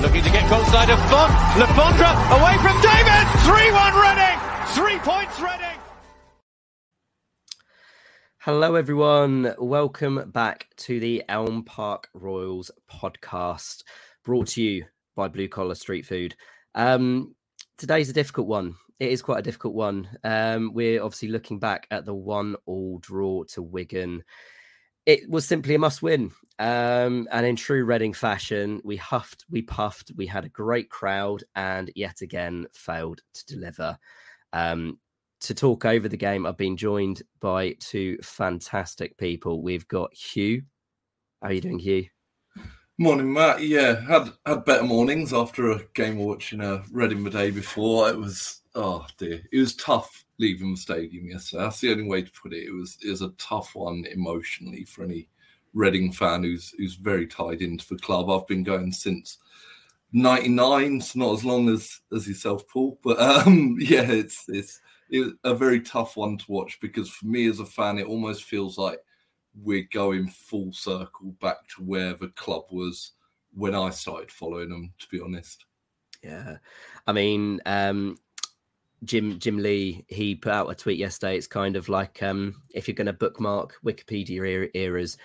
Looking 0.00 0.24
to 0.24 0.30
get 0.30 0.48
goal 0.48 0.64
side 0.64 0.88
of 0.88 0.98
Font. 1.10 1.30
Le 1.58 1.66
Fondre 1.66 2.40
away 2.40 2.56
from 2.62 2.80
David. 2.80 3.26
3-1 3.44 3.92
Reading. 4.00 4.38
Three 4.74 4.98
points 5.00 5.38
Reading. 5.38 5.78
Hello, 8.38 8.76
everyone. 8.76 9.54
Welcome 9.58 10.30
back 10.30 10.68
to 10.78 11.00
the 11.00 11.22
Elm 11.28 11.64
Park 11.64 12.08
Royals 12.14 12.70
podcast, 12.90 13.82
brought 14.24 14.46
to 14.48 14.62
you 14.62 14.86
by 15.16 15.28
Blue 15.28 15.48
Collar 15.48 15.74
Street 15.74 16.06
Food. 16.06 16.34
Um, 16.74 17.34
today's 17.76 18.08
a 18.08 18.14
difficult 18.14 18.46
one. 18.46 18.76
It 19.00 19.12
is 19.12 19.20
quite 19.20 19.40
a 19.40 19.42
difficult 19.42 19.74
one. 19.74 20.08
Um, 20.24 20.72
we're 20.72 21.02
obviously 21.02 21.28
looking 21.28 21.58
back 21.58 21.86
at 21.90 22.06
the 22.06 22.14
one-all 22.14 23.00
draw 23.00 23.44
to 23.52 23.60
Wigan. 23.60 24.24
It 25.06 25.28
was 25.28 25.46
simply 25.46 25.74
a 25.74 25.78
must-win, 25.78 26.30
um, 26.58 27.26
and 27.32 27.46
in 27.46 27.56
true 27.56 27.84
Reading 27.84 28.12
fashion, 28.12 28.80
we 28.84 28.96
huffed, 28.96 29.44
we 29.50 29.62
puffed, 29.62 30.12
we 30.14 30.26
had 30.26 30.44
a 30.44 30.50
great 30.50 30.90
crowd, 30.90 31.42
and 31.54 31.90
yet 31.96 32.20
again 32.20 32.66
failed 32.72 33.20
to 33.32 33.46
deliver. 33.46 33.98
Um, 34.52 34.98
to 35.40 35.54
talk 35.54 35.86
over 35.86 36.06
the 36.06 36.18
game, 36.18 36.44
I've 36.44 36.58
been 36.58 36.76
joined 36.76 37.22
by 37.40 37.76
two 37.80 38.18
fantastic 38.22 39.16
people. 39.16 39.62
We've 39.62 39.88
got 39.88 40.14
Hugh. 40.14 40.62
How 41.40 41.48
are 41.48 41.52
you 41.54 41.62
doing, 41.62 41.78
Hugh? 41.78 42.06
Morning, 43.00 43.32
Matt. 43.32 43.62
Yeah, 43.62 43.98
had 43.98 44.30
had 44.44 44.66
better 44.66 44.82
mornings 44.82 45.32
after 45.32 45.70
a 45.70 45.82
game 45.94 46.20
of 46.20 46.26
watching 46.26 46.60
a 46.60 46.82
Reading 46.92 47.24
the 47.24 47.30
day 47.30 47.50
before. 47.50 48.10
It 48.10 48.18
was 48.18 48.60
oh 48.74 49.06
dear, 49.16 49.40
it 49.50 49.58
was 49.58 49.74
tough 49.76 50.26
leaving 50.38 50.72
the 50.72 50.76
stadium 50.76 51.26
yesterday. 51.26 51.62
That's 51.62 51.80
the 51.80 51.92
only 51.92 52.04
way 52.04 52.20
to 52.20 52.30
put 52.30 52.52
it. 52.52 52.66
It 52.66 52.74
was 52.74 52.98
it 53.02 53.08
was 53.08 53.22
a 53.22 53.30
tough 53.38 53.74
one 53.74 54.04
emotionally 54.12 54.84
for 54.84 55.04
any 55.04 55.30
Reading 55.72 56.12
fan 56.12 56.42
who's 56.42 56.74
who's 56.76 56.96
very 56.96 57.26
tied 57.26 57.62
into 57.62 57.88
the 57.88 57.96
club. 57.96 58.28
I've 58.28 58.46
been 58.46 58.64
going 58.64 58.92
since 58.92 59.38
'99, 60.12 61.00
so 61.00 61.20
not 61.20 61.32
as 61.32 61.42
long 61.46 61.70
as 61.70 62.02
as 62.14 62.28
yourself, 62.28 62.68
Paul. 62.68 62.98
But 63.02 63.18
um, 63.18 63.78
yeah, 63.80 64.10
it's 64.10 64.44
it's 64.46 64.78
it 65.08 65.32
a 65.44 65.54
very 65.54 65.80
tough 65.80 66.18
one 66.18 66.36
to 66.36 66.44
watch 66.52 66.78
because 66.82 67.08
for 67.08 67.24
me 67.24 67.48
as 67.48 67.60
a 67.60 67.64
fan, 67.64 67.96
it 67.96 68.06
almost 68.06 68.44
feels 68.44 68.76
like 68.76 68.98
we're 69.54 69.88
going 69.92 70.28
full 70.28 70.72
circle 70.72 71.34
back 71.40 71.66
to 71.76 71.82
where 71.82 72.14
the 72.14 72.28
club 72.28 72.64
was 72.70 73.12
when 73.52 73.74
I 73.74 73.90
started 73.90 74.30
following 74.30 74.68
them. 74.68 74.92
To 74.98 75.08
be 75.08 75.20
honest, 75.20 75.64
yeah, 76.22 76.56
I 77.06 77.12
mean, 77.12 77.60
um, 77.66 78.18
Jim 79.04 79.38
Jim 79.38 79.58
Lee 79.58 80.04
he 80.08 80.34
put 80.34 80.52
out 80.52 80.70
a 80.70 80.74
tweet 80.74 80.98
yesterday. 80.98 81.36
It's 81.36 81.46
kind 81.46 81.76
of 81.76 81.88
like 81.88 82.22
um, 82.22 82.62
if 82.74 82.86
you're 82.86 82.94
going 82.94 83.06
to 83.06 83.12
bookmark 83.12 83.76
Wikipedia 83.84 84.46
era, 84.46 84.68
eras, 84.74 85.16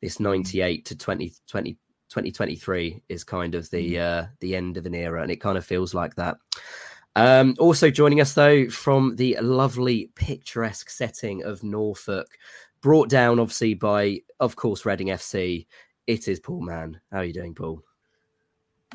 this 0.00 0.20
98 0.20 0.84
to 0.86 0.96
20, 0.96 1.32
20, 1.48 1.72
2023 1.72 3.02
is 3.08 3.24
kind 3.24 3.54
of 3.54 3.68
the 3.70 3.98
uh, 3.98 4.26
the 4.40 4.54
end 4.54 4.76
of 4.76 4.86
an 4.86 4.94
era, 4.94 5.22
and 5.22 5.30
it 5.30 5.40
kind 5.40 5.58
of 5.58 5.64
feels 5.64 5.94
like 5.94 6.14
that. 6.14 6.36
Um, 7.16 7.54
also 7.60 7.90
joining 7.90 8.20
us 8.20 8.34
though 8.34 8.68
from 8.68 9.14
the 9.14 9.38
lovely 9.40 10.10
picturesque 10.16 10.90
setting 10.90 11.44
of 11.44 11.62
Norfolk, 11.62 12.26
brought 12.84 13.08
down 13.08 13.40
obviously 13.40 13.72
by, 13.72 14.20
of 14.40 14.56
course, 14.56 14.84
Reading 14.84 15.06
FC. 15.06 15.66
It 16.06 16.28
is 16.28 16.38
Paul 16.38 16.60
Mann. 16.60 17.00
How 17.10 17.20
are 17.20 17.24
you 17.24 17.32
doing, 17.32 17.54
Paul? 17.54 17.82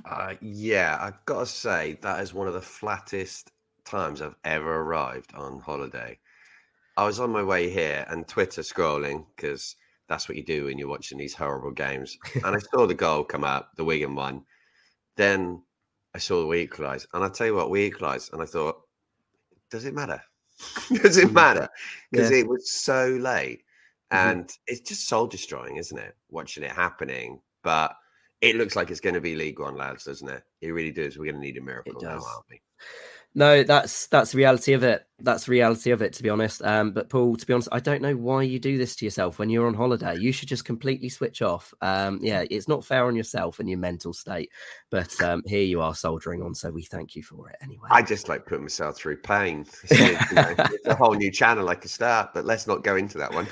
Uh, 0.05 0.35
yeah, 0.41 0.99
I've 1.01 1.25
got 1.25 1.39
to 1.39 1.45
say 1.47 1.97
that 2.03 2.19
is 2.19 2.31
one 2.31 2.47
of 2.47 2.53
the 2.53 2.61
flattest 2.61 3.51
times 3.85 4.21
I've 4.21 4.35
ever 4.45 4.81
arrived 4.81 5.33
on 5.33 5.59
holiday. 5.59 6.19
I 6.97 7.03
was 7.03 7.19
on 7.19 7.31
my 7.31 7.41
way 7.41 7.67
here 7.67 8.05
and 8.09 8.27
Twitter 8.27 8.61
scrolling 8.61 9.25
because 9.35 9.75
that's 10.07 10.29
what 10.29 10.37
you 10.37 10.45
do 10.45 10.65
when 10.65 10.77
you're 10.77 10.87
watching 10.87 11.17
these 11.17 11.33
horrible 11.33 11.71
games. 11.71 12.15
And 12.45 12.55
I 12.55 12.59
saw 12.59 12.85
the 12.85 12.93
goal 12.93 13.23
come 13.23 13.43
out, 13.43 13.75
the 13.75 13.83
Wigan 13.83 14.13
one. 14.13 14.43
Then 15.15 15.63
I 16.13 16.19
saw 16.19 16.45
we 16.45 16.59
equalise, 16.59 17.07
and 17.15 17.23
I 17.23 17.29
tell 17.29 17.47
you 17.47 17.55
what, 17.55 17.71
we 17.71 17.85
equalised, 17.85 18.33
and 18.33 18.41
I 18.43 18.45
thought, 18.45 18.81
does 19.71 19.85
it 19.85 19.95
matter? 19.95 20.21
does 21.01 21.17
it 21.17 21.33
matter? 21.33 21.67
Because 22.11 22.29
yeah. 22.29 22.37
it 22.37 22.47
was 22.47 22.69
so 22.69 23.17
late. 23.19 23.63
And 24.11 24.45
mm-hmm. 24.45 24.61
it's 24.67 24.81
just 24.81 25.07
soul 25.07 25.27
destroying, 25.27 25.77
isn't 25.77 25.97
it? 25.97 26.15
Watching 26.29 26.63
it 26.63 26.71
happening, 26.71 27.41
but 27.63 27.95
it 28.41 28.55
looks 28.55 28.75
like 28.75 28.89
it's 28.89 28.99
going 28.99 29.15
to 29.15 29.21
be 29.21 29.35
League 29.35 29.59
One, 29.59 29.75
lads, 29.75 30.05
doesn't 30.05 30.29
it? 30.29 30.43
It 30.61 30.71
really 30.71 30.91
does. 30.91 31.17
We're 31.17 31.25
going 31.25 31.35
to 31.35 31.41
need 31.41 31.57
a 31.57 31.61
miracle 31.61 32.01
now, 32.01 32.11
aren't 32.11 32.49
we? 32.49 32.61
No, 33.35 33.61
that's 33.61 34.07
that's 34.07 34.31
the 34.31 34.39
reality 34.39 34.73
of 34.73 34.83
it. 34.83 35.05
That's 35.19 35.45
the 35.45 35.51
reality 35.51 35.91
of 35.91 36.01
it, 36.01 36.13
to 36.13 36.23
be 36.23 36.29
honest. 36.29 36.63
Um, 36.63 36.91
but 36.91 37.09
Paul, 37.09 37.35
to 37.35 37.45
be 37.45 37.53
honest, 37.53 37.69
I 37.71 37.79
don't 37.79 38.01
know 38.01 38.15
why 38.15 38.41
you 38.41 38.57
do 38.57 38.77
this 38.77 38.95
to 38.97 39.05
yourself 39.05 39.37
when 39.37 39.51
you're 39.51 39.67
on 39.67 39.75
holiday. 39.75 40.17
You 40.17 40.31
should 40.31 40.49
just 40.49 40.65
completely 40.65 41.09
switch 41.09 41.43
off. 41.43 41.71
Um, 41.81 42.19
yeah, 42.23 42.43
it's 42.49 42.67
not 42.67 42.83
fair 42.83 43.05
on 43.05 43.15
yourself 43.15 43.59
and 43.59 43.69
your 43.69 43.77
mental 43.77 44.13
state. 44.13 44.51
But 44.89 45.21
um, 45.21 45.43
here 45.45 45.61
you 45.61 45.79
are 45.79 45.93
soldiering 45.93 46.41
on, 46.41 46.55
so 46.55 46.71
we 46.71 46.83
thank 46.83 47.15
you 47.15 47.21
for 47.21 47.49
it 47.49 47.57
anyway. 47.61 47.87
I 47.91 48.01
just 48.01 48.29
like 48.29 48.47
putting 48.47 48.63
myself 48.63 48.97
through 48.97 49.17
pain. 49.17 49.65
you 49.91 49.97
know, 49.97 50.55
it's 50.57 50.87
a 50.87 50.95
whole 50.95 51.13
new 51.13 51.31
channel 51.31 51.69
I 51.69 51.75
could 51.75 51.91
start, 51.91 52.31
but 52.33 52.45
let's 52.45 52.65
not 52.65 52.83
go 52.83 52.95
into 52.95 53.19
that 53.19 53.31
one. 53.31 53.47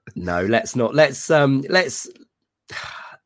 no, 0.16 0.44
let's 0.44 0.74
not. 0.74 0.96
Let's 0.96 1.30
um, 1.30 1.64
let's 1.68 2.08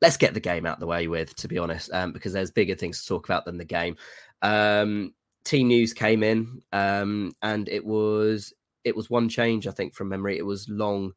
let's 0.03 0.19
get 0.19 0.35
the 0.35 0.41
game 0.41 0.67
out 0.67 0.79
the 0.79 0.87
way 0.87 1.09
with, 1.09 1.35
to 1.37 1.49
be 1.49 1.57
honest, 1.57 1.91
um, 1.93 2.13
because 2.13 2.35
there's 2.35 2.51
bigger 2.51 2.75
things 2.75 3.01
to 3.01 3.09
talk 3.09 3.27
about 3.27 3.47
than 3.47 3.57
the 3.57 3.65
game. 3.65 3.97
Um, 4.43 5.15
team 5.47 5.69
news 5.69 5.95
came 5.95 6.23
in, 6.23 6.61
um, 6.73 7.33
and 7.43 7.69
it 7.69 7.85
was 7.85 8.53
it 8.85 8.95
was 8.95 9.09
one 9.09 9.29
change, 9.29 9.67
I 9.67 9.71
think, 9.71 9.95
from 9.95 10.09
memory. 10.09 10.37
It 10.37 10.45
was 10.45 10.69
Long. 10.69 11.13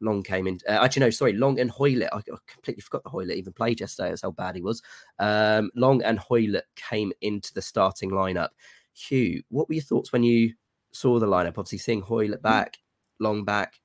Long 0.00 0.22
came 0.22 0.46
in. 0.46 0.60
Uh, 0.68 0.78
actually, 0.84 1.00
no, 1.00 1.10
sorry, 1.10 1.32
Long 1.32 1.58
and 1.58 1.70
Hoilett. 1.70 2.10
I, 2.12 2.20
completely 2.46 2.82
forgot 2.82 3.02
the 3.02 3.10
Hoilett 3.10 3.36
even 3.36 3.52
played 3.52 3.80
yesterday. 3.80 4.10
That's 4.10 4.22
how 4.22 4.30
bad 4.30 4.54
he 4.54 4.62
was. 4.62 4.82
Um, 5.18 5.70
Long 5.74 6.02
and 6.02 6.18
Hoilett 6.18 6.66
came 6.76 7.12
into 7.20 7.52
the 7.54 7.62
starting 7.62 8.10
lineup. 8.10 8.50
Hugh, 8.94 9.42
what 9.48 9.68
were 9.68 9.74
your 9.74 9.82
thoughts 9.82 10.12
when 10.12 10.22
you 10.22 10.54
saw 10.92 11.18
the 11.18 11.26
lineup? 11.26 11.58
Obviously, 11.58 11.78
seeing 11.78 12.02
Hoilett 12.02 12.42
back, 12.42 12.78
Long 13.18 13.44
back. 13.44 13.80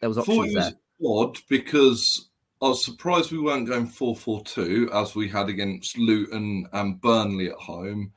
There 0.00 0.10
was 0.10 0.18
options 0.18 0.54
there. 0.54 0.72
Odd 1.06 1.38
because 1.48 2.28
I 2.60 2.68
was 2.68 2.84
surprised 2.84 3.32
we 3.32 3.38
weren't 3.38 3.68
going 3.68 3.86
4 3.86 4.14
4 4.14 4.44
2 4.44 4.90
as 4.92 5.14
we 5.14 5.28
had 5.28 5.48
against 5.48 5.98
Luton 5.98 6.66
and 6.72 7.00
Burnley 7.00 7.48
at 7.48 7.56
home 7.56 8.12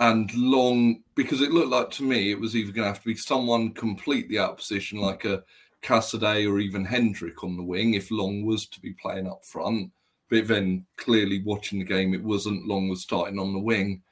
and 0.00 0.32
long 0.34 1.02
because 1.14 1.40
it 1.40 1.50
looked 1.50 1.70
like 1.70 1.90
to 1.90 2.04
me 2.04 2.30
it 2.30 2.38
was 2.38 2.54
either 2.54 2.72
going 2.72 2.84
to 2.84 2.92
have 2.92 3.02
to 3.02 3.08
be 3.08 3.16
someone 3.16 3.72
completely 3.72 4.38
out 4.38 4.52
of 4.52 4.56
position 4.58 5.00
like 5.00 5.24
a 5.24 5.42
Casadei 5.82 6.48
or 6.48 6.58
even 6.58 6.84
Hendrick 6.84 7.44
on 7.44 7.56
the 7.56 7.62
wing 7.62 7.94
if 7.94 8.10
Long 8.10 8.44
was 8.44 8.66
to 8.66 8.80
be 8.80 8.92
playing 8.94 9.28
up 9.28 9.44
front. 9.44 9.92
But 10.30 10.48
then 10.48 10.84
clearly 10.96 11.42
watching 11.42 11.78
the 11.78 11.84
game, 11.84 12.12
it 12.14 12.22
wasn't 12.22 12.66
Long 12.66 12.88
was 12.88 13.02
starting 13.02 13.38
on 13.38 13.52
the 13.52 13.58
wing. 13.58 14.02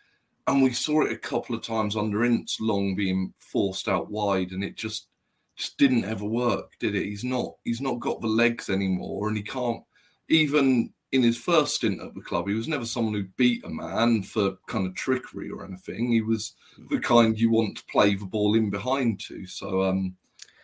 And 0.47 0.63
we 0.63 0.73
saw 0.73 1.03
it 1.03 1.13
a 1.13 1.19
couple 1.19 1.57
of 1.57 1.63
times 1.63 1.97
under 1.97 2.25
Ince, 2.25 2.59
Long 2.61 2.95
being 2.95 3.35
forced 3.39 3.89
out 3.89 4.11
wide, 4.11 4.53
and 4.53 4.63
it 4.63 4.77
just 4.77 5.09
just 5.57 5.79
didn't 5.79 6.05
ever 6.05 6.25
work, 6.25 6.73
did 6.79 6.95
it? 6.95 7.05
He's 7.05 7.25
not 7.25 7.57
he's 7.65 7.81
not 7.81 7.99
got 7.99 8.21
the 8.21 8.29
legs 8.29 8.71
anymore, 8.71 9.29
and 9.29 9.37
he 9.37 9.43
can't 9.43 9.83
even 10.29 10.93
in 11.17 11.23
his 11.23 11.37
first 11.37 11.75
stint 11.75 12.01
at 12.01 12.15
the 12.15 12.21
club, 12.21 12.47
he 12.47 12.55
was 12.55 12.69
never 12.69 12.85
someone 12.85 13.15
who 13.15 13.25
beat 13.37 13.65
a 13.65 13.69
man 13.69 14.23
for 14.23 14.57
kind 14.69 14.87
of 14.87 14.95
trickery 14.95 15.51
or 15.51 15.65
anything. 15.65 16.13
He 16.13 16.21
was 16.21 16.53
the 16.91 17.01
kind 17.01 17.39
you 17.39 17.51
want 17.51 17.79
to 17.79 17.85
play 17.91 18.15
the 18.15 18.25
ball 18.25 18.55
in 18.55 18.71
behind 18.71 19.19
to. 19.21 19.47
So, 19.47 19.83
um, 19.83 20.15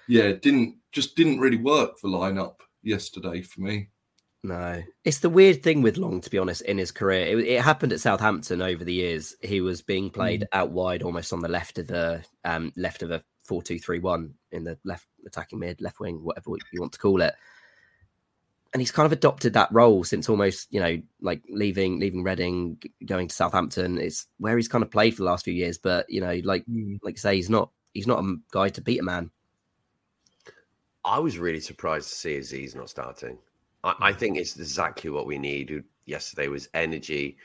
yeah, 0.06 0.24
it 0.24 0.42
didn't 0.42 0.76
just 0.92 1.16
didn't 1.16 1.40
really 1.40 1.56
work 1.56 1.98
the 2.00 2.08
lineup 2.08 2.56
yesterday 2.82 3.42
for 3.42 3.62
me. 3.62 3.88
No, 4.44 4.82
it's 5.04 5.20
the 5.20 5.30
weird 5.30 5.62
thing 5.62 5.82
with 5.82 5.96
Long, 5.96 6.20
to 6.20 6.30
be 6.30 6.38
honest, 6.38 6.62
in 6.62 6.76
his 6.76 6.90
career. 6.90 7.38
It, 7.38 7.46
it 7.46 7.62
happened 7.62 7.92
at 7.92 8.00
Southampton 8.00 8.60
over 8.60 8.84
the 8.84 8.92
years. 8.92 9.36
He 9.40 9.60
was 9.60 9.82
being 9.82 10.10
played 10.10 10.42
mm. 10.42 10.48
out 10.52 10.70
wide, 10.70 11.02
almost 11.02 11.32
on 11.32 11.40
the 11.40 11.48
left 11.48 11.78
of 11.78 11.86
the 11.86 12.24
um, 12.44 12.72
left 12.76 13.02
of 13.02 13.10
a 13.10 13.22
four-two-three-one 13.44 14.34
in 14.50 14.64
the 14.64 14.78
left 14.84 15.06
attacking 15.26 15.60
mid, 15.60 15.80
left 15.80 16.00
wing, 16.00 16.22
whatever 16.22 16.50
you 16.72 16.80
want 16.80 16.92
to 16.92 16.98
call 16.98 17.22
it 17.22 17.34
and 18.72 18.80
he's 18.80 18.90
kind 18.90 19.06
of 19.06 19.12
adopted 19.12 19.52
that 19.52 19.70
role 19.70 20.02
since 20.02 20.28
almost 20.28 20.68
you 20.70 20.80
know 20.80 21.00
like 21.20 21.42
leaving 21.48 21.98
leaving 22.00 22.22
Reading, 22.22 22.82
going 23.04 23.28
to 23.28 23.34
Southampton. 23.34 23.98
It's 23.98 24.26
where 24.38 24.56
he's 24.56 24.68
kind 24.68 24.82
of 24.82 24.90
played 24.90 25.14
for 25.14 25.22
the 25.22 25.28
last 25.28 25.44
few 25.44 25.54
years. 25.54 25.78
But 25.78 26.08
you 26.08 26.20
know, 26.20 26.40
like 26.44 26.64
mm. 26.66 26.98
like 27.02 27.18
say, 27.18 27.36
he's 27.36 27.50
not 27.50 27.70
he's 27.92 28.06
not 28.06 28.24
a 28.24 28.36
guy 28.50 28.70
to 28.70 28.80
beat 28.80 29.00
a 29.00 29.02
man. 29.02 29.30
I 31.04 31.18
was 31.18 31.38
really 31.38 31.60
surprised 31.60 32.08
to 32.08 32.14
see 32.14 32.38
Azeez 32.38 32.76
not 32.76 32.88
starting. 32.88 33.36
I, 33.84 33.94
I 34.00 34.12
think 34.12 34.38
it's 34.38 34.56
exactly 34.56 35.10
what 35.10 35.26
we 35.26 35.38
need. 35.38 35.84
Yesterday 36.06 36.48
was 36.48 36.68
energy, 36.74 37.36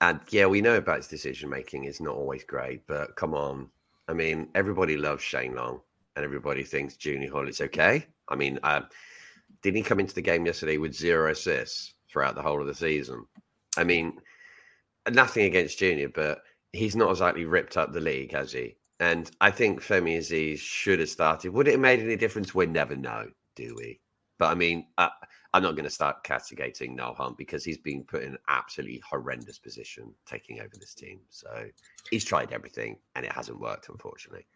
and 0.00 0.20
yeah, 0.30 0.46
we 0.46 0.60
know 0.60 0.76
about 0.76 0.98
his 0.98 1.08
decision 1.08 1.50
making 1.50 1.84
is 1.84 2.00
not 2.00 2.14
always 2.14 2.44
great. 2.44 2.86
But 2.86 3.16
come 3.16 3.34
on, 3.34 3.68
I 4.08 4.12
mean, 4.12 4.48
everybody 4.54 4.96
loves 4.96 5.22
Shane 5.22 5.56
Long, 5.56 5.80
and 6.14 6.24
everybody 6.24 6.62
thinks 6.62 6.96
Junior 6.96 7.30
Hoilett 7.30 7.50
is 7.50 7.60
okay. 7.60 8.06
I 8.28 8.36
mean. 8.36 8.60
Uh, 8.62 8.82
did 9.62 9.74
he 9.74 9.82
come 9.82 10.00
into 10.00 10.14
the 10.14 10.22
game 10.22 10.46
yesterday 10.46 10.78
with 10.78 10.94
zero 10.94 11.30
assists 11.30 11.94
throughout 12.10 12.34
the 12.34 12.42
whole 12.42 12.60
of 12.60 12.66
the 12.66 12.74
season? 12.74 13.24
I 13.76 13.84
mean, 13.84 14.18
nothing 15.10 15.44
against 15.44 15.78
Junior, 15.78 16.08
but 16.08 16.40
he's 16.72 16.96
not 16.96 17.10
exactly 17.10 17.44
ripped 17.44 17.76
up 17.76 17.92
the 17.92 18.00
league, 18.00 18.32
has 18.32 18.52
he? 18.52 18.76
And 18.98 19.30
I 19.40 19.50
think 19.50 19.80
Femi 19.80 20.18
Azeez 20.18 20.58
should 20.58 21.00
have 21.00 21.08
started. 21.08 21.50
Would 21.50 21.68
it 21.68 21.72
have 21.72 21.80
made 21.80 22.00
any 22.00 22.16
difference? 22.16 22.54
We 22.54 22.66
never 22.66 22.96
know, 22.96 23.26
do 23.56 23.74
we? 23.78 24.00
But 24.38 24.50
I 24.50 24.54
mean, 24.54 24.86
uh, 24.98 25.08
I'm 25.52 25.62
not 25.62 25.74
going 25.74 25.84
to 25.84 25.90
start 25.90 26.22
castigating 26.22 26.94
Noel 26.94 27.14
Hunt 27.14 27.36
because 27.36 27.64
he's 27.64 27.78
been 27.78 28.04
put 28.04 28.22
in 28.22 28.32
an 28.32 28.38
absolutely 28.48 29.02
horrendous 29.08 29.58
position 29.58 30.14
taking 30.26 30.60
over 30.60 30.76
this 30.78 30.94
team. 30.94 31.20
So 31.28 31.66
he's 32.10 32.24
tried 32.24 32.52
everything 32.52 32.96
and 33.16 33.24
it 33.24 33.32
hasn't 33.32 33.60
worked, 33.60 33.88
unfortunately. 33.88 34.46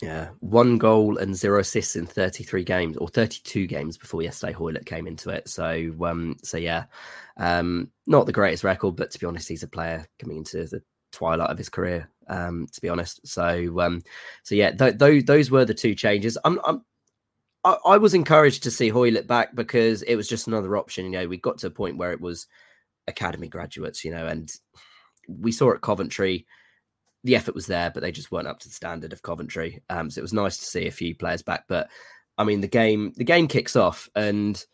Yeah, 0.00 0.30
one 0.40 0.78
goal 0.78 1.18
and 1.18 1.36
zero 1.36 1.60
assists 1.60 1.94
in 1.94 2.06
33 2.06 2.64
games 2.64 2.96
or 2.96 3.08
32 3.08 3.66
games 3.66 3.96
before 3.96 4.22
yesterday 4.22 4.52
Hoilett 4.52 4.86
came 4.86 5.06
into 5.06 5.30
it. 5.30 5.48
So, 5.48 5.94
um, 6.02 6.36
so 6.42 6.56
yeah, 6.56 6.84
um, 7.36 7.90
not 8.06 8.26
the 8.26 8.32
greatest 8.32 8.64
record, 8.64 8.96
but 8.96 9.10
to 9.12 9.18
be 9.18 9.26
honest, 9.26 9.48
he's 9.48 9.62
a 9.62 9.68
player 9.68 10.06
coming 10.18 10.38
into 10.38 10.64
the 10.66 10.82
twilight 11.12 11.50
of 11.50 11.58
his 11.58 11.68
career. 11.68 12.08
Um, 12.28 12.66
to 12.72 12.80
be 12.80 12.88
honest, 12.88 13.26
so 13.26 13.80
um, 13.80 14.02
so 14.42 14.54
yeah, 14.54 14.70
th- 14.70 14.98
th- 14.98 15.26
those 15.26 15.50
were 15.50 15.64
the 15.64 15.74
two 15.74 15.94
changes. 15.94 16.38
I'm, 16.44 16.58
I'm 16.64 16.84
I, 17.64 17.76
I 17.86 17.98
was 17.98 18.14
encouraged 18.14 18.62
to 18.64 18.70
see 18.70 18.88
Hoilett 18.88 19.26
back 19.26 19.54
because 19.54 20.02
it 20.02 20.16
was 20.16 20.28
just 20.28 20.46
another 20.46 20.76
option. 20.76 21.04
You 21.04 21.10
know, 21.12 21.28
we 21.28 21.36
got 21.36 21.58
to 21.58 21.68
a 21.68 21.70
point 21.70 21.96
where 21.96 22.12
it 22.12 22.20
was 22.20 22.46
academy 23.06 23.48
graduates, 23.48 24.04
you 24.04 24.10
know, 24.10 24.26
and 24.26 24.52
we 25.28 25.52
saw 25.52 25.72
at 25.72 25.80
Coventry 25.80 26.46
the 27.24 27.36
effort 27.36 27.54
was 27.54 27.66
there, 27.66 27.90
but 27.90 28.02
they 28.02 28.12
just 28.12 28.32
weren't 28.32 28.48
up 28.48 28.58
to 28.60 28.68
the 28.68 28.74
standard 28.74 29.12
of 29.12 29.22
Coventry. 29.22 29.82
Um, 29.88 30.10
so 30.10 30.18
it 30.18 30.22
was 30.22 30.32
nice 30.32 30.58
to 30.58 30.64
see 30.64 30.86
a 30.86 30.92
few 30.92 31.14
players 31.14 31.42
back. 31.42 31.64
But 31.68 31.88
I 32.36 32.44
mean, 32.44 32.60
the 32.60 32.68
game 32.68 33.12
the 33.16 33.24
game 33.24 33.46
kicks 33.46 33.76
off, 33.76 34.08
and 34.14 34.64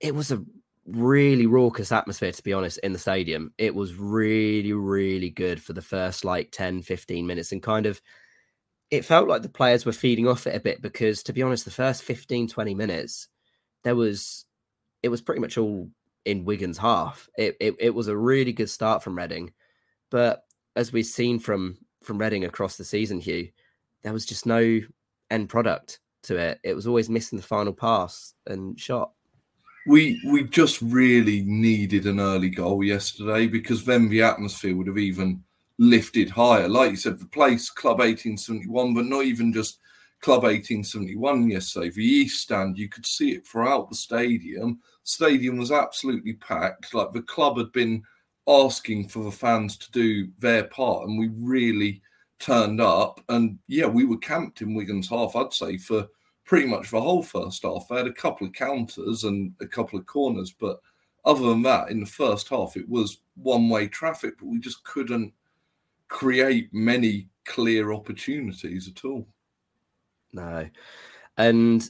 it 0.00 0.14
was 0.14 0.30
a 0.30 0.44
really 0.86 1.46
raucous 1.46 1.92
atmosphere 1.92 2.32
to 2.32 2.42
be 2.42 2.54
honest 2.54 2.78
in 2.78 2.94
the 2.94 2.98
stadium 2.98 3.52
it 3.58 3.74
was 3.74 3.94
really 3.94 4.72
really 4.72 5.28
good 5.28 5.62
for 5.62 5.74
the 5.74 5.82
first 5.82 6.24
like 6.24 6.50
10 6.50 6.80
15 6.80 7.26
minutes 7.26 7.52
and 7.52 7.62
kind 7.62 7.84
of 7.84 8.00
it 8.90 9.04
felt 9.04 9.28
like 9.28 9.42
the 9.42 9.50
players 9.50 9.84
were 9.84 9.92
feeding 9.92 10.26
off 10.26 10.46
it 10.46 10.56
a 10.56 10.60
bit 10.60 10.80
because 10.80 11.22
to 11.22 11.34
be 11.34 11.42
honest 11.42 11.66
the 11.66 11.70
first 11.70 12.02
15 12.02 12.48
20 12.48 12.74
minutes 12.74 13.28
there 13.84 13.94
was 13.94 14.46
it 15.02 15.10
was 15.10 15.20
pretty 15.20 15.42
much 15.42 15.58
all 15.58 15.90
in 16.24 16.46
Wigan's 16.46 16.78
half 16.78 17.28
it 17.36 17.54
it, 17.60 17.74
it 17.78 17.94
was 17.94 18.08
a 18.08 18.16
really 18.16 18.52
good 18.54 18.70
start 18.70 19.02
from 19.02 19.16
Reading 19.16 19.52
but 20.10 20.44
as 20.76 20.92
we've 20.92 21.06
seen 21.06 21.38
from 21.38 21.78
from 22.02 22.18
Reading 22.18 22.44
across 22.44 22.76
the 22.76 22.84
season 22.84 23.20
Hugh 23.20 23.48
there 24.02 24.12
was 24.12 24.26
just 24.26 24.46
no 24.46 24.80
end 25.30 25.48
product 25.48 26.00
to 26.24 26.36
it 26.36 26.60
it 26.62 26.74
was 26.74 26.86
always 26.86 27.10
missing 27.10 27.38
the 27.38 27.44
final 27.44 27.72
pass 27.72 28.34
and 28.46 28.78
shot 28.78 29.12
we 29.86 30.20
we 30.26 30.44
just 30.44 30.80
really 30.82 31.42
needed 31.42 32.06
an 32.06 32.20
early 32.20 32.50
goal 32.50 32.84
yesterday 32.84 33.46
because 33.46 33.84
then 33.84 34.08
the 34.08 34.22
atmosphere 34.22 34.76
would 34.76 34.86
have 34.86 34.98
even 34.98 35.42
lifted 35.78 36.28
higher. 36.28 36.68
Like 36.68 36.90
you 36.90 36.96
said, 36.96 37.18
the 37.18 37.26
place 37.26 37.70
Club 37.70 37.98
1871, 37.98 38.94
but 38.94 39.06
not 39.06 39.24
even 39.24 39.52
just 39.52 39.78
Club 40.20 40.42
1871 40.42 41.50
yesterday. 41.50 41.90
The 41.90 42.04
East 42.04 42.42
Stand, 42.42 42.76
you 42.76 42.88
could 42.88 43.06
see 43.06 43.32
it 43.32 43.46
throughout 43.46 43.88
the 43.88 43.96
stadium. 43.96 44.80
Stadium 45.04 45.56
was 45.56 45.72
absolutely 45.72 46.34
packed. 46.34 46.92
Like 46.92 47.12
the 47.12 47.22
club 47.22 47.56
had 47.56 47.72
been 47.72 48.02
asking 48.48 49.08
for 49.08 49.22
the 49.22 49.30
fans 49.30 49.76
to 49.76 49.90
do 49.92 50.28
their 50.38 50.64
part, 50.64 51.06
and 51.06 51.18
we 51.18 51.28
really 51.28 52.02
turned 52.38 52.80
up. 52.80 53.20
And 53.28 53.58
yeah, 53.66 53.86
we 53.86 54.04
were 54.04 54.18
camped 54.18 54.62
in 54.62 54.74
Wigan's 54.74 55.08
half, 55.08 55.36
I'd 55.36 55.52
say, 55.52 55.76
for 55.76 56.08
pretty 56.44 56.66
much 56.66 56.90
the 56.90 57.00
whole 57.00 57.22
first 57.22 57.62
half. 57.62 57.86
They 57.88 57.96
had 57.96 58.06
a 58.06 58.12
couple 58.12 58.46
of 58.46 58.54
counters 58.54 59.24
and 59.24 59.52
a 59.60 59.66
couple 59.66 59.98
of 59.98 60.06
corners, 60.06 60.54
but 60.58 60.80
other 61.24 61.46
than 61.46 61.62
that, 61.62 61.90
in 61.90 62.00
the 62.00 62.06
first 62.06 62.48
half, 62.48 62.76
it 62.76 62.88
was 62.88 63.18
one 63.36 63.68
way 63.68 63.86
traffic, 63.86 64.34
but 64.38 64.46
we 64.46 64.58
just 64.58 64.82
couldn't 64.84 65.32
create 66.08 66.72
many 66.72 67.28
clear 67.44 67.92
opportunities 67.92 68.88
at 68.88 69.04
all. 69.04 69.26
No. 70.32 70.68
And 71.36 71.88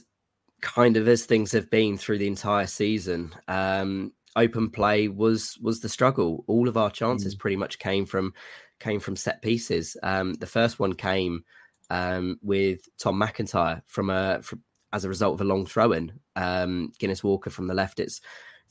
kind 0.61 0.97
of 0.97 1.07
as 1.07 1.25
things 1.25 1.53
have 1.53 1.69
been 1.69 1.97
through 1.97 2.17
the 2.17 2.27
entire 2.27 2.67
season, 2.67 3.33
um, 3.47 4.11
open 4.39 4.69
play 4.69 5.07
was 5.07 5.57
was 5.61 5.79
the 5.79 5.89
struggle. 5.89 6.43
All 6.47 6.67
of 6.67 6.77
our 6.77 6.89
chances 6.89 7.35
mm. 7.35 7.39
pretty 7.39 7.57
much 7.57 7.79
came 7.79 8.05
from 8.05 8.33
came 8.79 8.99
from 8.99 9.15
set 9.15 9.41
pieces. 9.41 9.97
Um, 10.03 10.33
the 10.35 10.47
first 10.47 10.79
one 10.79 10.93
came 10.93 11.43
um, 11.89 12.39
with 12.41 12.79
Tom 12.97 13.19
McIntyre 13.19 13.81
from 13.85 14.09
a 14.09 14.41
from, 14.41 14.63
as 14.93 15.05
a 15.05 15.09
result 15.09 15.35
of 15.35 15.41
a 15.41 15.49
long 15.49 15.65
throw 15.65 15.91
in. 15.91 16.11
Um, 16.35 16.91
Guinness 16.97 17.23
Walker 17.23 17.49
from 17.49 17.67
the 17.67 17.73
left, 17.73 17.99
it's 17.99 18.21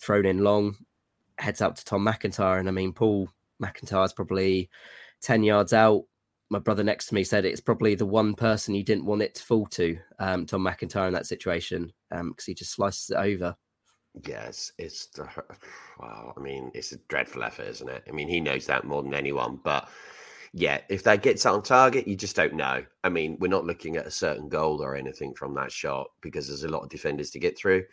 thrown 0.00 0.26
in 0.26 0.44
long, 0.44 0.76
heads 1.38 1.60
up 1.60 1.76
to 1.76 1.84
Tom 1.84 2.04
McIntyre, 2.04 2.58
and 2.58 2.68
I 2.68 2.72
mean 2.72 2.92
Paul 2.92 3.28
McIntyre's 3.62 4.12
probably 4.12 4.70
ten 5.20 5.42
yards 5.42 5.72
out. 5.72 6.04
My 6.50 6.58
brother 6.58 6.82
next 6.82 7.06
to 7.06 7.14
me 7.14 7.24
said 7.24 7.44
it's 7.44 7.60
probably 7.60 7.94
the 7.94 8.06
one 8.06 8.32
person 8.32 8.74
you 8.74 8.82
didn't 8.82 9.04
want 9.04 9.20
it 9.20 9.34
to 9.34 9.42
fall 9.42 9.66
to, 9.66 9.98
um, 10.18 10.46
Tom 10.46 10.64
McIntyre 10.64 11.06
in 11.06 11.12
that 11.12 11.26
situation, 11.26 11.92
because 12.10 12.22
um, 12.22 12.34
he 12.46 12.54
just 12.54 12.72
slices 12.72 13.10
it 13.10 13.16
over. 13.16 13.54
Yes, 14.26 14.72
it's 14.78 15.06
the 15.06 15.28
wow. 16.00 16.34
I 16.36 16.40
mean, 16.40 16.70
it's 16.74 16.92
a 16.92 16.98
dreadful 17.08 17.42
effort, 17.44 17.68
isn't 17.68 17.88
it? 17.88 18.04
I 18.08 18.12
mean, 18.12 18.28
he 18.28 18.40
knows 18.40 18.66
that 18.66 18.84
more 18.84 19.02
than 19.02 19.14
anyone, 19.14 19.60
but 19.62 19.88
yeah, 20.52 20.80
if 20.88 21.02
that 21.04 21.22
gets 21.22 21.44
on 21.46 21.62
target, 21.62 22.08
you 22.08 22.16
just 22.16 22.36
don't 22.36 22.54
know. 22.54 22.84
I 23.04 23.08
mean, 23.08 23.36
we're 23.38 23.48
not 23.48 23.66
looking 23.66 23.96
at 23.96 24.06
a 24.06 24.10
certain 24.10 24.48
goal 24.48 24.82
or 24.82 24.96
anything 24.96 25.34
from 25.34 25.54
that 25.54 25.70
shot 25.70 26.08
because 26.22 26.48
there's 26.48 26.64
a 26.64 26.68
lot 26.68 26.82
of 26.82 26.88
defenders 26.88 27.30
to 27.32 27.38
get 27.38 27.58
through, 27.58 27.84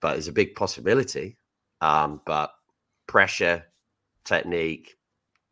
but 0.00 0.12
there's 0.12 0.28
a 0.28 0.32
big 0.32 0.54
possibility. 0.54 1.38
Um, 1.80 2.20
but 2.26 2.52
pressure, 3.06 3.64
technique, 4.24 4.96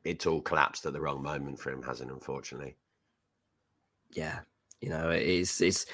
it's 0.04 0.26
all 0.26 0.40
collapsed 0.40 0.84
at 0.86 0.92
the 0.92 1.00
wrong 1.00 1.22
moment 1.22 1.58
for 1.58 1.70
him, 1.70 1.82
hasn't 1.82 2.10
unfortunately. 2.10 2.76
Yeah, 4.12 4.40
you 4.80 4.90
know, 4.90 5.10
it 5.10 5.22
is 5.22 5.60
it's 5.60 5.86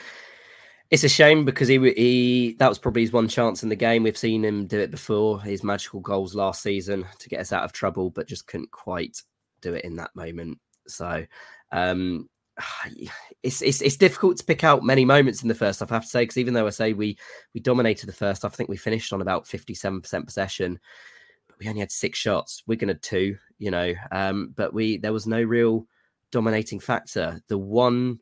it's 0.90 1.04
a 1.04 1.08
shame 1.08 1.44
because 1.44 1.68
he 1.68 1.78
he 1.92 2.56
that 2.58 2.68
was 2.68 2.78
probably 2.78 3.02
his 3.02 3.12
one 3.12 3.28
chance 3.28 3.62
in 3.62 3.68
the 3.68 3.76
game. 3.76 4.02
We've 4.02 4.16
seen 4.16 4.44
him 4.44 4.66
do 4.66 4.78
it 4.78 4.90
before. 4.90 5.40
His 5.42 5.62
magical 5.62 6.00
goals 6.00 6.34
last 6.34 6.62
season 6.62 7.04
to 7.18 7.28
get 7.28 7.40
us 7.40 7.52
out 7.52 7.64
of 7.64 7.72
trouble, 7.72 8.10
but 8.10 8.28
just 8.28 8.46
couldn't 8.46 8.70
quite 8.70 9.22
do 9.60 9.74
it 9.74 9.84
in 9.84 9.96
that 9.96 10.14
moment. 10.14 10.58
So 10.86 11.26
um, 11.72 12.28
it's, 13.42 13.60
it's 13.60 13.82
it's 13.82 13.96
difficult 13.96 14.38
to 14.38 14.44
pick 14.44 14.64
out 14.64 14.82
many 14.82 15.04
moments 15.04 15.42
in 15.42 15.48
the 15.48 15.54
first 15.54 15.80
half. 15.80 15.92
I 15.92 15.96
have 15.96 16.04
to 16.04 16.08
say 16.08 16.22
because 16.22 16.38
even 16.38 16.54
though 16.54 16.66
I 16.66 16.70
say 16.70 16.94
we 16.94 17.18
we 17.54 17.60
dominated 17.60 18.06
the 18.06 18.12
first 18.12 18.42
half, 18.42 18.54
I 18.54 18.56
think 18.56 18.70
we 18.70 18.76
finished 18.78 19.12
on 19.12 19.20
about 19.20 19.46
fifty 19.46 19.74
seven 19.74 20.00
percent 20.00 20.24
possession, 20.24 20.78
we 21.60 21.68
only 21.68 21.80
had 21.80 21.92
six 21.92 22.18
shots. 22.18 22.62
We're 22.66 22.76
gonna 22.76 22.94
two, 22.94 23.36
you 23.58 23.70
know, 23.70 23.92
um, 24.10 24.54
but 24.56 24.72
we 24.72 24.96
there 24.96 25.12
was 25.12 25.26
no 25.26 25.42
real 25.42 25.86
dominating 26.32 26.80
factor. 26.80 27.42
The 27.48 27.58
one 27.58 28.20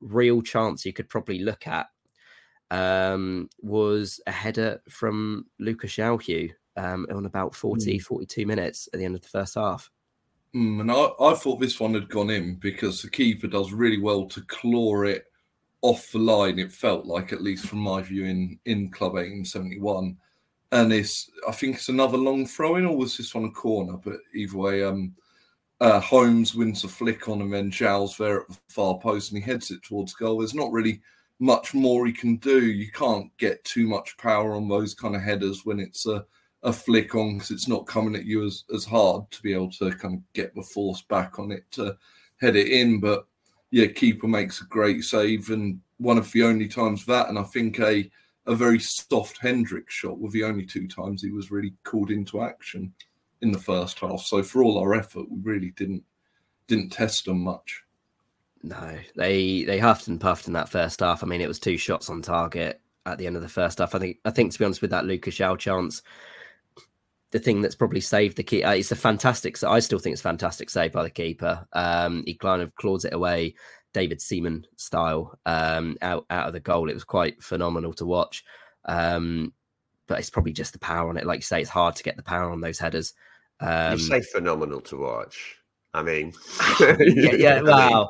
real 0.00 0.40
chance 0.40 0.84
you 0.86 0.94
could 0.94 1.08
probably 1.10 1.40
look 1.40 1.66
at 1.66 1.86
um, 2.70 3.48
was 3.60 4.20
a 4.26 4.32
header 4.32 4.80
from 4.88 5.46
Lucas 5.58 5.92
João 5.92 6.50
um, 6.76 7.06
on 7.10 7.26
about 7.26 7.54
40, 7.54 7.98
mm. 7.98 8.02
42 8.02 8.46
minutes 8.46 8.88
at 8.92 8.98
the 8.98 9.04
end 9.04 9.14
of 9.14 9.22
the 9.22 9.28
first 9.28 9.54
half. 9.54 9.90
Mm, 10.54 10.80
and 10.80 10.90
I, 10.90 11.08
I 11.20 11.34
thought 11.34 11.60
this 11.60 11.78
one 11.80 11.94
had 11.94 12.08
gone 12.08 12.30
in 12.30 12.54
because 12.56 13.02
the 13.02 13.10
keeper 13.10 13.46
does 13.46 13.72
really 13.72 14.00
well 14.00 14.26
to 14.26 14.40
claw 14.42 15.02
it 15.02 15.26
off 15.82 16.10
the 16.12 16.18
line. 16.18 16.58
It 16.58 16.72
felt 16.72 17.06
like, 17.06 17.32
at 17.32 17.42
least 17.42 17.66
from 17.66 17.78
my 17.80 18.02
view, 18.02 18.24
in 18.24 18.58
in 18.64 18.90
Club 18.90 19.12
1871. 19.12 20.16
And 20.72 20.92
it's, 20.92 21.30
I 21.46 21.52
think 21.52 21.76
it's 21.76 21.88
another 21.88 22.16
long 22.16 22.46
throw 22.46 22.76
in, 22.76 22.86
or 22.86 22.96
was 22.96 23.16
this 23.16 23.34
one 23.34 23.44
a 23.44 23.50
corner? 23.50 23.96
But 23.96 24.16
either 24.34 24.56
way, 24.56 24.82
um, 24.82 25.14
uh, 25.80 26.00
Holmes 26.00 26.54
wins 26.54 26.84
a 26.84 26.88
flick 26.88 27.28
on 27.28 27.40
him, 27.40 27.54
and 27.54 27.72
João's 27.72 28.16
there 28.16 28.40
at 28.40 28.48
the 28.48 28.58
far 28.68 28.98
post, 28.98 29.30
and 29.30 29.42
he 29.42 29.48
heads 29.48 29.70
it 29.70 29.82
towards 29.82 30.14
goal. 30.14 30.38
There's 30.38 30.54
not 30.54 30.72
really 30.72 31.00
much 31.38 31.74
more 31.74 32.06
he 32.06 32.12
can 32.12 32.36
do. 32.36 32.64
You 32.66 32.90
can't 32.90 33.36
get 33.36 33.62
too 33.64 33.86
much 33.86 34.16
power 34.16 34.54
on 34.54 34.68
those 34.68 34.94
kind 34.94 35.14
of 35.14 35.22
headers 35.22 35.64
when 35.64 35.80
it's 35.80 36.06
a 36.06 36.24
a 36.62 36.72
flick 36.72 37.14
on 37.14 37.34
because 37.34 37.52
it's 37.52 37.68
not 37.68 37.86
coming 37.86 38.16
at 38.16 38.24
you 38.24 38.44
as, 38.44 38.64
as 38.74 38.84
hard 38.84 39.30
to 39.30 39.40
be 39.42 39.52
able 39.52 39.70
to 39.70 39.92
kind 39.92 40.14
of 40.14 40.32
get 40.32 40.52
the 40.54 40.62
force 40.62 41.02
back 41.02 41.38
on 41.38 41.52
it 41.52 41.64
to 41.70 41.96
head 42.40 42.56
it 42.56 42.68
in. 42.68 42.98
But 42.98 43.26
yeah, 43.70 43.86
keeper 43.86 44.26
makes 44.26 44.60
a 44.60 44.64
great 44.64 45.04
save 45.04 45.50
and 45.50 45.80
one 45.98 46.18
of 46.18 46.30
the 46.32 46.42
only 46.42 46.68
times 46.68 47.06
that, 47.06 47.28
and 47.28 47.38
I 47.38 47.42
think 47.44 47.78
a 47.80 48.10
a 48.46 48.54
very 48.54 48.78
soft 48.78 49.38
Hendrick 49.38 49.90
shot 49.90 50.18
were 50.18 50.30
the 50.30 50.44
only 50.44 50.64
two 50.64 50.86
times 50.86 51.20
he 51.20 51.32
was 51.32 51.50
really 51.50 51.74
called 51.82 52.12
into 52.12 52.42
action 52.42 52.92
in 53.42 53.50
the 53.50 53.58
first 53.58 53.98
half. 53.98 54.20
So 54.20 54.40
for 54.42 54.62
all 54.62 54.78
our 54.78 54.94
effort, 54.94 55.28
we 55.28 55.40
really 55.42 55.72
didn't 55.72 56.04
didn't 56.68 56.90
test 56.90 57.24
them 57.24 57.40
much. 57.40 57.82
No, 58.66 58.98
they 59.14 59.62
they 59.62 59.78
huffed 59.78 60.08
and 60.08 60.20
puffed 60.20 60.48
in 60.48 60.54
that 60.54 60.68
first 60.68 60.98
half. 60.98 61.22
I 61.22 61.26
mean, 61.28 61.40
it 61.40 61.46
was 61.46 61.60
two 61.60 61.76
shots 61.76 62.10
on 62.10 62.20
target 62.20 62.80
at 63.06 63.16
the 63.16 63.28
end 63.28 63.36
of 63.36 63.42
the 63.42 63.48
first 63.48 63.78
half. 63.78 63.94
I 63.94 64.00
think 64.00 64.18
I 64.24 64.30
think 64.30 64.52
to 64.52 64.58
be 64.58 64.64
honest 64.64 64.82
with 64.82 64.90
that 64.90 65.04
Lucas 65.04 65.36
João 65.36 65.56
chance, 65.56 66.02
the 67.30 67.38
thing 67.38 67.62
that's 67.62 67.76
probably 67.76 68.00
saved 68.00 68.36
the 68.36 68.42
key. 68.42 68.64
Uh, 68.64 68.72
it's 68.72 68.90
a 68.90 68.96
fantastic. 68.96 69.62
I 69.62 69.78
still 69.78 70.00
think 70.00 70.14
it's 70.14 70.22
fantastic 70.22 70.68
save 70.68 70.90
by 70.90 71.04
the 71.04 71.10
keeper. 71.10 71.64
Um, 71.74 72.24
he 72.26 72.34
kind 72.34 72.60
of 72.60 72.74
claws 72.74 73.04
it 73.04 73.14
away, 73.14 73.54
David 73.94 74.20
Seaman 74.20 74.66
style, 74.74 75.38
um, 75.46 75.96
out 76.02 76.26
out 76.28 76.48
of 76.48 76.52
the 76.52 76.58
goal. 76.58 76.90
It 76.90 76.94
was 76.94 77.04
quite 77.04 77.40
phenomenal 77.40 77.92
to 77.94 78.04
watch. 78.04 78.42
Um, 78.84 79.52
but 80.08 80.18
it's 80.18 80.30
probably 80.30 80.52
just 80.52 80.72
the 80.72 80.80
power 80.80 81.08
on 81.08 81.16
it. 81.16 81.24
Like 81.26 81.38
you 81.38 81.42
say, 81.42 81.60
it's 81.60 81.70
hard 81.70 81.94
to 81.94 82.02
get 82.02 82.16
the 82.16 82.22
power 82.24 82.50
on 82.50 82.60
those 82.60 82.80
headers. 82.80 83.14
Um, 83.60 83.92
you 83.92 83.98
say 83.98 84.22
phenomenal 84.22 84.80
to 84.80 84.96
watch. 84.96 85.56
I 85.96 86.02
mean, 86.02 86.34
yeah, 86.80 87.34
yeah, 87.34 87.60
wow. 87.62 88.08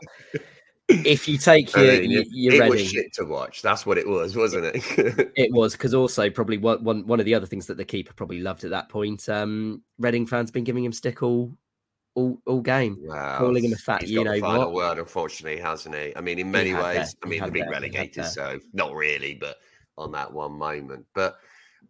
if 0.89 1.29
you 1.29 1.39
take 1.39 1.73
your, 1.75 1.85
I 1.85 2.01
mean, 2.01 2.11
your, 2.11 2.23
it, 2.23 2.29
your 2.33 2.55
it 2.55 2.61
Reading, 2.61 2.71
was 2.71 2.91
shit 2.91 3.13
to 3.15 3.25
watch. 3.25 3.63
That's 3.63 3.87
what 3.87 3.97
it 3.97 4.09
was, 4.09 4.37
wasn't 4.37 4.67
it? 4.75 5.33
it 5.37 5.53
was 5.53 5.73
because 5.73 5.95
also 5.95 6.29
probably 6.29 6.59
one, 6.59 6.83
one 6.83 7.07
one 7.07 7.21
of 7.21 7.27
the 7.27 7.35
other 7.35 7.47
things 7.47 7.67
that 7.67 7.77
the 7.77 7.85
keeper 7.85 8.13
probably 8.13 8.41
loved 8.41 8.65
at 8.65 8.71
that 8.71 8.89
point. 8.89 9.29
Um, 9.29 9.83
Reading 9.99 10.27
fans 10.27 10.51
been 10.51 10.65
giving 10.65 10.85
him 10.85 10.93
stick 10.93 11.23
all 11.23 11.57
all, 12.17 12.41
all 12.47 12.61
game, 12.61 12.97
wow. 13.03 13.39
calling 13.39 13.63
him 13.63 13.73
a 13.73 13.77
fat. 13.77 14.01
He's 14.01 14.11
You 14.11 14.25
got 14.25 14.25
know 14.25 14.35
the 14.35 14.41
final 14.41 14.73
what? 14.73 14.75
word, 14.75 14.99
unfortunately, 14.99 15.61
hasn't 15.61 15.95
he? 15.95 16.17
I 16.17 16.21
mean, 16.21 16.41
in 16.41 16.51
many 16.51 16.75
ways. 16.75 17.15
I 17.23 17.29
mean, 17.29 17.43
they've 17.43 17.53
been 17.53 17.69
there. 17.69 17.81
He 17.81 17.87
had 17.87 17.95
relegated, 17.95 18.25
so 18.25 18.59
not 18.73 18.95
really, 18.95 19.35
but 19.35 19.59
on 19.97 20.11
that 20.13 20.33
one 20.33 20.53
moment. 20.53 21.07
But 21.15 21.37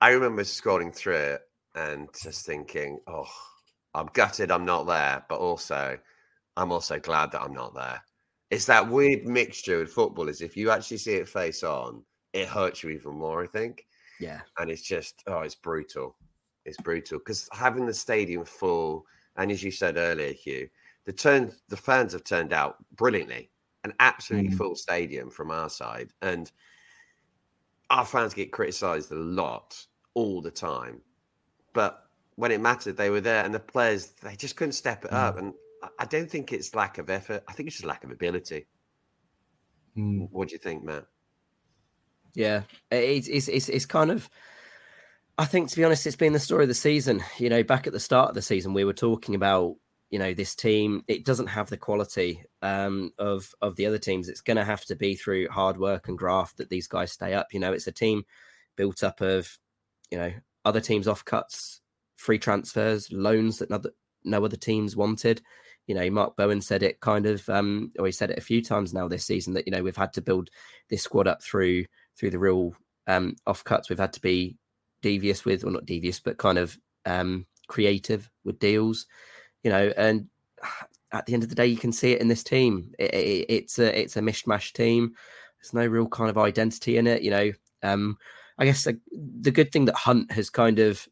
I 0.03 0.11
remember 0.11 0.43
scrolling 0.43 0.95
through 0.95 1.15
it 1.15 1.41
and 1.75 2.09
just 2.23 2.45
thinking, 2.45 2.99
oh, 3.07 3.25
I'm 3.97 4.11
gutted 4.13 4.51
I'm 4.51 4.65
not 4.65 4.87
there, 4.87 5.25
but 5.29 5.39
also 5.39 5.99
I'm 6.57 6.73
also 6.73 6.99
glad 6.99 7.33
that 7.33 7.43
I'm 7.43 7.55
not 7.55 7.75
there. 7.75 8.03
It's 8.51 8.67
that 8.67 8.89
weird 8.89 9.27
mixture 9.27 9.79
with 9.81 9.93
football 9.93 10.29
is 10.29 10.41
if 10.41 10.57
you 10.57 10.71
actually 10.71 10.99
see 10.99 11.15
it 11.15 11.29
face 11.29 11.63
on, 11.65 12.03
it 12.33 12.47
hurts 12.49 12.83
you 12.83 12.91
even 12.91 13.15
more, 13.15 13.43
I 13.43 13.47
think. 13.47 13.87
Yeah, 14.21 14.41
And 14.59 14.71
it's 14.71 14.83
just, 14.83 15.23
oh, 15.27 15.41
it's 15.41 15.55
brutal. 15.55 16.17
It's 16.65 16.81
brutal 16.81 17.19
because 17.19 17.49
having 17.53 17.87
the 17.87 17.95
stadium 17.95 18.45
full, 18.45 19.07
and 19.37 19.51
as 19.51 19.63
you 19.63 19.71
said 19.71 19.97
earlier, 19.97 20.33
Hugh, 20.33 20.69
the 21.05 21.13
turn 21.13 21.53
the 21.69 21.77
fans 21.77 22.13
have 22.13 22.25
turned 22.25 22.53
out 22.53 22.77
brilliantly, 22.97 23.51
an 23.85 23.93
absolutely 24.01 24.51
Mm. 24.51 24.59
full 24.59 24.75
stadium 24.75 25.31
from 25.31 25.51
our 25.51 25.69
side, 25.71 26.13
and 26.23 26.51
our 27.91 28.05
fans 28.05 28.35
get 28.35 28.53
criticised 28.53 29.13
a 29.13 29.15
lot 29.15 29.87
all 30.15 30.41
the 30.43 30.51
time, 30.51 31.01
but 31.73 32.06
when 32.37 32.53
it 32.53 32.61
mattered, 32.61 32.97
they 32.97 33.11
were 33.11 33.21
there, 33.21 33.45
and 33.45 33.55
the 33.55 33.61
players 33.61 34.07
they 34.23 34.37
just 34.37 34.57
couldn't 34.57 34.73
step 34.73 35.05
it 35.05 35.13
up. 35.13 35.39
And 35.39 35.53
I- 35.83 35.89
I 36.01 36.05
don't 36.07 36.31
think 36.31 36.53
it's 36.53 36.75
lack 36.75 36.99
of 36.99 37.11
effort. 37.11 37.43
I 37.49 37.53
think 37.53 37.67
it's 37.67 37.77
just 37.77 37.87
lack 37.87 38.05
of 38.05 38.11
ability. 38.11 38.67
Mm. 39.97 40.29
What 40.31 40.49
do 40.49 40.53
you 40.53 40.59
think, 40.59 40.85
Matt? 40.85 41.07
yeah. 42.35 42.63
It's 42.91 43.29
it's 43.29 43.49
it's, 43.49 43.69
it's 43.69 43.87
kind 43.87 44.11
of. 44.11 44.29
I 45.39 45.45
think, 45.45 45.69
to 45.69 45.77
be 45.77 45.85
honest, 45.85 46.07
it's 46.07 46.17
been 46.17 46.33
the 46.33 46.39
story 46.39 46.65
of 46.65 46.69
the 46.69 46.75
season. 46.75 47.23
You 47.39 47.51
know, 47.51 47.63
back 47.63 47.87
at 47.87 47.93
the 47.93 48.01
start 48.01 48.31
of 48.31 48.35
the 48.35 48.43
season, 48.43 48.73
we 48.73 48.85
were 48.85 48.93
talking 48.95 49.35
about 49.35 49.77
you 50.11 50.19
know 50.19 50.35
this 50.35 50.55
team. 50.55 51.03
It 51.09 51.25
doesn't 51.25 51.47
have 51.49 51.69
the 51.71 51.77
quality 51.77 52.43
um, 52.63 53.13
of 53.19 53.55
of 53.63 53.77
the 53.77 53.87
other 53.87 53.99
teams. 53.99 54.29
It's 54.29 54.41
going 54.43 54.57
to 54.59 54.65
have 54.65 54.85
to 54.87 54.97
be 54.97 55.15
through 55.15 55.49
hard 55.49 55.79
work 55.79 56.09
and 56.09 56.17
graft 56.19 56.59
that 56.59 56.69
these 56.71 56.87
guys 56.89 57.13
stay 57.13 57.33
up. 57.35 57.49
You 57.53 57.61
know, 57.61 57.73
it's 57.73 57.87
a 57.87 57.93
team 57.93 58.25
built 58.77 59.03
up 59.03 59.21
of 59.21 59.59
you 60.11 60.19
know 60.19 60.33
other 60.65 60.81
teams 60.81 61.07
off 61.09 61.25
cuts, 61.25 61.81
free 62.17 62.39
transfers, 62.39 63.13
loans 63.13 63.59
that 63.59 63.71
no 63.71 63.77
other, 63.77 63.91
no 64.25 64.45
other 64.45 64.57
teams 64.57 64.97
wanted. 64.97 65.41
You 65.87 65.95
know, 65.95 66.11
Mark 66.11 66.37
Bowen 66.37 66.61
said 66.61 66.83
it 66.83 67.01
kind 67.01 67.27
of, 67.27 67.49
um, 67.49 67.93
or 67.99 68.07
he 68.07 68.13
said 68.13 68.31
it 68.31 68.39
a 68.39 68.43
few 68.43 68.61
times 68.61 68.93
now 68.93 69.07
this 69.07 69.25
season 69.25 69.55
that 69.55 69.67
you 69.67 69.71
know 69.71 69.83
we've 69.83 69.97
had 69.97 70.13
to 70.15 70.23
build 70.23 70.51
this 70.91 71.03
squad 71.03 71.29
up 71.29 71.43
through 71.43 71.85
through 72.19 72.31
the 72.31 72.39
real 72.39 72.75
um, 73.07 73.37
off 73.47 73.63
cuts. 73.63 73.89
We've 73.89 73.99
had 73.99 74.13
to 74.15 74.21
be 74.21 74.57
devious 75.03 75.45
with, 75.45 75.65
or 75.65 75.71
not 75.71 75.87
devious, 75.87 76.19
but 76.19 76.39
kind 76.39 76.59
of 76.59 76.77
um, 77.05 77.47
creative 77.69 78.29
with 78.45 78.59
deals. 78.59 79.07
You 79.63 79.71
know, 79.71 79.93
and 79.97 80.29
at 81.13 81.27
the 81.27 81.35
end 81.35 81.43
of 81.43 81.49
the 81.49 81.55
day, 81.55 81.67
you 81.67 81.77
can 81.77 81.93
see 81.93 82.13
it 82.13 82.21
in 82.21 82.29
this 82.29 82.43
team. 82.43 82.93
It, 82.99 83.15
it, 83.15 83.47
it's 83.49 83.79
a 83.79 83.99
it's 83.99 84.17
a 84.17 84.21
mishmash 84.21 84.73
team. 84.73 85.15
There's 85.61 85.73
no 85.73 85.87
real 85.87 86.09
kind 86.09 86.31
of 86.31 86.39
identity 86.39 86.97
in 86.99 87.07
it. 87.07 87.23
You 87.23 87.31
know, 87.31 87.53
um, 87.83 88.19
I 88.59 88.65
guess 88.65 88.85
the, 88.85 88.99
the 89.41 89.51
good 89.51 89.73
thing 89.73 89.85
that 89.87 89.95
Hunt 89.95 90.33
has 90.33 90.51
kind 90.51 90.79
of 90.79 91.07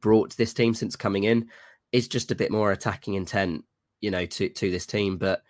brought 0.00 0.30
to 0.30 0.36
this 0.36 0.54
team 0.54 0.74
since 0.74 0.96
coming 0.96 1.24
in 1.24 1.48
is 1.92 2.08
just 2.08 2.30
a 2.30 2.34
bit 2.36 2.50
more 2.50 2.72
attacking 2.72 3.14
intent, 3.14 3.64
you 4.00 4.10
know, 4.10 4.26
to 4.26 4.48
to 4.48 4.70
this 4.70 4.86
team. 4.86 5.16
But 5.16 5.42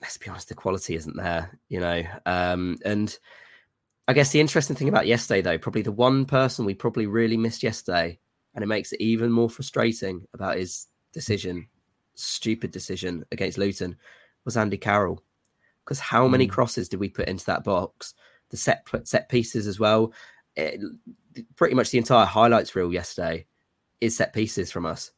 let's 0.00 0.18
be 0.18 0.28
honest, 0.28 0.48
the 0.48 0.54
quality 0.54 0.94
isn't 0.96 1.16
there, 1.16 1.58
you 1.68 1.80
know. 1.80 2.02
Um, 2.26 2.78
and 2.84 3.16
I 4.08 4.12
guess 4.12 4.32
the 4.32 4.40
interesting 4.40 4.76
thing 4.76 4.88
about 4.88 5.06
yesterday, 5.06 5.42
though, 5.42 5.58
probably 5.58 5.82
the 5.82 5.92
one 5.92 6.24
person 6.24 6.64
we 6.64 6.74
probably 6.74 7.06
really 7.06 7.36
missed 7.36 7.62
yesterday, 7.62 8.18
and 8.54 8.64
it 8.64 8.66
makes 8.66 8.92
it 8.92 9.00
even 9.00 9.30
more 9.30 9.48
frustrating 9.48 10.26
about 10.34 10.56
his 10.56 10.88
decision, 11.12 11.68
stupid 12.14 12.72
decision 12.72 13.24
against 13.30 13.58
Luton, 13.58 13.96
was 14.44 14.56
Andy 14.56 14.76
Carroll. 14.76 15.22
Because 15.84 16.00
how 16.00 16.28
many 16.28 16.46
Mm. 16.46 16.50
crosses 16.50 16.88
did 16.88 17.00
we 17.00 17.08
put 17.08 17.28
into 17.28 17.44
that 17.46 17.64
box? 17.64 18.14
The 18.50 18.56
set 18.56 18.86
set 19.04 19.28
pieces 19.28 19.66
as 19.66 19.78
well. 19.80 20.12
It, 20.56 20.80
pretty 21.56 21.74
much 21.74 21.90
the 21.90 21.98
entire 21.98 22.26
highlights 22.26 22.74
reel 22.74 22.92
yesterday 22.92 23.46
is 24.00 24.16
set 24.16 24.32
pieces 24.32 24.70
from 24.70 24.86
us. 24.86 25.12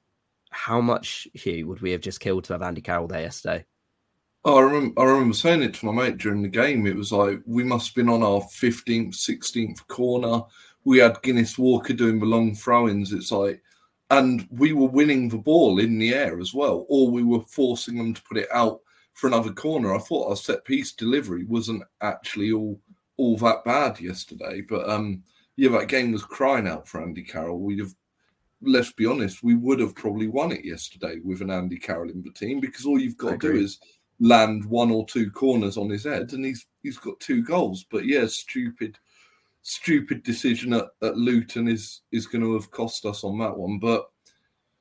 How 0.51 0.81
much 0.81 1.27
Hugh 1.35 1.67
would 1.67 1.81
we 1.81 1.91
have 1.93 2.01
just 2.01 2.21
killed 2.21 2.45
to 2.45 2.53
have 2.53 2.63
Andy 2.63 2.81
Carroll 2.81 3.09
there 3.09 3.23
yesterday? 3.23 3.65
Oh, 4.45 4.59
I 4.59 4.63
remember, 4.63 5.01
I 5.01 5.05
remember 5.05 5.35
saying 5.35 5.63
it 5.63 5.75
to 5.75 5.87
my 5.87 5.93
mate 5.93 6.19
during 6.19 6.43
the 6.43 6.49
game. 6.49 6.87
It 6.87 6.97
was 6.97 7.11
like 7.11 7.41
we 7.47 7.65
must 7.65 7.89
have 7.89 7.95
been 7.95 8.11
on 8.11 8.23
our 8.23 8.41
15th, 8.41 9.15
16th 9.15 9.87
corner. 9.89 10.43
We 10.85 10.99
had 10.99 11.23
Guinness 11.23 11.57
Walker 11.57 11.95
doing 11.95 12.21
the 12.21 12.27
long 12.27 12.55
throw 12.55 12.89
ins. 12.89 13.13
It's 13.13 13.33
like, 13.33 13.63
and 14.11 14.47
we 14.51 14.75
were 14.75 14.87
winning 14.87 15.31
the 15.31 15.39
ball 15.39 15.79
in 15.79 15.99
the 15.99 16.13
air 16.13 16.39
as 16.39 16.53
well, 16.53 16.85
or 16.91 17.11
we 17.11 17.23
were 17.23 17.41
forcing 17.41 17.97
them 17.97 18.13
to 18.13 18.23
put 18.23 18.37
it 18.37 18.49
out 18.53 18.81
for 19.15 19.29
another 19.29 19.53
corner. 19.53 19.95
I 19.95 19.99
thought 19.99 20.29
our 20.29 20.37
set 20.37 20.65
piece 20.67 20.93
delivery 20.93 21.45
wasn't 21.45 21.85
actually 22.03 22.53
all 22.53 22.79
all 23.17 23.37
that 23.39 23.65
bad 23.65 24.01
yesterday, 24.01 24.61
but 24.61 24.89
um, 24.91 25.23
yeah, 25.57 25.71
that 25.71 25.89
game 25.89 26.13
was 26.13 26.25
crying 26.25 26.67
out 26.67 26.89
for 26.89 27.03
Andy 27.03 27.23
Carroll. 27.23 27.61
We'd 27.61 27.81
have, 27.81 27.95
let's 28.63 28.93
be 28.93 29.07
honest, 29.07 29.43
we 29.43 29.55
would 29.55 29.81
have 29.81 29.95
probably 29.95 30.27
won 30.27 30.53
it 30.53 30.65
yesterday 30.65 31.21
with 31.23 31.41
an 31.41 31.51
Andy 31.51 31.79
Carroll 31.79 32.11
in 32.11 32.23
the 32.23 32.33
team 32.33 32.61
because 32.61 32.87
all 32.87 32.99
you've 32.99 33.17
I 33.21 33.23
got 33.23 33.41
to 33.41 33.53
do 33.53 33.57
is 33.57 33.79
land 34.21 34.65
one 34.65 34.91
or 34.91 35.07
two 35.07 35.31
corners 35.31 35.77
on 35.77 35.91
his 35.91 36.05
head, 36.05 36.33
and 36.33 36.45
he's 36.45 36.67
he's 36.83 36.99
got 36.99 37.21
two 37.21 37.43
goals. 37.43 37.85
But 37.91 38.07
yeah, 38.07 38.27
stupid, 38.27 38.99
stupid 39.63 40.23
decision 40.23 40.73
at, 40.73 40.87
at 41.03 41.17
Luton 41.17 41.69
is 41.69 42.03
is 42.11 42.27
going 42.27 42.43
to 42.43 42.55
have 42.55 42.71
cost 42.71 43.07
us 43.07 43.25
on 43.25 43.39
that 43.39 43.57
one. 43.57 43.79
But 43.79 44.09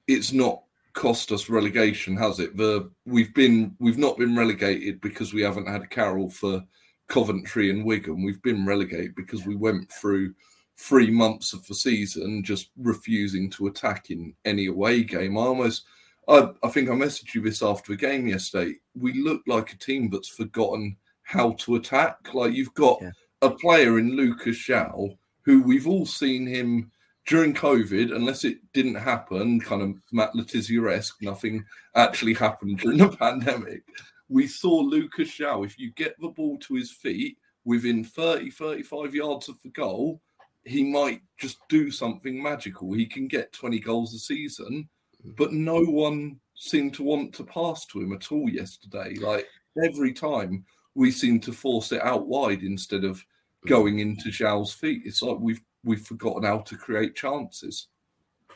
it's 0.08 0.34
not 0.34 0.63
cost 0.94 1.32
us 1.32 1.50
relegation, 1.50 2.15
has 2.15 2.39
it? 2.39 2.56
The 2.58 2.89
we've 3.06 3.34
been 3.34 3.75
we've 3.80 3.98
not 3.98 4.18
been 4.18 4.36
relegated 4.36 5.01
because 5.01 5.34
we 5.34 5.42
haven't 5.42 5.68
had 5.68 5.89
Carroll 5.89 6.30
for 6.30 6.63
Coventry 7.08 7.70
and 7.70 7.86
Wigan. 7.86 8.24
We've 8.24 8.42
been 8.42 8.65
relegated 8.65 9.15
because 9.15 9.46
we 9.46 9.56
went 9.56 9.92
through 9.92 10.34
three 10.77 11.10
months 11.12 11.53
of 11.53 11.65
the 11.68 11.75
season 11.75 12.44
just 12.44 12.70
refusing 12.77 13.50
to 13.51 13.68
attack 13.68 14.10
in 14.10 14.34
any 14.46 14.65
away 14.68 15.03
game. 15.03 15.38
I 15.38 15.42
almost 15.42 15.86
I, 16.27 16.50
I 16.63 16.70
think 16.70 16.89
I 16.89 16.94
messaged 16.94 17.34
you 17.36 17.42
this 17.42 17.62
after 17.62 17.92
the 17.92 17.98
game 17.98 18.27
yesterday. 18.27 18.75
We 18.96 19.13
look 19.22 19.42
like 19.46 19.74
a 19.74 19.77
team 19.77 20.10
that's 20.10 20.30
forgotten 20.30 20.96
how 21.24 21.51
to 21.60 21.75
attack. 21.75 22.34
Like 22.34 22.53
you've 22.53 22.74
got 22.74 23.00
Yeah. 23.01 23.12
a 23.42 23.50
player 23.51 24.00
in 24.00 24.15
Lucas 24.15 24.58
João 24.58 25.18
who 25.46 25.62
we've 25.62 25.88
all 25.88 26.06
seen 26.06 26.48
him 26.48 26.89
during 27.25 27.53
COVID, 27.53 28.13
unless 28.15 28.44
it 28.44 28.58
didn't 28.74 28.96
happen, 28.96 29.60
kind 29.60 29.82
of 29.82 29.96
Matt 30.12 30.36
Le 30.36 30.44
Tissier 30.44 30.89
esque, 30.92 31.22
nothing 31.22 31.63
actually 31.96 32.34
happened 32.34 32.80
during 32.80 32.98
the 32.98 33.10
pandemic. 33.18 33.84
We 34.30 34.48
saw 34.48 34.80
Lucas 34.80 35.30
João, 35.38 35.65
if 35.65 35.77
you 35.77 35.92
get 35.94 36.15
the 36.20 36.30
ball 36.30 36.58
to 36.60 36.74
his 36.75 36.92
feet 36.92 37.38
within 37.65 38.03
30, 38.03 38.50
35 38.51 39.13
yards 39.15 39.48
of 39.50 39.62
the 39.63 39.70
goal, 39.70 40.22
he 40.65 40.84
might 40.84 41.22
just 41.38 41.58
do 41.70 41.91
something 41.91 42.41
magical. 42.41 42.93
He 42.93 43.05
can 43.05 43.27
get 43.27 43.53
20 43.53 43.79
goals 43.79 44.13
a 44.13 44.20
season, 44.20 44.89
but 45.38 45.51
no 45.51 45.82
one 45.82 46.39
seemed 46.55 46.93
to 46.96 47.03
want 47.03 47.34
to 47.36 47.43
pass 47.43 47.86
to 47.88 48.00
him 48.00 48.13
at 48.13 48.32
all 48.32 48.50
yesterday. 48.50 49.15
Like 49.15 49.48
every 49.84 50.13
time 50.13 50.65
we 50.96 51.12
seem 51.12 51.39
to 51.41 51.51
force 51.51 51.91
it 51.91 52.01
out 52.01 52.27
wide 52.27 52.63
instead 52.63 53.03
of 53.03 53.24
going 53.67 54.00
into 54.00 54.29
João's 54.29 54.74
feet. 54.74 55.03
It's 55.05 55.22
like 55.22 55.38
we've 55.39 55.62
we've 55.84 56.05
forgotten 56.05 56.43
how 56.43 56.60
to 56.60 56.77
create 56.77 57.15
chances. 57.15 57.88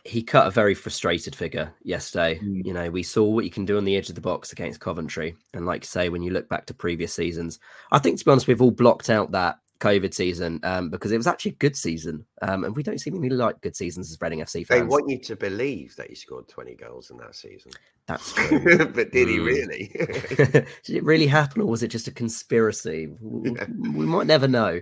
he 0.04 0.24
cut 0.24 0.48
a 0.48 0.52
very 0.52 0.74
frustrated 0.74 1.36
figure 1.36 1.74
yesterday. 1.84 2.40
Mm. 2.40 2.66
You 2.66 2.74
know, 2.74 2.90
we 2.90 3.04
saw 3.04 3.26
what 3.26 3.44
you 3.44 3.52
can 3.52 3.66
do 3.66 3.78
on 3.78 3.86
the 3.86 3.96
edge 3.96 4.10
of 4.10 4.16
the 4.16 4.22
box 4.22 4.52
against 4.52 4.80
Coventry. 4.80 5.36
And 5.54 5.66
like 5.66 5.84
you 5.84 5.88
say, 5.88 6.10
when 6.10 6.24
you 6.24 6.32
look 6.32 6.48
back 6.48 6.66
to 6.68 6.74
previous 6.74 7.14
seasons, 7.14 7.60
I 7.92 8.00
think 8.00 8.18
to 8.20 8.26
be 8.26 8.32
honest, 8.32 8.48
we've 8.48 8.62
all 8.62 8.72
blocked 8.72 9.10
out 9.10 9.32
that 9.32 9.60
COVID 9.80 10.14
season 10.14 10.60
um, 10.64 10.90
because 10.90 11.12
it 11.12 11.18
was 11.18 11.28
actually 11.28 11.52
a 11.52 11.56
good 11.56 11.76
season. 11.76 12.26
Um, 12.42 12.64
and 12.64 12.76
we 12.76 12.84
don't 12.84 12.98
seem 13.00 13.14
seemingly 13.14 13.36
like 13.36 13.62
good 13.62 13.76
seasons 13.76 14.12
as 14.12 14.18
Reading 14.22 14.40
FC 14.40 14.66
fans. 14.66 14.82
They 14.82 14.88
want 14.88 15.10
you 15.10 15.18
to 15.20 15.36
believe 15.36 15.96
that 15.98 16.10
he 16.10 16.16
scored 16.16 16.48
20 16.48 16.76
goals 16.76 17.10
in 17.12 17.18
that 17.18 17.36
season. 17.36 17.72
That's 18.08 18.34
true. 18.34 18.86
but 18.88 19.12
did 19.12 19.28
he 19.28 19.38
Mm. 19.38 19.46
really? 19.46 19.88
Did 20.86 20.96
it 20.96 21.04
really 21.04 21.28
happen 21.28 21.62
or 21.62 21.66
was 21.68 21.84
it 21.84 21.90
just 21.90 22.08
a 22.08 22.12
conspiracy? 22.12 23.08
W- 23.22 23.56
We 23.94 24.06
might 24.06 24.28
never 24.28 24.48
know. 24.48 24.82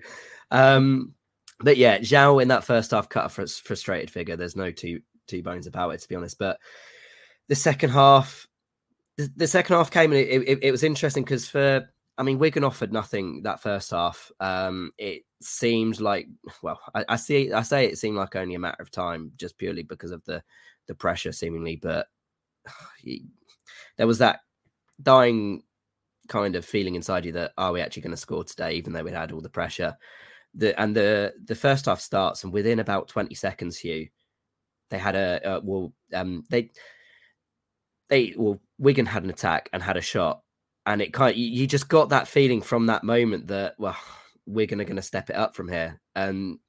Um, 0.52 1.14
but 1.60 1.78
yeah, 1.78 2.00
João 2.00 2.42
in 2.42 2.50
that 2.50 2.64
first 2.64 2.92
half 2.92 3.10
cut 3.10 3.26
a 3.26 3.30
frus- 3.30 3.62
frustrated 3.62 4.12
figure. 4.12 4.36
There's 4.36 4.56
no 4.56 4.72
two 4.72 5.02
two 5.28 5.42
bones 5.42 5.66
about 5.68 5.90
it, 5.92 6.02
to 6.02 6.08
be 6.10 6.16
honest. 6.16 6.38
But 6.38 6.60
the 7.48 7.56
second 7.56 7.90
half, 7.92 8.48
the, 9.18 9.32
the 9.36 9.48
second 9.48 9.76
half 9.76 9.90
came 9.90 10.12
and 10.12 10.20
it, 10.22 10.44
it, 10.48 10.60
it 10.64 10.72
was 10.72 10.84
interesting 10.84 11.24
because 11.24 11.48
for 11.48 11.90
I 12.18 12.24
mean 12.24 12.40
Wigan 12.40 12.64
offered 12.64 12.94
nothing 12.94 13.44
that 13.44 13.62
first 13.62 13.92
half. 13.92 14.32
Um, 14.40 14.92
it 14.98 15.24
seemed 15.42 16.00
like 16.00 16.28
well, 16.62 16.80
I, 16.94 17.06
I 17.10 17.16
see 17.18 17.52
I 17.52 17.62
say 17.62 17.86
it 17.86 17.98
seemed 17.98 18.18
like 18.18 18.36
only 18.36 18.56
a 18.56 18.60
matter 18.60 18.82
of 18.82 18.92
time 18.92 19.32
just 19.38 19.58
purely 19.58 19.84
because 19.84 20.12
of 20.12 20.24
the 20.26 20.42
the 20.88 20.96
pressure 20.96 21.32
seemingly, 21.32 21.76
but 21.76 22.08
he, 23.02 23.26
there 23.98 24.08
was 24.08 24.20
that 24.20 24.42
dying 25.02 25.64
kind 26.28 26.56
of 26.56 26.66
feeling 26.66 26.96
inside 26.96 27.26
you 27.26 27.32
that 27.34 27.54
are 27.58 27.72
we 27.72 27.82
actually 27.82 28.02
going 28.02 28.12
to 28.12 28.18
score 28.18 28.44
today, 28.44 28.74
even 28.74 28.94
though 28.94 29.04
we 29.04 29.12
had 29.12 29.32
all 29.32 29.42
the 29.42 29.50
pressure. 29.50 29.96
The 30.54 30.80
and 30.80 30.96
the 30.96 31.34
the 31.46 31.56
first 31.56 31.86
half 31.86 32.00
starts, 32.00 32.44
and 32.44 32.54
within 32.54 32.80
about 32.80 33.10
twenty 33.10 33.36
seconds, 33.36 33.78
Hugh, 33.78 34.08
they 34.90 34.98
had 34.98 35.16
a 35.16 35.46
uh, 35.46 35.62
well, 35.64 35.94
um, 36.14 36.46
they 36.50 36.72
they 38.10 38.34
well, 38.38 38.62
Wigan 38.78 39.06
had 39.06 39.24
an 39.24 39.30
attack 39.30 39.70
and 39.74 39.84
had 39.84 39.98
a 39.98 40.02
shot, 40.02 40.42
and 40.86 41.02
it 41.02 41.14
kind 41.14 41.32
of, 41.32 41.38
you 41.38 41.68
just 41.68 41.90
got 41.90 42.10
that 42.10 42.28
feeling 42.28 42.62
from 42.62 42.86
that 42.88 43.04
moment 43.04 43.48
that 43.48 43.76
well, 43.78 43.98
we're 44.46 44.68
going 44.68 44.80
to 44.80 44.86
gonna 44.86 45.02
step 45.02 45.30
it 45.30 45.36
up 45.36 45.56
from 45.56 45.68
here, 45.68 46.00
and 46.16 46.60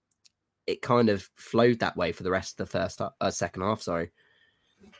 it 0.66 0.82
kind 0.82 1.08
of 1.08 1.28
flowed 1.36 1.78
that 1.80 1.96
way 1.96 2.12
for 2.12 2.22
the 2.22 2.30
rest 2.30 2.58
of 2.58 2.66
the 2.66 2.78
first 2.78 3.00
uh, 3.00 3.30
second 3.30 3.62
half. 3.62 3.82
Sorry, 3.82 4.10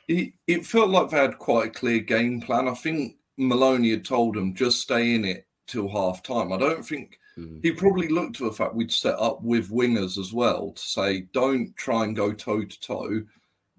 it, 0.07 0.33
it 0.47 0.65
felt 0.65 0.89
like 0.89 1.09
they 1.09 1.17
had 1.17 1.37
quite 1.39 1.67
a 1.67 1.71
clear 1.71 1.99
game 1.99 2.41
plan. 2.41 2.67
I 2.67 2.73
think 2.73 3.15
Maloney 3.37 3.91
had 3.91 4.05
told 4.05 4.35
them 4.35 4.55
just 4.55 4.81
stay 4.81 5.15
in 5.15 5.25
it 5.25 5.47
till 5.67 5.89
half 5.89 6.23
time. 6.23 6.51
I 6.51 6.57
don't 6.57 6.85
think 6.85 7.19
mm. 7.37 7.59
he 7.61 7.71
probably 7.71 8.07
looked 8.07 8.37
to 8.37 8.45
the 8.45 8.51
fact 8.51 8.75
we'd 8.75 8.91
set 8.91 9.19
up 9.19 9.41
with 9.43 9.69
wingers 9.69 10.17
as 10.17 10.33
well 10.33 10.71
to 10.71 10.81
say, 10.81 11.21
don't 11.33 11.75
try 11.75 12.03
and 12.03 12.15
go 12.15 12.33
toe 12.33 12.63
to 12.63 12.79
toe. 12.79 13.21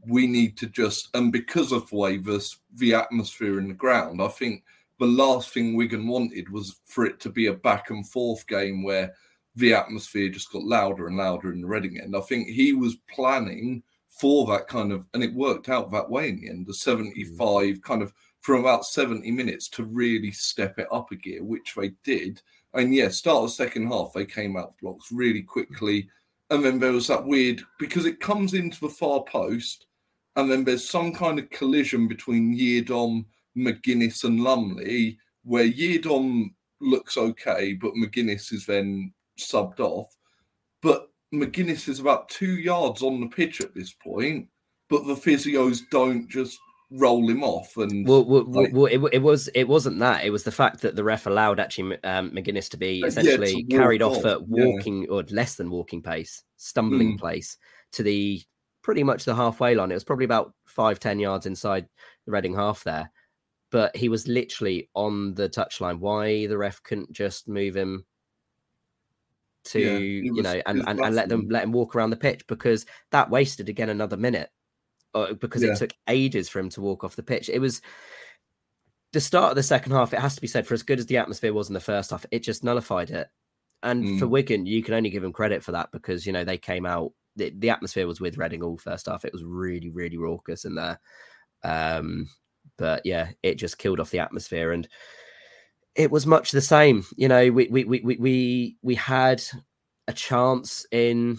We 0.06 0.26
need 0.26 0.56
to 0.58 0.66
just, 0.66 1.08
and 1.14 1.32
because 1.32 1.72
of 1.72 1.88
the 1.90 1.96
way 1.96 2.18
this, 2.18 2.58
the 2.76 2.94
atmosphere 2.94 3.58
in 3.58 3.68
the 3.68 3.74
ground, 3.74 4.22
I 4.22 4.28
think 4.28 4.62
the 4.98 5.06
last 5.06 5.50
thing 5.50 5.74
Wigan 5.74 6.06
wanted 6.06 6.50
was 6.50 6.76
for 6.84 7.06
it 7.06 7.20
to 7.20 7.30
be 7.30 7.46
a 7.46 7.52
back 7.52 7.90
and 7.90 8.08
forth 8.08 8.46
game 8.46 8.82
where 8.82 9.14
the 9.54 9.72
atmosphere 9.72 10.28
just 10.28 10.52
got 10.52 10.62
louder 10.62 11.06
and 11.06 11.16
louder 11.16 11.52
in 11.52 11.60
the 11.60 11.66
Reading 11.66 12.00
end. 12.00 12.16
I 12.16 12.20
think 12.20 12.48
he 12.48 12.72
was 12.72 12.96
planning 13.10 13.82
for 14.08 14.46
that 14.46 14.66
kind 14.66 14.92
of, 14.92 15.06
and 15.14 15.22
it 15.22 15.34
worked 15.34 15.68
out 15.68 15.90
that 15.92 16.10
way 16.10 16.28
in 16.28 16.40
the 16.40 16.48
end. 16.48 16.66
The 16.66 16.74
75 16.74 17.38
mm. 17.38 17.82
kind 17.82 18.02
of 18.02 18.12
from 18.40 18.60
about 18.60 18.86
70 18.86 19.30
minutes 19.30 19.68
to 19.70 19.84
really 19.84 20.30
step 20.30 20.78
it 20.78 20.88
up 20.92 21.10
a 21.10 21.16
gear, 21.16 21.42
which 21.42 21.74
they 21.76 21.92
did. 22.04 22.40
And 22.74 22.94
yeah, 22.94 23.08
start 23.08 23.38
of 23.38 23.42
the 23.44 23.50
second 23.50 23.88
half, 23.88 24.12
they 24.12 24.26
came 24.26 24.56
out 24.56 24.78
blocks 24.80 25.10
really 25.12 25.42
quickly. 25.42 26.08
And 26.50 26.64
then 26.64 26.78
there 26.78 26.92
was 26.92 27.08
that 27.08 27.24
weird 27.24 27.60
because 27.78 28.06
it 28.06 28.20
comes 28.20 28.54
into 28.54 28.80
the 28.80 28.88
far 28.88 29.22
post, 29.24 29.86
and 30.36 30.50
then 30.50 30.64
there's 30.64 30.88
some 30.88 31.12
kind 31.12 31.38
of 31.38 31.50
collision 31.50 32.08
between 32.08 32.56
Yiadom, 32.56 33.24
McGuinness, 33.58 34.24
and 34.24 34.40
Lumley, 34.40 35.18
where 35.44 35.68
Yiadom 35.68 36.50
looks 36.80 37.16
okay, 37.16 37.74
but 37.74 37.94
McGuinness 37.94 38.52
is 38.52 38.66
then 38.66 39.12
subbed 39.38 39.80
off. 39.80 40.14
But 40.82 41.08
McGuinness 41.34 41.88
is 41.88 42.00
about 42.00 42.28
two 42.28 42.58
yards 42.58 43.02
on 43.02 43.20
the 43.20 43.26
pitch 43.26 43.60
at 43.60 43.74
this 43.74 43.92
point, 43.92 44.48
but 44.88 45.06
the 45.06 45.14
physios 45.14 45.80
don't 45.90 46.28
just 46.28 46.58
roll 46.90 47.28
him 47.28 47.42
off 47.42 47.76
and 47.76 48.08
well, 48.08 48.24
well, 48.24 48.44
like, 48.46 48.70
well 48.72 48.86
it, 48.86 48.98
it, 49.12 49.18
was 49.18 49.48
it 49.48 49.68
wasn't 49.68 49.98
that 49.98 50.24
it 50.24 50.30
was 50.30 50.44
the 50.44 50.50
fact 50.50 50.80
that 50.80 50.96
the 50.96 51.04
ref 51.04 51.26
allowed 51.26 51.60
actually 51.60 52.02
um, 52.04 52.30
McGuinness 52.30 52.70
to 52.70 52.78
be 52.78 53.00
essentially 53.00 53.66
yeah, 53.68 53.78
carried 53.78 54.00
off, 54.00 54.18
off 54.18 54.24
at 54.24 54.48
walking 54.48 55.02
yeah. 55.02 55.10
or 55.10 55.22
less 55.24 55.56
than 55.56 55.70
walking 55.70 56.00
pace 56.00 56.42
stumbling 56.56 57.18
mm. 57.18 57.22
pace 57.22 57.58
to 57.92 58.02
the 58.02 58.40
pretty 58.82 59.02
much 59.02 59.24
the 59.24 59.34
halfway 59.34 59.74
line 59.74 59.90
it 59.90 59.94
was 59.94 60.04
probably 60.04 60.24
about 60.24 60.54
five 60.64 60.98
ten 60.98 61.18
yards 61.18 61.44
inside 61.44 61.86
the 62.24 62.32
Reading 62.32 62.54
half 62.54 62.82
there 62.84 63.10
but 63.70 63.94
he 63.96 64.08
was 64.08 64.28
literally 64.28 64.88
on 64.94 65.34
the 65.34 65.48
touchline 65.48 65.98
why 65.98 66.46
the 66.46 66.56
ref 66.56 66.82
couldn't 66.82 67.12
just 67.12 67.48
move 67.48 67.76
him 67.76 68.04
to 69.64 69.80
yeah, 69.80 69.98
you 69.98 70.34
was, 70.34 70.44
know 70.44 70.62
and, 70.66 70.82
and, 70.86 71.00
and 71.00 71.14
let 71.14 71.28
them 71.28 71.46
let 71.48 71.64
him 71.64 71.72
walk 71.72 71.94
around 71.94 72.10
the 72.10 72.16
pitch 72.16 72.46
because 72.46 72.86
that 73.10 73.28
wasted 73.28 73.68
again 73.68 73.90
another 73.90 74.16
minute 74.16 74.50
uh, 75.14 75.34
because 75.34 75.62
yeah. 75.62 75.72
it 75.72 75.78
took 75.78 75.92
ages 76.08 76.48
for 76.48 76.58
him 76.58 76.68
to 76.70 76.80
walk 76.80 77.04
off 77.04 77.16
the 77.16 77.22
pitch. 77.22 77.48
It 77.48 77.58
was 77.58 77.80
the 79.12 79.20
start 79.20 79.50
of 79.50 79.56
the 79.56 79.62
second 79.62 79.92
half. 79.92 80.12
It 80.12 80.20
has 80.20 80.34
to 80.34 80.40
be 80.40 80.46
said, 80.46 80.66
for 80.66 80.74
as 80.74 80.82
good 80.82 80.98
as 80.98 81.06
the 81.06 81.16
atmosphere 81.16 81.52
was 81.52 81.68
in 81.68 81.74
the 81.74 81.80
first 81.80 82.10
half, 82.10 82.26
it 82.30 82.42
just 82.42 82.64
nullified 82.64 83.10
it. 83.10 83.28
And 83.82 84.04
mm. 84.04 84.18
for 84.18 84.26
Wigan, 84.26 84.66
you 84.66 84.82
can 84.82 84.94
only 84.94 85.10
give 85.10 85.22
them 85.22 85.32
credit 85.32 85.62
for 85.62 85.72
that 85.72 85.90
because 85.92 86.26
you 86.26 86.32
know 86.32 86.44
they 86.44 86.58
came 86.58 86.84
out. 86.84 87.12
The, 87.36 87.52
the 87.56 87.70
atmosphere 87.70 88.06
was 88.06 88.20
with 88.20 88.36
Reading 88.36 88.62
all 88.62 88.76
first 88.76 89.06
half. 89.06 89.24
It 89.24 89.32
was 89.32 89.44
really, 89.44 89.90
really 89.90 90.18
raucous 90.18 90.64
in 90.64 90.74
there. 90.74 91.00
Um, 91.62 92.28
but 92.78 93.04
yeah, 93.04 93.30
it 93.42 93.56
just 93.56 93.76
killed 93.76 94.00
off 94.00 94.10
the 94.10 94.20
atmosphere, 94.20 94.72
and 94.72 94.88
it 95.94 96.10
was 96.10 96.26
much 96.26 96.52
the 96.52 96.62
same. 96.62 97.04
You 97.16 97.28
know, 97.28 97.50
we 97.50 97.68
we 97.68 97.84
we 97.84 98.16
we 98.16 98.76
we 98.80 98.94
had 98.94 99.42
a 100.06 100.12
chance 100.12 100.86
in 100.90 101.38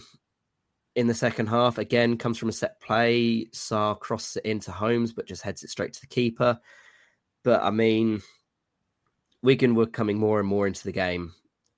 in 0.95 1.08
the 1.08 1.13
second 1.13 1.47
half. 1.47 1.78
Again, 1.78 2.17
comes 2.17 2.38
from 2.38 2.49
a 2.49 2.54
set 2.54 2.80
play. 2.82 3.45
Sarr 3.54 3.99
crosses 3.99 4.38
it 4.38 4.45
into 4.45 4.71
Holmes, 4.71 5.13
but 5.13 5.25
just 5.25 5.41
heads 5.41 5.63
it 5.63 5.69
straight 5.69 5.93
to 5.93 6.02
the 6.02 6.08
keeper. 6.08 6.60
But 7.43 7.63
I 7.63 7.71
mean, 7.71 8.21
Wigan 9.41 9.75
were 9.75 9.88
coming 9.88 10.19
more 10.19 10.39
and 10.39 10.47
more 10.47 10.67
into 10.67 10.84
the 10.84 10.91
game, 10.91 11.34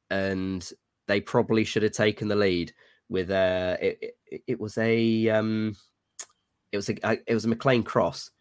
and 0.09 0.67
they 1.07 1.21
probably 1.21 1.63
should 1.63 1.83
have 1.83 1.93
taken 1.93 2.27
the 2.27 2.35
lead. 2.35 2.73
With 3.09 3.29
uh, 3.29 3.77
it, 3.79 4.15
it, 4.25 4.41
it 4.47 4.59
was 4.59 4.77
a 4.77 5.29
um, 5.29 5.75
it 6.71 6.77
was 6.77 6.89
a 6.89 7.19
it 7.27 7.33
was 7.33 7.45
a 7.45 7.49
McClean 7.49 7.85
cross 7.85 8.31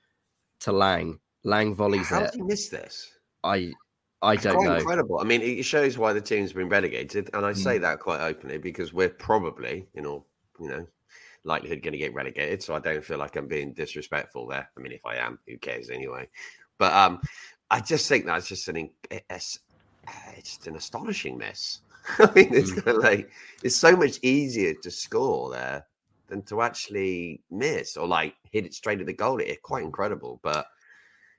to 0.60 0.72
Lang. 0.72 1.18
Lang 1.44 1.74
volleys 1.74 2.08
How 2.08 2.22
it. 2.22 2.34
How 2.38 2.44
miss 2.44 2.68
this? 2.68 3.10
I 3.42 3.72
I 4.22 4.36
don't 4.36 4.56
quite 4.56 4.66
know. 4.66 4.76
Incredible. 4.76 5.18
I 5.20 5.24
mean, 5.24 5.40
it 5.40 5.64
shows 5.64 5.96
why 5.96 6.12
the 6.12 6.20
team's 6.20 6.52
been 6.52 6.68
relegated, 6.68 7.30
and 7.32 7.46
I 7.46 7.52
say 7.54 7.78
mm. 7.78 7.82
that 7.82 8.00
quite 8.00 8.20
openly 8.20 8.58
because 8.58 8.92
we're 8.92 9.08
probably, 9.08 9.86
you 9.94 10.02
know, 10.02 10.24
you 10.60 10.68
know, 10.68 10.86
likelihood 11.44 11.82
going 11.82 11.92
to 11.92 11.98
get 11.98 12.12
relegated. 12.12 12.62
So 12.62 12.74
I 12.74 12.80
don't 12.80 13.04
feel 13.04 13.18
like 13.18 13.36
I'm 13.36 13.48
being 13.48 13.72
disrespectful 13.72 14.46
there. 14.46 14.68
I 14.76 14.80
mean, 14.80 14.92
if 14.92 15.06
I 15.06 15.16
am, 15.16 15.38
who 15.48 15.56
cares 15.56 15.88
anyway? 15.88 16.28
But 16.78 16.92
um, 16.92 17.20
I 17.70 17.80
just 17.80 18.08
think 18.08 18.26
that's 18.26 18.48
just 18.48 18.68
an 18.68 18.90
it's, 19.10 19.60
it's 20.36 20.48
just 20.48 20.66
an 20.66 20.76
astonishing 20.76 21.38
miss. 21.38 21.80
I 22.18 22.30
mean, 22.34 22.52
it's 22.52 22.72
mm. 22.72 23.02
like 23.02 23.30
it's 23.62 23.76
so 23.76 23.96
much 23.96 24.18
easier 24.22 24.74
to 24.82 24.90
score 24.90 25.50
there 25.50 25.86
than 26.30 26.42
to 26.44 26.62
actually 26.62 27.42
miss 27.50 27.96
or 27.96 28.06
like 28.06 28.34
hit 28.50 28.64
it 28.64 28.74
straight 28.74 29.00
at 29.00 29.06
the 29.06 29.12
goal. 29.12 29.38
It's 29.38 29.60
quite 29.62 29.84
incredible. 29.84 30.40
But 30.42 30.66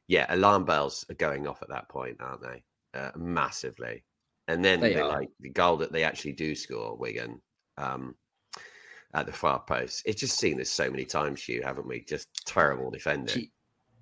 yeah, 0.07 0.25
alarm 0.29 0.65
bells 0.65 1.05
are 1.09 1.15
going 1.15 1.47
off 1.47 1.61
at 1.61 1.69
that 1.69 1.89
point, 1.89 2.17
aren't 2.19 2.41
they? 2.41 2.63
Uh, 2.93 3.11
massively. 3.15 4.03
And 4.47 4.63
then 4.63 4.81
they 4.81 5.01
like 5.01 5.29
the 5.39 5.49
goal 5.49 5.77
that 5.77 5.91
they 5.91 6.03
actually 6.03 6.33
do 6.33 6.55
score, 6.55 6.95
Wigan. 6.97 7.41
Um, 7.77 8.15
at 9.13 9.25
the 9.25 9.31
far 9.31 9.59
post. 9.59 10.03
It's 10.05 10.19
just 10.19 10.37
seen 10.37 10.57
this 10.57 10.71
so 10.71 10.89
many 10.89 11.05
times, 11.05 11.43
Hugh, 11.43 11.61
haven't 11.63 11.87
we? 11.87 12.01
Just 12.01 12.27
terrible 12.45 12.91
defending. 12.91 13.49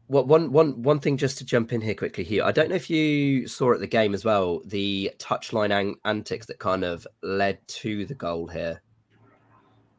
Well, 0.08 0.26
one 0.26 0.52
one 0.52 0.82
one 0.82 1.00
thing 1.00 1.18
just 1.18 1.38
to 1.38 1.46
jump 1.46 1.72
in 1.72 1.82
here 1.82 1.94
quickly, 1.94 2.24
Hugh. 2.24 2.44
I 2.44 2.52
don't 2.52 2.70
know 2.70 2.76
if 2.76 2.90
you 2.90 3.48
saw 3.48 3.74
at 3.74 3.80
the 3.80 3.88
game 3.88 4.14
as 4.14 4.26
well 4.26 4.62
the 4.66 5.12
touchline 5.20 5.72
an- 5.72 5.96
antics 6.04 6.48
that 6.48 6.60
kind 6.60 6.84
of 6.84 7.06
led 7.22 7.60
to 7.68 8.06
the 8.06 8.16
goal 8.16 8.48
here. 8.48 8.82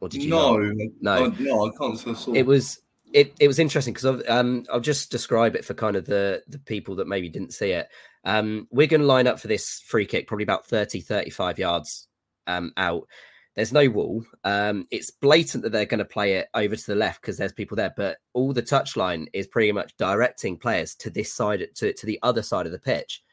Or 0.01 0.09
did 0.09 0.23
you? 0.23 0.29
No, 0.29 0.57
no, 0.99 1.27
no. 1.39 1.67
I 1.67 1.77
can't 1.77 1.97
say. 1.97 2.33
It 2.33 2.45
was 2.45 2.81
it, 3.13 3.33
it 3.39 3.47
was 3.47 3.59
interesting 3.59 3.93
because 3.93 4.23
um, 4.27 4.65
I'll 4.71 4.79
just 4.79 5.11
describe 5.11 5.55
it 5.55 5.63
for 5.63 5.73
kind 5.73 5.95
of 5.95 6.05
the 6.05 6.41
the 6.47 6.59
people 6.59 6.95
that 6.95 7.07
maybe 7.07 7.29
didn't 7.29 7.53
see 7.53 7.71
it. 7.71 7.87
Um, 8.25 8.67
we're 8.71 8.87
going 8.87 9.01
to 9.01 9.07
line 9.07 9.27
up 9.27 9.39
for 9.39 9.47
this 9.47 9.81
free 9.85 10.05
kick 10.05 10.27
probably 10.27 10.43
about 10.43 10.65
30, 10.67 11.01
35 11.01 11.57
yards 11.57 12.07
um, 12.47 12.71
out. 12.77 13.07
There's 13.55 13.73
no 13.73 13.89
wall. 13.89 14.23
Um, 14.43 14.87
it's 14.91 15.11
blatant 15.11 15.63
that 15.63 15.71
they're 15.71 15.85
going 15.85 15.99
to 15.99 16.05
play 16.05 16.33
it 16.33 16.47
over 16.53 16.75
to 16.75 16.85
the 16.85 16.95
left 16.95 17.21
because 17.21 17.37
there's 17.37 17.51
people 17.51 17.75
there, 17.75 17.93
but 17.97 18.17
all 18.33 18.53
the 18.53 18.63
touchline 18.63 19.27
is 19.33 19.47
pretty 19.47 19.71
much 19.71 19.97
directing 19.97 20.57
players 20.57 20.95
to 20.95 21.09
this 21.09 21.33
side, 21.33 21.67
to, 21.75 21.93
to 21.93 22.05
the 22.05 22.19
other 22.23 22.43
side 22.43 22.65
of 22.65 22.71
the 22.71 22.79
pitch, 22.79 23.23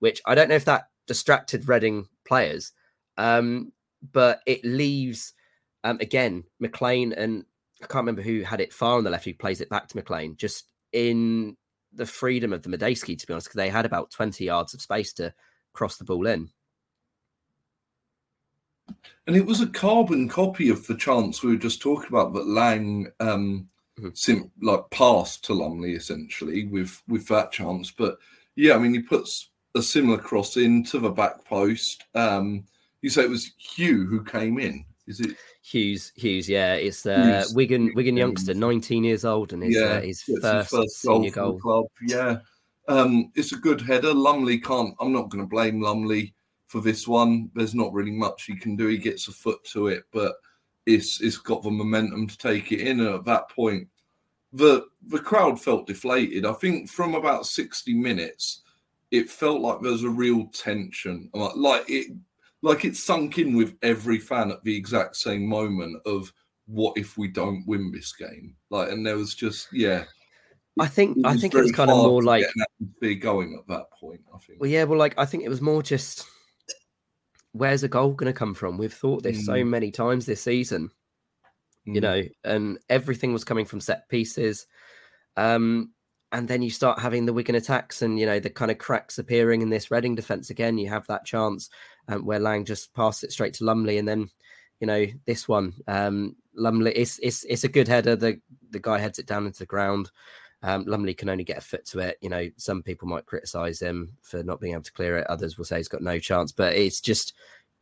which 0.00 0.20
I 0.26 0.34
don't 0.34 0.48
know 0.48 0.56
if 0.56 0.64
that 0.64 0.88
distracted 1.06 1.68
Reading 1.68 2.08
players, 2.26 2.72
um, 3.18 3.72
but 4.12 4.40
it 4.46 4.64
leaves 4.64 5.34
um, 5.88 5.98
again 6.00 6.44
McClean 6.62 7.14
and 7.16 7.44
I 7.82 7.86
can't 7.86 8.02
remember 8.02 8.22
who 8.22 8.42
had 8.42 8.60
it 8.60 8.72
far 8.72 8.98
on 8.98 9.04
the 9.04 9.10
left 9.10 9.24
who 9.24 9.34
plays 9.34 9.60
it 9.60 9.70
back 9.70 9.86
to 9.88 10.02
McClean, 10.02 10.36
just 10.36 10.66
in 10.92 11.56
the 11.92 12.06
freedom 12.06 12.52
of 12.52 12.62
the 12.62 12.68
Madejski, 12.68 13.18
to 13.18 13.26
be 13.26 13.32
honest, 13.32 13.46
because 13.46 13.56
they 13.56 13.70
had 13.70 13.86
about 13.86 14.10
20 14.10 14.44
yards 14.44 14.74
of 14.74 14.82
space 14.82 15.12
to 15.14 15.32
cross 15.72 15.96
the 15.96 16.04
ball 16.04 16.26
in. 16.26 16.50
And 19.26 19.36
it 19.36 19.46
was 19.46 19.60
a 19.60 19.66
carbon 19.66 20.28
copy 20.28 20.70
of 20.70 20.86
the 20.86 20.96
chance 20.96 21.42
we 21.42 21.52
were 21.52 21.56
just 21.56 21.80
talking 21.80 22.08
about 22.08 22.32
that 22.34 22.46
Lang 22.46 23.12
um, 23.20 23.68
mm-hmm. 23.98 24.08
sim- 24.14 24.50
like 24.62 24.88
passed 24.90 25.44
to 25.44 25.54
Lumley 25.54 25.92
essentially 25.92 26.66
with 26.66 27.02
with 27.06 27.28
that 27.28 27.52
chance. 27.52 27.90
But 27.90 28.16
yeah, 28.56 28.74
I 28.74 28.78
mean 28.78 28.94
he 28.94 29.00
puts 29.00 29.50
a 29.74 29.82
similar 29.82 30.18
cross 30.18 30.56
into 30.56 30.98
the 30.98 31.10
back 31.10 31.44
post. 31.44 32.04
Um, 32.14 32.64
you 33.02 33.10
say 33.10 33.24
it 33.24 33.30
was 33.30 33.52
Hugh 33.58 34.06
who 34.06 34.24
came 34.24 34.58
in. 34.58 34.86
Is 35.06 35.20
it 35.20 35.36
Hughes? 35.68 36.12
Hughes, 36.16 36.48
yeah. 36.48 36.74
It's 36.74 37.04
uh, 37.04 37.40
Hughes. 37.40 37.54
Wigan 37.54 37.92
Wigan 37.94 38.16
youngster, 38.16 38.54
19 38.54 39.04
years 39.04 39.24
old, 39.24 39.52
and 39.52 39.62
his 39.62 39.76
yeah, 39.76 39.82
uh, 39.82 40.00
his, 40.00 40.22
first 40.22 40.44
his, 40.44 40.68
first 40.68 41.00
senior 41.00 41.30
goal. 41.30 41.58
Club. 41.58 41.86
Yeah, 42.00 42.38
um, 42.88 43.30
it's 43.34 43.52
a 43.52 43.56
good 43.56 43.80
header. 43.80 44.14
Lumley 44.14 44.58
can't. 44.58 44.94
I'm 44.98 45.12
not 45.12 45.28
going 45.28 45.44
to 45.44 45.48
blame 45.48 45.80
Lumley 45.80 46.34
for 46.68 46.80
this 46.80 47.06
one. 47.06 47.50
There's 47.54 47.74
not 47.74 47.92
really 47.92 48.10
much 48.12 48.44
he 48.44 48.56
can 48.56 48.76
do. 48.76 48.86
He 48.86 48.96
gets 48.96 49.28
a 49.28 49.32
foot 49.32 49.62
to 49.64 49.88
it, 49.88 50.04
but 50.10 50.36
it's 50.86 51.20
it's 51.20 51.36
got 51.36 51.62
the 51.62 51.70
momentum 51.70 52.26
to 52.26 52.38
take 52.38 52.72
it 52.72 52.80
in. 52.80 53.00
And 53.00 53.14
at 53.14 53.24
that 53.24 53.50
point, 53.50 53.88
the 54.52 54.86
the 55.08 55.18
crowd 55.18 55.60
felt 55.60 55.86
deflated. 55.86 56.46
I 56.46 56.54
think 56.54 56.88
from 56.88 57.14
about 57.14 57.46
60 57.46 57.92
minutes, 57.94 58.62
it 59.10 59.30
felt 59.30 59.60
like 59.60 59.80
there 59.80 59.92
was 59.92 60.04
a 60.04 60.10
real 60.10 60.46
tension, 60.46 61.30
like, 61.32 61.56
like 61.56 61.84
it, 61.88 62.12
like 62.62 62.84
it 62.84 62.96
sunk 62.96 63.38
in 63.38 63.56
with 63.56 63.76
every 63.82 64.18
fan 64.18 64.50
at 64.50 64.62
the 64.62 64.76
exact 64.76 65.16
same 65.16 65.46
moment 65.46 66.00
of 66.06 66.32
what 66.66 66.96
if 66.96 67.16
we 67.16 67.28
don't 67.28 67.64
win 67.66 67.90
this 67.92 68.12
game? 68.12 68.54
Like, 68.70 68.90
and 68.90 69.06
there 69.06 69.16
was 69.16 69.34
just 69.34 69.68
yeah. 69.72 70.04
I 70.80 70.86
think 70.86 71.18
I 71.24 71.36
think 71.36 71.54
it 71.54 71.60
was 71.60 71.72
kind 71.72 71.90
of 71.90 71.96
more 71.96 72.22
like 72.22 72.44
be 73.00 73.16
going 73.16 73.58
at 73.58 73.66
that 73.68 73.90
point. 73.90 74.20
I 74.32 74.38
think. 74.38 74.60
Well, 74.60 74.70
yeah, 74.70 74.84
well, 74.84 74.98
like 74.98 75.14
I 75.18 75.24
think 75.24 75.44
it 75.44 75.48
was 75.48 75.60
more 75.60 75.82
just 75.82 76.24
where's 77.52 77.82
a 77.82 77.88
goal 77.88 78.12
going 78.12 78.32
to 78.32 78.38
come 78.38 78.54
from? 78.54 78.78
We've 78.78 78.92
thought 78.92 79.22
this 79.22 79.38
mm. 79.38 79.44
so 79.44 79.64
many 79.64 79.90
times 79.90 80.26
this 80.26 80.42
season, 80.42 80.90
mm. 81.86 81.94
you 81.94 82.00
know, 82.00 82.22
and 82.44 82.78
everything 82.88 83.32
was 83.32 83.44
coming 83.44 83.64
from 83.64 83.80
set 83.80 84.08
pieces. 84.08 84.66
Um, 85.36 85.92
and 86.32 86.46
then 86.46 86.62
you 86.62 86.70
start 86.70 86.98
having 86.98 87.24
the 87.24 87.32
Wigan 87.32 87.54
attacks 87.54 88.02
and 88.02 88.18
you 88.18 88.26
know 88.26 88.38
the 88.38 88.50
kind 88.50 88.70
of 88.70 88.78
cracks 88.78 89.18
appearing 89.18 89.62
in 89.62 89.70
this 89.70 89.90
Reading 89.90 90.14
defense 90.14 90.50
again. 90.50 90.78
You 90.78 90.88
have 90.88 91.06
that 91.06 91.24
chance 91.24 91.70
um, 92.08 92.24
where 92.24 92.38
Lang 92.38 92.64
just 92.64 92.94
passed 92.94 93.24
it 93.24 93.32
straight 93.32 93.54
to 93.54 93.64
Lumley, 93.64 93.98
and 93.98 94.06
then 94.06 94.28
you 94.80 94.86
know 94.86 95.06
this 95.26 95.48
one, 95.48 95.74
um, 95.86 96.36
Lumley. 96.54 96.92
It's 96.92 97.18
it's 97.20 97.44
it's 97.44 97.64
a 97.64 97.68
good 97.68 97.88
header. 97.88 98.16
The 98.16 98.40
the 98.70 98.80
guy 98.80 98.98
heads 98.98 99.18
it 99.18 99.26
down 99.26 99.46
into 99.46 99.60
the 99.60 99.66
ground. 99.66 100.10
Um, 100.62 100.84
Lumley 100.86 101.14
can 101.14 101.28
only 101.28 101.44
get 101.44 101.58
a 101.58 101.62
foot 101.62 101.86
to 101.86 102.00
it. 102.00 102.18
You 102.20 102.28
know, 102.28 102.48
some 102.56 102.82
people 102.82 103.08
might 103.08 103.26
criticize 103.26 103.80
him 103.80 104.16
for 104.22 104.42
not 104.42 104.60
being 104.60 104.74
able 104.74 104.82
to 104.82 104.92
clear 104.92 105.18
it. 105.18 105.26
Others 105.28 105.56
will 105.56 105.64
say 105.64 105.76
he's 105.76 105.88
got 105.88 106.02
no 106.02 106.18
chance. 106.18 106.52
But 106.52 106.74
it's 106.74 107.00
just 107.00 107.34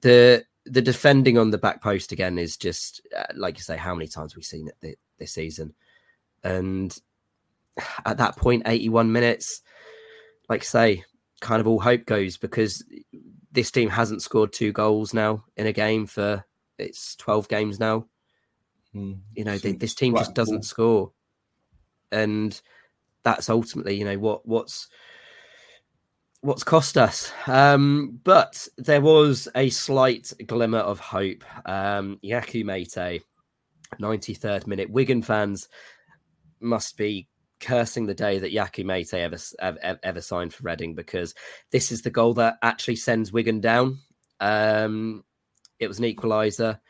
the 0.03 0.45
the 0.67 0.83
defending 0.83 1.39
on 1.39 1.51
the 1.51 1.59
back 1.59 1.83
post 1.83 2.13
again 2.13 2.39
is 2.39 2.57
just 2.57 3.01
uh, 3.17 3.25
like 3.35 3.57
you 3.57 3.63
say. 3.63 3.77
How 3.77 3.95
many 3.95 4.07
times 4.07 4.37
we've 4.37 4.45
seen 4.45 4.69
it 4.69 4.77
th- 4.81 4.99
this 5.19 5.33
season, 5.33 5.75
and 6.45 6.97
at 8.05 8.19
that 8.19 8.37
point, 8.37 8.62
81 8.67 9.11
minutes, 9.12 9.62
like 10.49 10.65
say, 10.65 11.05
kind 11.41 11.61
of 11.61 11.67
all 11.67 11.81
hope 11.81 12.07
goes 12.07 12.37
because 12.37 12.85
this 13.53 13.71
team 13.71 13.89
hasn't 13.89 14.23
scored 14.23 14.53
two 14.53 14.73
goals 14.73 15.15
now 15.15 15.45
in 15.57 15.67
a 15.67 15.73
game 15.73 16.07
for 16.07 16.45
it's 16.79 17.17
12 17.17 17.49
games 17.49 17.81
now. 17.81 18.07
Mm, 18.95 19.21
you 19.35 19.45
know, 19.45 19.59
they, 19.59 19.73
this 19.73 19.95
team 19.95 20.15
just 20.17 20.35
doesn't 20.35 20.65
score. 20.65 21.12
And 22.12 22.59
that's 23.25 23.51
ultimately, 23.51 23.97
you 23.97 24.05
know, 24.05 24.19
what 24.19 24.47
what's 24.47 24.89
what's 26.41 26.62
cost 26.62 26.97
us. 26.97 27.33
Um, 27.47 28.21
but 28.25 28.69
there 28.79 29.01
was 29.01 29.49
a 29.55 29.71
slight 29.71 30.33
glimmer 30.47 30.79
of 30.79 31.01
hope. 31.01 31.45
Um, 31.69 32.19
Yakou 32.23 32.65
Meite, 32.65 33.23
93rd 34.01 34.67
minute. 34.67 34.91
Wigan 34.91 35.23
fans 35.23 35.69
must 36.61 36.97
be 36.97 37.27
cursing 37.61 38.07
the 38.07 38.14
day 38.14 38.38
that 38.38 38.53
Yakou 38.53 38.85
Meite 38.85 39.14
ever, 39.14 39.38
ever, 39.59 39.99
ever 40.03 40.21
signed 40.21 40.53
for 40.53 40.64
Reading 40.64 40.95
because 40.95 41.35
this 41.71 41.90
is 41.90 42.03
the 42.03 42.11
goal 42.11 42.35
that 42.35 42.59
actually 42.62 42.97
sends 42.97 43.33
Wigan 43.33 43.61
down. 43.61 43.99
Um, 44.40 45.25
it 45.79 45.88
was 45.88 45.99
an 45.99 46.05
equaliser. 46.05 46.81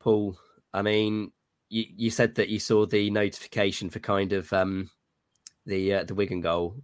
Paul, 0.00 0.36
I 0.72 0.82
mean, 0.82 1.32
you, 1.68 1.84
you 1.96 2.10
said 2.10 2.34
that 2.36 2.48
you 2.48 2.58
saw 2.58 2.86
the 2.86 3.10
notification 3.10 3.90
for 3.90 3.98
kind 4.00 4.32
of 4.32 4.52
um, 4.52 4.90
the 5.66 5.94
uh, 5.94 6.04
the 6.04 6.14
Wigan 6.14 6.40
goal, 6.40 6.76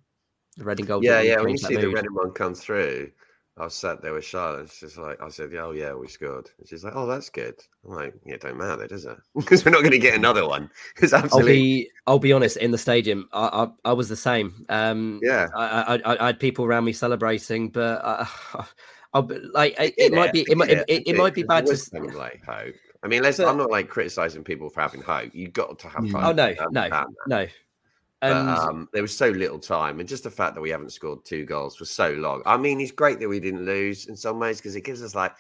the 0.57 0.65
Reading 0.65 0.87
goal. 0.87 1.05
Yeah, 1.05 1.21
yeah. 1.21 1.41
When 1.41 1.51
you 1.51 1.59
see 1.59 1.77
the 1.77 1.89
Reading 1.89 2.15
one 2.15 2.31
come 2.33 2.55
through, 2.55 3.11
I 3.59 3.65
was 3.65 3.75
sat 3.75 4.01
there 4.03 4.13
with 4.13 4.25
Charlotte. 4.25 4.71
She's 4.71 4.97
like, 4.97 5.21
I 5.21 5.29
said, 5.29 5.53
oh, 5.55 5.73
yeah, 5.73 5.93
we 5.93 6.07
scored. 6.07 6.49
And 6.59 6.69
she's 6.69 6.85
like, 6.85 6.95
oh, 6.95 7.07
that's 7.07 7.29
good. 7.29 7.55
I'm 7.85 7.95
like, 7.95 8.15
yeah, 8.25 8.35
it 8.35 8.41
don't 8.41 8.57
matter, 8.57 8.87
does 8.87 9.05
it? 9.05 9.17
Because 9.35 9.65
we're 9.65 9.73
not 9.73 9.81
going 9.81 9.93
to 9.93 9.99
get 9.99 10.15
another 10.15 10.47
one. 10.47 10.71
Because 10.95 11.13
absolutely. 11.13 11.51
I'll 11.51 11.57
be, 11.57 11.91
I'll 12.07 12.19
be 12.19 12.33
honest, 12.33 12.57
in 12.59 12.71
the 12.71 12.79
stadium, 12.79 13.29
I, 13.33 13.67
I, 13.85 13.91
I 13.91 13.93
was 13.95 14.09
the 14.09 14.17
same. 14.17 14.65
Um, 14.69 15.21
yeah. 15.23 15.49
I, 15.57 16.01
I, 16.05 16.23
I, 16.23 16.27
had 16.27 16.41
people 16.41 16.65
around 16.65 16.85
me 16.85 16.93
celebrating, 16.93 17.71
but 17.71 18.01
uh, 18.05 18.27
I'll 19.13 19.23
be, 19.23 19.39
like, 19.53 19.79
it, 19.81 19.95
it 19.99 20.13
might 20.13 20.33
be, 20.33 20.47
it, 20.49 20.57
might, 20.57 20.71
it, 20.71 20.85
it, 20.87 21.03
it 21.09 21.17
might 21.17 21.35
be 21.35 21.43
bad 21.43 21.67
to. 21.67 21.77
Like 22.17 22.45
hope. 22.45 22.75
I 23.03 23.09
mean, 23.09 23.23
let's, 23.23 23.41
I'm 23.41 23.57
not 23.57 23.71
like 23.71 23.89
criticizing 23.89 24.45
people 24.45 24.69
for 24.69 24.81
having 24.81 25.03
hope. 25.03 25.31
You've 25.33 25.53
got 25.53 25.79
to 25.81 25.89
have 25.89 26.03
mm. 26.03 26.13
hope. 26.13 26.25
Oh, 26.25 26.33
no, 26.33 26.55
no, 26.71 27.07
no. 27.27 27.47
And 28.21 28.47
but, 28.47 28.59
um, 28.59 28.89
there 28.93 29.03
was 29.03 29.17
so 29.17 29.29
little 29.29 29.61
time, 29.61 30.01
and 30.01 30.09
just 30.09 30.25
the 30.25 30.31
fact 30.31 30.55
that 30.55 30.61
we 30.61 30.71
haven't 30.71 30.93
scored 30.93 31.25
two 31.25 31.45
goals 31.45 31.77
for 31.77 31.85
so 31.85 32.11
long. 32.11 32.43
I 32.47 32.57
mean, 32.57 32.81
it's 32.81 32.91
great 32.91 33.21
that 33.21 33.29
we 33.29 33.39
didn't 33.39 33.65
lose 33.65 34.07
in 34.07 34.17
some 34.17 34.41
ways 34.41 34.59
because 34.59 34.75
it 34.75 34.85
gives 34.85 35.03
us 35.03 35.15
like 35.15 35.33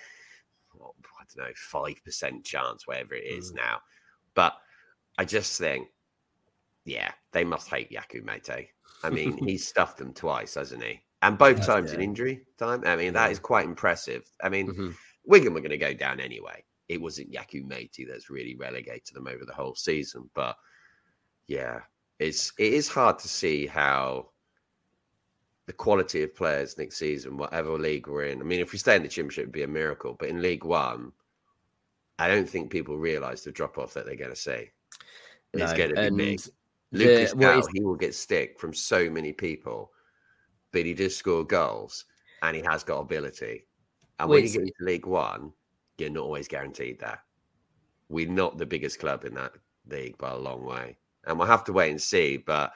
well, 0.74 0.94
I 1.20 1.24
don't 1.34 1.46
know 1.46 1.52
five 1.56 1.96
percent 2.04 2.44
chance, 2.44 2.86
whatever 2.86 3.14
it 3.14 3.24
is 3.24 3.52
mm. 3.52 3.56
now. 3.56 3.80
But 4.34 4.54
I 5.18 5.24
just 5.24 5.58
think, 5.58 5.88
yeah, 6.84 7.10
they 7.32 7.44
must 7.44 7.68
hate 7.68 7.90
Yakou 7.90 8.24
Meite. 8.24 8.68
I 9.02 9.10
mean, 9.10 9.36
he's 9.36 9.66
stuffed 9.68 9.98
them 9.98 10.14
twice, 10.14 10.54
hasn't 10.54 10.84
he? 10.84 11.00
And 11.22 11.36
both 11.36 11.56
That's 11.56 11.66
times 11.66 11.92
in 11.92 12.00
injury 12.00 12.42
time. 12.58 12.84
I 12.86 12.94
mean, 12.94 13.12
that 13.14 13.32
is 13.32 13.40
quite 13.40 13.64
impressive. 13.64 14.30
I 14.40 14.48
mean, 14.48 14.68
mm-hmm. 14.68 14.90
Wigan 15.26 15.52
were 15.52 15.60
going 15.60 15.70
to 15.70 15.78
go 15.78 15.92
down 15.92 16.20
anyway. 16.20 16.62
It 16.88 17.00
wasn't 17.00 17.32
Yakou 17.32 17.66
Meite 17.66 18.06
that's 18.08 18.30
really 18.30 18.54
relegated 18.54 19.14
them 19.14 19.26
over 19.26 19.44
the 19.44 19.52
whole 19.52 19.74
season, 19.74 20.30
but 20.34 20.56
yeah, 21.48 21.80
it's 22.18 22.52
it 22.58 22.72
is 22.72 22.88
hard 22.88 23.18
to 23.20 23.28
see 23.28 23.66
how 23.66 24.30
the 25.66 25.72
quality 25.72 26.22
of 26.22 26.34
players 26.34 26.78
next 26.78 26.96
season, 26.96 27.36
whatever 27.36 27.78
league 27.78 28.08
we're 28.08 28.24
in. 28.24 28.40
I 28.40 28.44
mean, 28.44 28.60
if 28.60 28.72
we 28.72 28.78
stay 28.78 28.96
in 28.96 29.02
the 29.02 29.08
championship, 29.08 29.42
it'd 29.42 29.52
be 29.52 29.64
a 29.64 29.68
miracle. 29.68 30.16
But 30.18 30.30
in 30.30 30.40
League 30.40 30.64
One, 30.64 31.12
I 32.18 32.26
don't 32.26 32.48
think 32.48 32.70
people 32.70 32.96
realise 32.96 33.44
the 33.44 33.52
drop 33.52 33.76
off 33.76 33.92
that 33.94 34.06
they're 34.06 34.16
going 34.16 34.30
to 34.30 34.36
see. 34.36 34.70
No, 35.54 35.64
it's 35.64 35.74
going 35.74 35.94
to 35.94 36.10
be 36.10 36.16
big. 36.16 36.40
Lucas 36.90 37.34
João, 37.34 37.62
he 37.74 37.82
will 37.82 37.96
get 37.96 38.14
stick 38.14 38.58
from 38.58 38.72
so 38.72 39.10
many 39.10 39.32
people, 39.32 39.92
but 40.72 40.86
he 40.86 40.94
does 40.94 41.14
score 41.14 41.44
goals 41.44 42.06
and 42.42 42.56
he 42.56 42.62
has 42.62 42.82
got 42.82 43.00
ability. 43.00 43.66
And 44.18 44.30
when 44.30 44.44
you 44.44 44.50
get 44.50 44.62
into 44.62 44.72
League 44.80 45.06
One, 45.06 45.52
you're 45.98 46.08
not 46.08 46.22
always 46.22 46.48
guaranteed 46.48 46.98
that. 47.00 47.18
We're 48.08 48.26
not 48.26 48.56
the 48.56 48.64
biggest 48.64 49.00
club 49.00 49.26
in 49.26 49.34
that 49.34 49.52
league 49.86 50.16
by 50.16 50.30
a 50.30 50.38
long 50.38 50.64
way 50.64 50.96
and 51.28 51.38
we'll 51.38 51.46
have 51.46 51.64
to 51.64 51.72
wait 51.72 51.90
and 51.90 52.02
see. 52.02 52.38
But 52.38 52.72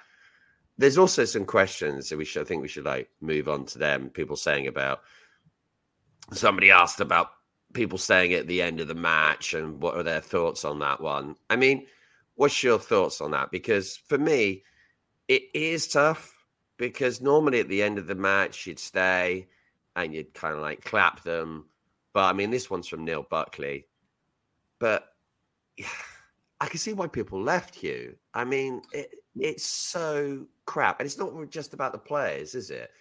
there's 0.78 0.98
also 0.98 1.24
some 1.24 1.44
questions 1.44 2.08
that 2.08 2.18
we 2.18 2.24
should. 2.24 2.42
I 2.42 2.44
think 2.44 2.62
we 2.62 2.68
should 2.68 2.84
like 2.84 3.10
move 3.20 3.48
on 3.48 3.64
to 3.66 3.78
them. 3.78 4.10
People 4.10 4.36
saying 4.36 4.66
about 4.68 5.00
somebody 6.32 6.70
asked 6.70 7.00
about 7.00 7.30
people 7.72 7.98
staying 7.98 8.34
at 8.34 8.46
the 8.46 8.62
end 8.62 8.80
of 8.80 8.88
the 8.88 8.94
match 8.94 9.54
and 9.54 9.80
what 9.80 9.96
are 9.96 10.02
their 10.02 10.20
thoughts 10.20 10.64
on 10.64 10.78
that 10.80 11.00
one. 11.00 11.36
I 11.50 11.56
mean, 11.56 11.86
what's 12.34 12.62
your 12.62 12.78
thoughts 12.78 13.20
on 13.20 13.30
that? 13.32 13.50
Because 13.50 13.96
for 13.96 14.18
me, 14.18 14.62
it 15.28 15.44
is 15.54 15.88
tough 15.88 16.32
because 16.76 17.20
normally 17.20 17.60
at 17.60 17.68
the 17.68 17.82
end 17.82 17.98
of 17.98 18.06
the 18.06 18.14
match 18.14 18.66
you'd 18.66 18.78
stay 18.78 19.48
and 19.96 20.14
you'd 20.14 20.34
kind 20.34 20.54
of 20.54 20.60
like 20.60 20.84
clap 20.84 21.22
them. 21.22 21.66
But 22.12 22.24
I 22.24 22.32
mean, 22.34 22.50
this 22.50 22.68
one's 22.68 22.88
from 22.88 23.04
Neil 23.04 23.26
Buckley. 23.28 23.86
But 24.78 25.06
I 26.62 26.66
can 26.66 26.78
see 26.78 26.92
why 26.92 27.08
people 27.08 27.42
left 27.42 27.74
Hugh. 27.74 28.14
I 28.34 28.44
mean, 28.44 28.82
it, 28.92 29.10
it's 29.34 29.66
so 29.66 30.46
crap. 30.64 31.00
And 31.00 31.06
it's 31.06 31.18
not 31.18 31.50
just 31.50 31.74
about 31.74 31.90
the 31.90 31.98
players, 31.98 32.54
is 32.54 32.70
it? 32.70 32.92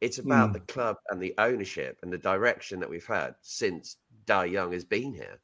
It's 0.00 0.18
about 0.18 0.50
mm. 0.50 0.52
the 0.52 0.60
club 0.60 0.96
and 1.10 1.20
the 1.20 1.34
ownership 1.36 1.98
and 2.02 2.12
the 2.12 2.18
direction 2.18 2.78
that 2.78 2.88
we've 2.88 3.04
had 3.04 3.34
since 3.42 3.96
Dai 4.26 4.50
Yongge 4.50 4.74
has 4.74 4.84
been 4.84 5.12
here. 5.12 5.40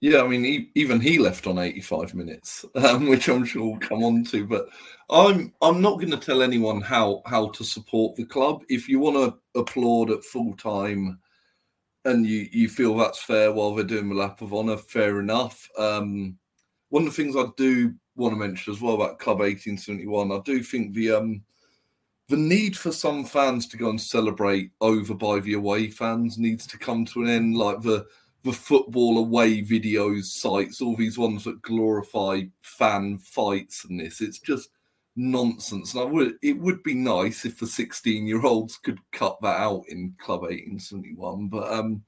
Yeah, 0.00 0.22
I 0.22 0.26
mean, 0.26 0.42
he, 0.42 0.72
even 0.74 1.00
he 1.00 1.16
left 1.20 1.46
on 1.46 1.60
85 1.60 2.12
minutes, 2.12 2.64
um, 2.74 3.08
which 3.08 3.28
I'm 3.28 3.44
sure 3.44 3.64
we'll 3.64 3.78
come 3.78 4.02
on 4.02 4.24
to. 4.24 4.44
But 4.44 4.66
I'm 5.10 5.54
I'm 5.62 5.80
not 5.80 6.00
going 6.00 6.10
to 6.10 6.16
tell 6.16 6.42
anyone 6.42 6.80
how 6.80 7.22
how 7.24 7.50
to 7.50 7.62
support 7.62 8.16
the 8.16 8.24
club. 8.24 8.64
If 8.68 8.88
you 8.88 8.98
want 8.98 9.14
to 9.16 9.60
applaud 9.60 10.10
at 10.10 10.24
full 10.24 10.56
time 10.56 11.20
and 12.04 12.26
you 12.26 12.48
you 12.50 12.68
feel 12.68 12.96
that's 12.96 13.22
fair 13.22 13.52
while 13.52 13.74
they're 13.74 13.84
doing 13.84 14.08
the 14.08 14.14
lap 14.14 14.42
of 14.42 14.52
honour, 14.52 14.76
fair 14.76 15.20
enough. 15.20 15.68
Um, 15.78 16.36
one 16.88 17.06
of 17.06 17.14
the 17.14 17.22
things 17.22 17.36
I 17.36 17.44
do 17.56 17.94
want 18.16 18.34
to 18.34 18.38
mention 18.38 18.72
as 18.72 18.80
well 18.80 18.94
about 18.94 19.18
Club 19.18 19.38
1871, 19.38 20.32
I 20.32 20.40
do 20.44 20.62
think 20.62 20.92
the 20.92 21.12
um, 21.12 21.42
the 22.28 22.36
need 22.36 22.76
for 22.76 22.92
some 22.92 23.24
fans 23.24 23.66
to 23.68 23.76
go 23.76 23.90
and 23.90 24.00
celebrate 24.00 24.70
over 24.80 25.14
by 25.14 25.40
the 25.40 25.54
away 25.54 25.88
fans 25.88 26.38
needs 26.38 26.66
to 26.68 26.78
come 26.78 27.04
to 27.06 27.22
an 27.22 27.28
end. 27.28 27.56
Like 27.56 27.80
the 27.80 28.06
the 28.44 28.52
football 28.52 29.18
away 29.18 29.62
videos 29.62 30.24
sites, 30.24 30.80
all 30.80 30.96
these 30.96 31.18
ones 31.18 31.44
that 31.44 31.62
glorify 31.62 32.42
fan 32.60 33.18
fights 33.18 33.84
and 33.84 34.00
this, 34.00 34.20
it's 34.20 34.40
just 34.40 34.70
nonsense. 35.16 35.94
And 35.94 36.02
I 36.02 36.04
would 36.04 36.34
it 36.42 36.58
would 36.58 36.82
be 36.82 36.94
nice 36.94 37.44
if 37.44 37.58
the 37.58 37.66
16 37.66 38.26
year 38.26 38.44
olds 38.44 38.76
could 38.78 38.98
cut 39.12 39.40
that 39.42 39.60
out 39.60 39.84
in 39.88 40.14
Club 40.18 40.42
1871. 40.42 41.48
But 41.48 41.72
um 41.72 42.02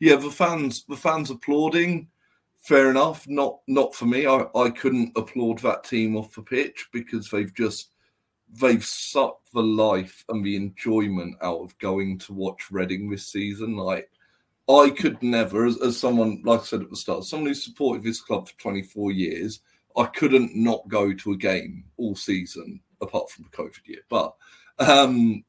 yeah, 0.00 0.16
the 0.16 0.30
fans 0.30 0.84
the 0.88 0.96
fans 0.96 1.30
applauding, 1.30 2.08
fair 2.58 2.90
enough. 2.90 3.26
Not 3.28 3.60
not 3.66 3.94
for 3.94 4.06
me. 4.06 4.26
I, 4.26 4.46
I 4.54 4.70
couldn't 4.70 5.16
applaud 5.16 5.60
that 5.60 5.84
team 5.84 6.16
off 6.16 6.34
the 6.34 6.42
pitch 6.42 6.88
because 6.92 7.30
they've 7.30 7.54
just 7.54 7.90
they've 8.60 8.84
sucked 8.84 9.52
the 9.52 9.62
life 9.62 10.24
and 10.28 10.44
the 10.44 10.56
enjoyment 10.56 11.36
out 11.42 11.60
of 11.60 11.76
going 11.78 12.18
to 12.18 12.32
watch 12.32 12.70
Reading 12.70 13.10
this 13.10 13.28
season. 13.28 13.76
Like 13.76 14.10
I 14.68 14.90
could 14.90 15.22
never, 15.22 15.66
as, 15.66 15.80
as 15.82 15.98
someone 15.98 16.42
like 16.44 16.60
I 16.60 16.64
said 16.64 16.82
at 16.82 16.90
the 16.90 16.96
start, 16.96 17.24
someone 17.24 17.48
who 17.48 17.54
supported 17.54 18.02
this 18.02 18.20
club 18.20 18.48
for 18.48 18.58
24 18.58 19.12
years, 19.12 19.60
I 19.96 20.06
couldn't 20.06 20.56
not 20.56 20.86
go 20.88 21.12
to 21.12 21.32
a 21.32 21.36
game 21.36 21.84
all 21.96 22.16
season 22.16 22.80
apart 23.00 23.30
from 23.30 23.44
the 23.44 23.56
COVID 23.56 23.86
year. 23.86 24.00
But 24.08 24.34
um, 24.78 25.44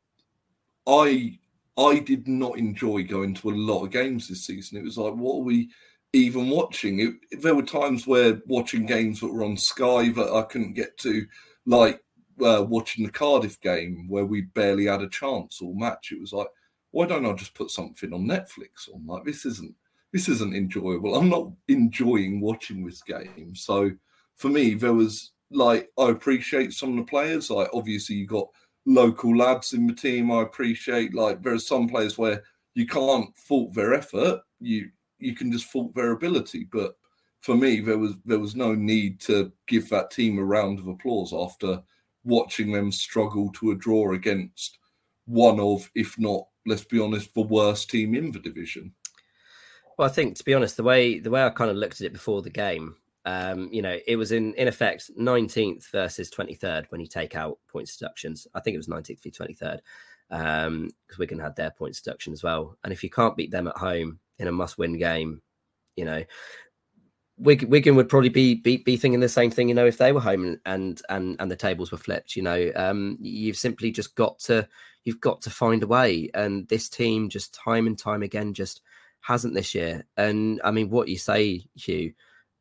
I 0.87 1.39
I 1.77 1.99
did 1.99 2.27
not 2.27 2.57
enjoy 2.57 3.03
going 3.03 3.33
to 3.35 3.49
a 3.49 3.51
lot 3.51 3.83
of 3.83 3.91
games 3.91 4.27
this 4.27 4.45
season. 4.45 4.77
It 4.77 4.83
was 4.83 4.97
like, 4.97 5.13
what 5.13 5.37
are 5.37 5.43
we 5.43 5.69
even 6.13 6.49
watching? 6.49 6.99
It, 6.99 7.41
there 7.41 7.55
were 7.55 7.63
times 7.63 8.07
where 8.07 8.41
watching 8.45 8.85
games 8.85 9.19
that 9.19 9.33
were 9.33 9.43
on 9.43 9.57
Sky 9.57 10.09
that 10.09 10.31
I 10.33 10.43
couldn't 10.43 10.73
get 10.73 10.97
to, 10.99 11.25
like 11.65 11.99
uh, 12.43 12.63
watching 12.67 13.05
the 13.05 13.11
Cardiff 13.11 13.59
game 13.61 14.07
where 14.07 14.25
we 14.25 14.41
barely 14.41 14.85
had 14.85 15.01
a 15.01 15.09
chance 15.09 15.61
or 15.61 15.75
match. 15.75 16.11
It 16.11 16.21
was 16.21 16.33
like, 16.33 16.47
why 16.91 17.05
don't 17.05 17.25
I 17.25 17.33
just 17.33 17.55
put 17.55 17.71
something 17.71 18.13
on 18.13 18.25
Netflix? 18.25 18.89
I'm 18.93 19.05
like, 19.05 19.25
this 19.25 19.45
isn't 19.45 19.75
this 20.13 20.29
isn't 20.29 20.55
enjoyable. 20.55 21.15
I'm 21.15 21.27
not 21.27 21.51
enjoying 21.67 22.39
watching 22.39 22.85
this 22.85 23.01
game. 23.01 23.53
So 23.53 23.91
for 24.35 24.49
me, 24.49 24.73
there 24.73 24.93
was 24.93 25.31
like 25.51 25.89
I 25.97 26.09
appreciate 26.09 26.73
some 26.73 26.91
of 26.91 26.97
the 26.97 27.09
players. 27.09 27.49
Like 27.49 27.69
obviously 27.73 28.15
you 28.15 28.27
got 28.27 28.47
local 28.85 29.35
lads 29.35 29.73
in 29.73 29.87
the 29.87 29.93
team. 29.93 30.31
I 30.31 30.41
appreciate 30.41 31.13
like 31.13 31.41
there 31.41 31.53
are 31.53 31.59
some 31.59 31.87
players 31.87 32.17
where 32.17 32.43
you 32.73 32.85
can't 32.85 33.35
fault 33.37 33.73
their 33.73 33.93
effort. 33.93 34.41
You 34.59 34.89
you 35.19 35.35
can 35.35 35.51
just 35.51 35.71
fault 35.71 35.93
their 35.95 36.11
ability. 36.11 36.67
But 36.71 36.95
for 37.39 37.55
me, 37.55 37.79
there 37.79 37.97
was 37.97 38.13
there 38.25 38.39
was 38.39 38.55
no 38.55 38.75
need 38.75 39.19
to 39.21 39.51
give 39.67 39.89
that 39.89 40.11
team 40.11 40.37
a 40.37 40.43
round 40.43 40.79
of 40.79 40.87
applause 40.87 41.33
after 41.33 41.81
watching 42.23 42.71
them 42.71 42.91
struggle 42.91 43.51
to 43.53 43.71
a 43.71 43.75
draw 43.75 44.13
against 44.13 44.79
one 45.25 45.59
of, 45.59 45.89
if 45.95 46.17
not, 46.19 46.47
let's 46.65 46.83
be 46.83 46.99
honest, 46.99 47.33
the 47.33 47.41
worst 47.41 47.89
team 47.89 48.15
in 48.15 48.31
the 48.31 48.39
division. 48.39 48.93
Well, 49.97 50.09
I 50.09 50.11
think 50.11 50.35
to 50.37 50.43
be 50.43 50.53
honest, 50.53 50.77
the 50.77 50.83
way 50.83 51.19
the 51.19 51.31
way 51.31 51.43
I 51.43 51.49
kind 51.49 51.71
of 51.71 51.77
looked 51.77 52.01
at 52.01 52.07
it 52.07 52.13
before 52.13 52.41
the 52.41 52.49
game, 52.49 52.95
um, 53.25 53.69
you 53.71 53.81
know, 53.81 53.97
it 54.07 54.15
was 54.15 54.31
in 54.31 54.53
in 54.53 54.67
effect 54.67 55.11
19th 55.19 55.89
versus 55.91 56.29
23rd 56.29 56.85
when 56.91 57.01
you 57.01 57.07
take 57.07 57.35
out 57.35 57.57
points 57.67 57.97
deductions. 57.97 58.47
I 58.53 58.59
think 58.59 58.75
it 58.75 58.77
was 58.77 58.87
19th 58.87 59.21
v 59.21 59.31
23rd 59.31 59.79
because 60.29 60.67
um, 60.67 60.89
Wigan 61.17 61.39
had 61.39 61.55
their 61.55 61.71
points 61.71 62.01
deduction 62.01 62.33
as 62.33 62.43
well. 62.43 62.77
And 62.83 62.93
if 62.93 63.03
you 63.03 63.09
can't 63.09 63.35
beat 63.35 63.51
them 63.51 63.67
at 63.67 63.77
home 63.77 64.19
in 64.39 64.47
a 64.47 64.51
must-win 64.51 64.97
game, 64.97 65.41
you 65.95 66.05
know, 66.05 66.23
Wigan, 67.37 67.69
Wigan 67.69 67.95
would 67.95 68.09
probably 68.09 68.29
be, 68.29 68.55
be, 68.55 68.77
be 68.77 68.95
thinking 68.95 69.19
the 69.19 69.29
same 69.29 69.51
thing. 69.51 69.69
You 69.69 69.75
know, 69.75 69.85
if 69.85 69.97
they 69.97 70.11
were 70.11 70.21
home 70.21 70.59
and 70.65 71.01
and 71.09 71.35
and 71.39 71.51
the 71.51 71.55
tables 71.55 71.91
were 71.91 71.97
flipped, 71.97 72.35
you 72.35 72.43
know, 72.43 72.71
um, 72.75 73.17
you've 73.19 73.57
simply 73.57 73.91
just 73.91 74.15
got 74.15 74.39
to 74.39 74.67
you've 75.03 75.19
got 75.19 75.41
to 75.41 75.49
find 75.49 75.83
a 75.83 75.87
way. 75.87 76.29
And 76.33 76.67
this 76.69 76.89
team 76.89 77.29
just 77.29 77.53
time 77.53 77.87
and 77.87 77.97
time 77.97 78.23
again 78.23 78.53
just 78.53 78.81
hasn't 79.21 79.53
this 79.55 79.73
year. 79.73 80.05
And 80.15 80.61
I 80.63 80.71
mean, 80.71 80.89
what 80.89 81.07
you 81.07 81.17
say, 81.17 81.65
Hugh 81.75 82.13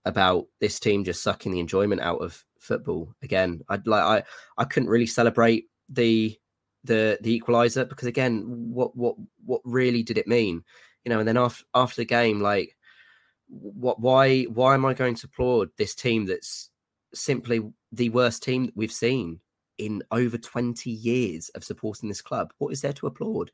about 0.05 0.47
this 0.61 0.79
team 0.79 1.05
just 1.05 1.23
sucking 1.23 1.53
the 1.53 1.61
enjoyment 1.61 2.01
out 2.01 2.21
of 2.21 2.45
football 2.59 3.15
again. 3.23 3.63
I'd 3.69 3.87
like 3.87 4.03
I 4.03 4.23
I 4.61 4.65
couldn't 4.65 4.89
really 4.89 5.07
celebrate 5.07 5.67
the 5.89 6.39
the 6.85 7.19
the 7.21 7.33
equalizer 7.33 7.85
because 7.85 8.07
again, 8.07 8.45
what 8.47 8.97
what 8.97 9.17
what 9.45 9.63
really 9.65 10.03
did 10.03 10.19
it 10.19 10.29
mean? 10.29 10.63
You 11.05 11.11
know, 11.11 11.19
and 11.19 11.29
then 11.29 11.37
after 11.37 11.65
after 11.75 12.03
the 12.03 12.07
game, 12.07 12.41
like 12.41 12.77
what 13.49 14.01
why 14.01 14.43
why 14.45 14.75
am 14.75 14.85
I 14.85 14.95
going 14.95 15.15
to 15.17 15.27
applaud 15.27 15.71
this 15.77 15.95
team 15.95 16.27
that's 16.27 16.71
simply 17.15 17.63
the 17.93 18.11
worst 18.11 18.43
team 18.43 18.67
that 18.67 18.77
we've 18.77 18.93
seen 18.93 19.41
in 19.79 20.03
over 20.11 20.39
20 20.39 20.91
years 20.91 21.49
of 21.51 21.65
supporting 21.65 22.09
this 22.09 22.23
club? 22.23 22.53
What 22.59 22.73
is 22.73 22.81
there 22.81 22.93
to 22.95 23.07
applaud? 23.07 23.51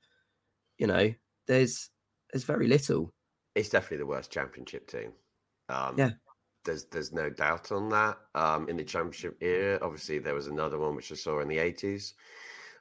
You 0.79 0.87
know, 0.87 1.15
there's 1.47 1.91
there's 2.33 2.45
very 2.45 2.67
little. 2.67 3.13
It's 3.55 3.69
definitely 3.69 3.99
the 3.99 4.07
worst 4.07 4.31
championship 4.31 4.89
team. 4.89 5.13
Um, 5.69 5.95
yeah, 5.97 6.11
there's 6.71 6.85
there's 6.85 7.13
no 7.13 7.29
doubt 7.29 7.73
on 7.73 7.89
that. 7.91 8.17
Um, 8.35 8.69
in 8.69 8.77
the 8.77 8.85
championship 8.85 9.37
era, 9.41 9.79
obviously 9.83 10.19
there 10.19 10.35
was 10.35 10.47
another 10.47 10.79
one 10.79 10.95
which 10.95 11.11
I 11.11 11.17
saw 11.17 11.41
in 11.41 11.49
the 11.49 11.59
eighties. 11.59 12.15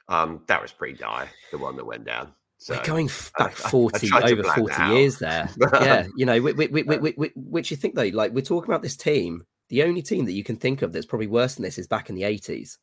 Um, 0.08 0.42
that 0.46 0.62
was 0.62 0.72
pretty 0.72 0.98
dire, 0.98 1.28
the 1.50 1.58
one 1.58 1.76
that 1.76 1.84
went 1.84 2.04
down. 2.04 2.32
So, 2.58 2.74
We're 2.74 2.84
going 2.84 3.10
back 3.38 3.52
forty 3.52 4.08
I, 4.12 4.18
I 4.18 4.30
over 4.30 4.42
forty 4.44 4.82
years 4.94 5.18
there. 5.18 5.50
yeah, 5.74 6.06
you 6.16 6.26
know, 6.26 6.40
which 6.40 7.70
you 7.70 7.76
think 7.76 7.94
though, 7.96 8.10
like 8.12 8.32
we're 8.32 8.42
talking 8.42 8.70
about 8.70 8.82
this 8.82 8.96
team. 8.96 9.44
The 9.68 9.84
only 9.84 10.02
team 10.02 10.24
that 10.24 10.32
you 10.32 10.42
can 10.42 10.56
think 10.56 10.82
of 10.82 10.92
that's 10.92 11.06
probably 11.06 11.28
worse 11.28 11.54
than 11.54 11.62
this 11.62 11.78
is 11.78 11.86
back 11.86 12.08
in 12.08 12.16
the 12.16 12.24
eighties. 12.24 12.78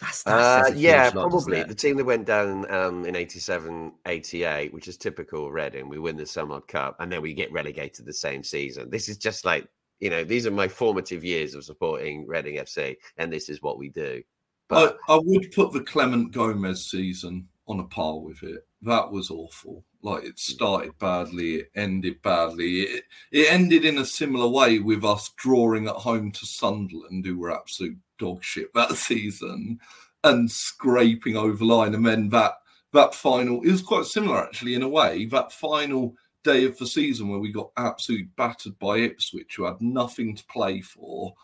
That's, 0.00 0.22
that's, 0.22 0.70
uh, 0.70 0.74
yeah, 0.76 1.10
lot, 1.14 1.30
probably 1.30 1.62
the 1.62 1.74
team 1.74 1.98
that 1.98 2.06
went 2.06 2.26
down 2.26 2.70
um, 2.72 3.04
in 3.04 3.14
87, 3.14 3.92
88, 4.06 4.72
which 4.72 4.88
is 4.88 4.96
typical 4.96 5.52
Reading. 5.52 5.90
We 5.90 5.98
win 5.98 6.16
the 6.16 6.22
Simod 6.22 6.66
Cup 6.68 6.96
and 7.00 7.12
then 7.12 7.20
we 7.20 7.34
get 7.34 7.52
relegated 7.52 8.06
the 8.06 8.14
same 8.14 8.42
season. 8.42 8.88
This 8.88 9.10
is 9.10 9.18
just 9.18 9.44
like 9.44 9.68
you 10.00 10.10
know, 10.10 10.24
these 10.24 10.46
are 10.46 10.50
my 10.50 10.66
formative 10.66 11.24
years 11.24 11.54
of 11.54 11.64
supporting 11.64 12.26
Reading 12.26 12.56
FC, 12.56 12.96
and 13.18 13.32
this 13.32 13.48
is 13.48 13.62
what 13.62 13.78
we 13.78 13.90
do. 13.90 14.22
But 14.68 14.98
I, 15.08 15.14
I 15.14 15.20
would 15.22 15.52
put 15.52 15.72
the 15.72 15.82
Clement 15.82 16.32
Gomez 16.32 16.90
season 16.90 17.48
on 17.66 17.80
a 17.80 17.84
par 17.84 18.18
with 18.18 18.42
it. 18.42 18.66
That 18.82 19.10
was 19.10 19.30
awful. 19.30 19.84
Like 20.02 20.24
it 20.24 20.36
mm. 20.36 20.38
started 20.38 20.98
badly, 20.98 21.56
it 21.56 21.70
ended 21.74 22.22
badly. 22.22 22.82
It, 22.82 23.04
it 23.30 23.52
ended 23.52 23.84
in 23.84 23.98
a 23.98 24.04
similar 24.04 24.48
way 24.48 24.78
with 24.78 25.04
us 25.04 25.30
drawing 25.36 25.86
at 25.86 25.96
home 25.96 26.32
to 26.32 26.46
Sunderland, 26.46 27.26
who 27.26 27.38
were 27.38 27.54
absolute 27.54 27.98
dog 28.18 28.42
shit 28.42 28.68
that 28.74 28.96
season, 28.96 29.78
and 30.24 30.50
scraping 30.50 31.36
over 31.36 31.64
line. 31.64 31.94
And 31.94 32.06
then 32.06 32.28
that 32.30 32.54
that 32.92 33.14
final 33.14 33.62
it 33.62 33.70
was 33.70 33.82
quite 33.82 34.06
similar 34.06 34.38
actually 34.38 34.74
in 34.74 34.82
a 34.82 34.88
way. 34.88 35.26
That 35.26 35.52
final 35.52 36.14
day 36.44 36.64
of 36.64 36.78
the 36.78 36.86
season 36.86 37.28
where 37.28 37.38
we 37.38 37.52
got 37.52 37.70
absolutely 37.76 38.28
battered 38.36 38.78
by 38.78 38.98
Ipswich, 38.98 39.56
who 39.56 39.64
had 39.64 39.80
nothing 39.80 40.34
to 40.36 40.44
play 40.46 40.80
for, 40.80 41.34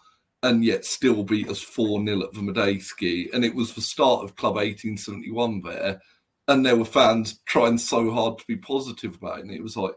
and 0.43 0.65
yet 0.65 0.85
still 0.85 1.23
beat 1.23 1.49
us 1.49 1.61
4 1.61 2.05
0 2.05 2.23
at 2.23 2.33
the 2.33 2.41
Madejski. 2.41 3.33
And 3.33 3.45
it 3.45 3.55
was 3.55 3.75
the 3.75 3.81
start 3.81 4.25
of 4.25 4.37
Club 4.37 4.55
1871 4.55 5.63
there. 5.63 6.01
And 6.49 6.65
there 6.65 6.77
were 6.77 6.85
fans 6.85 7.41
trying 7.47 7.79
so 7.79 8.11
hard 8.11 8.39
to 8.39 8.47
be 8.47 8.57
positive 8.57 9.17
about 9.17 9.39
it. 9.39 9.43
And 9.43 9.51
it 9.51 9.63
was 9.63 9.77
like, 9.77 9.95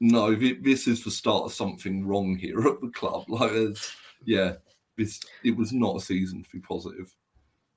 no, 0.00 0.34
this 0.34 0.88
is 0.88 1.04
the 1.04 1.10
start 1.10 1.44
of 1.44 1.52
something 1.52 2.06
wrong 2.06 2.36
here 2.36 2.66
at 2.66 2.80
the 2.80 2.90
club. 2.90 3.24
Like, 3.28 3.52
yeah, 4.24 4.54
this, 4.96 5.20
it 5.44 5.56
was 5.56 5.72
not 5.72 5.96
a 5.96 6.00
season 6.00 6.42
to 6.42 6.50
be 6.50 6.60
positive. 6.60 7.14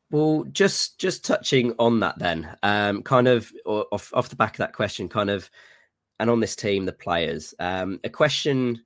Well, 0.09 0.45
just 0.51 0.99
just 0.99 1.25
touching 1.25 1.73
on 1.79 1.99
that 1.99 2.17
then, 2.17 2.55
um, 2.63 3.03
kind 3.03 3.27
of 3.27 3.51
off 3.65 4.13
off 4.13 4.29
the 4.29 4.37
back 4.37 4.53
of 4.53 4.59
that 4.59 4.71
question, 4.71 5.09
kind 5.09 5.29
of 5.29 5.49
and 6.19 6.29
on 6.29 6.39
this 6.39 6.55
team, 6.55 6.85
the 6.85 6.93
players. 6.93 7.53
Um, 7.59 7.99
a 8.03 8.09
question 8.09 8.81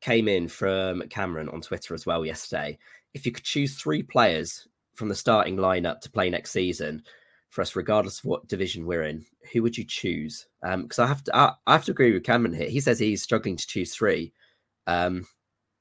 came 0.00 0.28
in 0.28 0.48
from 0.48 1.02
Cameron 1.08 1.48
on 1.48 1.60
Twitter 1.60 1.94
as 1.94 2.06
well 2.06 2.24
yesterday. 2.24 2.78
If 3.14 3.24
you 3.24 3.32
could 3.32 3.44
choose 3.44 3.76
three 3.76 4.02
players 4.02 4.68
from 4.94 5.08
the 5.08 5.14
starting 5.14 5.56
lineup 5.56 6.00
to 6.00 6.10
play 6.10 6.30
next 6.30 6.50
season 6.52 7.02
for 7.48 7.62
us, 7.62 7.76
regardless 7.76 8.18
of 8.18 8.26
what 8.26 8.48
division 8.48 8.86
we're 8.86 9.04
in, 9.04 9.24
who 9.52 9.62
would 9.62 9.78
you 9.78 9.84
choose? 9.84 10.46
Because 10.62 10.98
um, 10.98 11.04
I 11.04 11.08
have 11.08 11.24
to, 11.24 11.36
I, 11.36 11.52
I, 11.66 11.72
have 11.72 11.84
to 11.86 11.92
agree 11.92 12.12
with 12.12 12.24
Cameron 12.24 12.54
here. 12.54 12.68
He 12.68 12.80
says 12.80 12.98
he's 12.98 13.22
struggling 13.22 13.56
to 13.56 13.66
choose 13.66 13.94
three. 13.94 14.32
Um, 14.86 15.26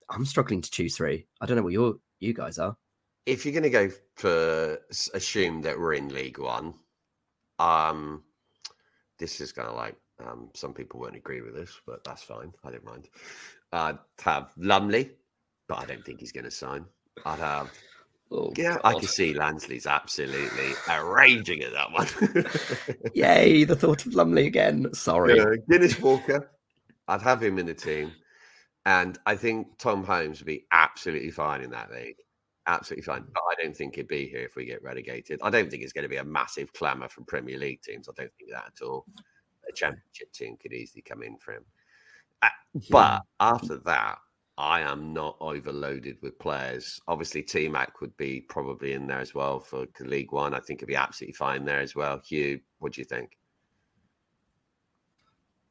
I'm 0.10 0.26
struggling 0.26 0.62
to 0.62 0.72
choose 0.72 0.96
three. 0.96 1.28
I 1.42 1.46
don't 1.46 1.58
know 1.58 1.64
what 1.64 1.74
your 1.74 1.96
you 2.20 2.34
guys 2.34 2.58
are. 2.58 2.78
If 3.26 3.44
you're 3.44 3.54
going 3.54 3.64
to 3.64 3.70
go 3.70 3.90
for 4.16 4.80
assume 5.14 5.62
that 5.64 5.80
we're 5.80 5.94
in 5.94 6.10
League 6.10 6.38
One, 6.38 6.76
um, 7.60 8.24
this 9.18 9.42
is 9.42 9.52
going 9.52 9.68
to 9.68 9.74
like 9.74 9.96
um, 10.24 10.50
some 10.54 10.74
people 10.74 11.00
won't 11.00 11.16
agree 11.16 11.42
with 11.42 11.56
this, 11.56 11.80
but 11.86 12.04
that's 12.04 12.24
fine. 12.24 12.54
I 12.64 12.72
don't 12.72 12.86
mind. 12.86 13.10
I'd 13.72 13.98
have 14.22 14.52
Lumley, 14.58 15.12
but 15.68 15.80
I 15.80 15.86
don't 15.86 16.06
think 16.06 16.20
he's 16.20 16.32
going 16.32 16.46
to 16.46 16.52
sign. 16.52 16.86
I'd 17.26 17.40
have. 17.40 17.72
Oh, 18.32 18.54
yeah, 18.56 18.76
God. 18.76 18.82
I 18.84 18.94
can 18.94 19.08
see 19.08 19.34
Lansley's 19.34 19.86
absolutely 19.86 20.74
raging 21.04 21.62
at 21.62 21.74
that 21.74 21.92
one. 21.92 22.08
Yay, 23.14 23.66
the 23.66 23.76
thought 23.76 24.06
of 24.06 24.16
Lumley 24.16 24.48
again. 24.48 24.92
Sorry. 24.94 25.40
Uh, 25.40 25.58
Guinness 25.70 26.00
Walker, 26.00 26.50
I'd 27.08 27.22
have 27.22 27.44
him 27.44 27.60
in 27.60 27.66
the 27.66 27.74
team. 27.74 28.12
And 28.88 29.18
I 29.26 29.36
think 29.36 29.78
Tom 29.78 30.04
Holmes 30.04 30.40
would 30.40 30.48
be 30.48 30.66
absolutely 30.72 31.32
fine 31.32 31.62
in 31.62 31.72
that 31.72 31.92
league. 31.92 32.18
Absolutely 32.68 33.04
fine. 33.04 33.26
But 33.32 33.44
I 33.52 33.62
don't 33.62 33.76
think 33.76 33.96
he'd 33.96 34.08
be 34.08 34.28
here 34.28 34.46
if 34.46 34.56
we 34.56 34.66
get 34.66 34.84
relegated. 34.84 35.40
I 35.44 35.50
don't 35.50 35.70
think 35.70 35.84
it's 35.84 35.94
going 35.94 36.04
to 36.04 36.10
be 36.10 36.18
a 36.18 36.24
massive 36.24 36.72
clamour 36.74 37.10
from 37.10 37.26
Premier 37.26 37.60
League 37.60 37.82
teams. 37.82 38.08
I 38.08 38.14
don't 38.16 38.32
think 38.38 38.52
that 38.52 38.66
at 38.68 38.86
all 38.86 39.06
championship 39.76 40.32
team 40.34 40.58
could 40.62 40.74
easily 40.74 41.02
come 41.02 41.24
in 41.24 41.38
for 41.38 41.54
him. 41.54 41.66
Uh, 42.42 42.50
but 42.90 43.22
after 43.40 43.78
that, 43.78 44.18
I 44.58 44.82
am 44.82 45.14
not 45.14 45.38
overloaded 45.42 46.18
with 46.22 46.40
players. 46.40 47.02
Obviously, 47.08 47.44
T 47.44 47.68
Mac 47.68 48.00
would 48.00 48.16
be 48.18 48.42
probably 48.42 48.94
in 48.94 49.08
there 49.08 49.20
as 49.20 49.34
well 49.34 49.60
for 49.60 49.86
League 50.00 50.32
One. 50.32 50.54
I 50.54 50.60
think 50.60 50.80
it'd 50.80 50.88
be 50.88 50.96
absolutely 50.96 51.34
fine 51.34 51.66
there 51.66 51.82
as 51.82 51.96
well. 51.96 52.22
Hugh, 52.26 52.60
what 52.80 52.94
do 52.94 53.02
you 53.02 53.06
think? 53.06 53.38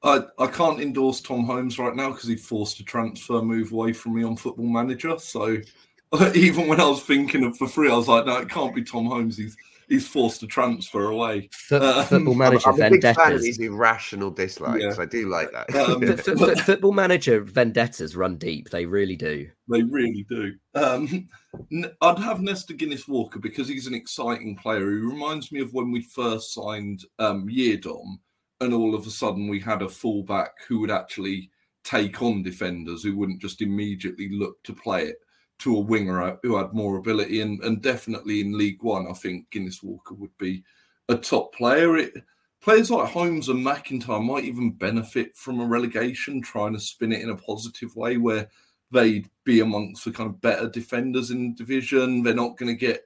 I, 0.03 0.21
I 0.38 0.49
can't 0.49 0.81
endorse 0.81 1.23
Tom 1.23 1.45
Holmes 1.45 1.79
right 1.79 1.97
now 1.97 2.11
because 2.11 2.29
he 2.29 2.37
forced 2.37 2.79
a 2.79 2.85
transfer 2.85 3.40
move 3.40 3.73
away 3.73 3.95
from 3.95 4.17
me 4.17 4.23
on 4.23 4.37
Football 4.37 4.67
Manager. 4.67 5.19
So 5.19 5.57
even 6.35 6.69
when 6.69 6.79
I 6.81 6.87
was 6.87 7.03
thinking 7.03 7.43
of 7.45 7.57
for 7.57 7.67
free, 7.67 7.90
I 7.90 7.97
was 7.97 8.09
like, 8.09 8.27
no, 8.27 8.37
it 8.37 8.51
can't 8.51 8.75
be 8.75 8.85
Tom 8.85 9.07
Holmes. 9.07 9.38
He's 9.38 9.57
he's 9.88 10.07
forced 10.07 10.40
to 10.40 10.47
transfer 10.47 11.05
away. 11.07 11.49
um, 11.73 12.05
football 12.05 12.35
manager 12.35 12.68
I'm, 12.68 12.75
I'm 12.83 12.83
a 12.83 12.90
big 12.90 13.03
fan 13.03 13.11
of 13.11 13.16
vendettas. 13.16 13.42
these 13.42 13.59
irrational 13.61 14.31
dislikes. 14.31 14.83
Yeah. 14.83 14.94
I 14.99 15.05
do 15.07 15.29
like 15.29 15.51
that. 15.53 15.75
Um, 15.75 16.03
F- 16.09 16.29
f- 16.29 16.40
f- 16.40 16.61
football 16.66 16.92
manager 16.92 17.40
vendettas 17.42 18.16
run 18.16 18.37
deep. 18.37 18.70
They 18.70 18.87
really 18.87 19.16
do. 19.16 19.49
They 19.68 19.83
really 19.83 20.25
do. 20.29 20.55
Um, 20.75 21.29
n- 21.73 21.90
I'd 22.01 22.18
have 22.18 22.40
Nesta 22.40 22.75
Guinness 22.75 23.09
Walker 23.09 23.38
because 23.38 23.68
he's 23.68 23.87
an 23.87 23.94
exciting 23.94 24.57
player. 24.57 24.81
He 24.90 24.97
reminds 24.97 25.53
me 25.53 25.61
of 25.61 25.73
when 25.73 25.90
we 25.90 26.03
first 26.03 26.53
signed 26.55 27.05
um, 27.18 27.49
Yiadom, 27.49 28.18
and 28.61 28.73
all 28.73 28.94
of 28.94 29.07
a 29.07 29.11
sudden 29.11 29.49
we 29.49 29.61
had 29.61 29.83
a 29.83 29.88
fullback 29.88 30.53
who 30.68 30.81
would 30.81 30.90
actually 30.90 31.51
take 31.85 32.23
on 32.23 32.42
defenders, 32.42 33.03
who 33.03 33.16
wouldn't 33.16 33.42
just 33.42 33.61
immediately 33.61 34.29
look 34.31 34.62
to 34.62 34.73
play 34.73 35.05
it 35.05 35.16
to 35.61 35.77
a 35.77 35.81
winger 35.81 36.38
who 36.43 36.57
had 36.57 36.73
more 36.73 36.97
ability. 36.97 37.40
And, 37.40 37.62
and 37.62 37.83
definitely 37.83 38.40
in 38.40 38.59
League 38.59 38.83
One, 38.83 39.07
I 39.09 39.14
think 39.14 39.51
Guinness 39.51 39.83
Walker 39.83 40.14
would 40.14 40.37
be 40.38 40.64
a 41.09 41.17
top 41.17 41.55
player. 41.55 41.97
It, 41.97 42.14
players 42.61 42.90
like 42.90 43.11
Holmes 43.11 43.49
and 43.49 43.64
McIntyre 43.64 44.25
might 44.25 44.45
even 44.45 44.73
benefit 44.73 45.37
from 45.37 45.61
a 45.61 45.67
relegation, 45.67 46.40
trying 46.40 46.73
to 46.73 46.81
spin 46.81 47.12
it 47.12 47.23
in 47.23 47.31
a 47.31 47.37
positive 47.37 47.95
way 47.95 48.17
where 48.17 48.49
they'd 48.90 49.29
be 49.45 49.61
amongst 49.61 50.05
the 50.05 50.11
kind 50.11 50.31
of 50.31 50.40
better 50.40 50.69
defenders 50.69 51.31
in 51.31 51.51
the 51.51 51.57
division. 51.57 52.23
They're 52.23 52.35
not 52.35 52.57
going 52.57 52.73
to 52.73 52.79
get 52.79 53.05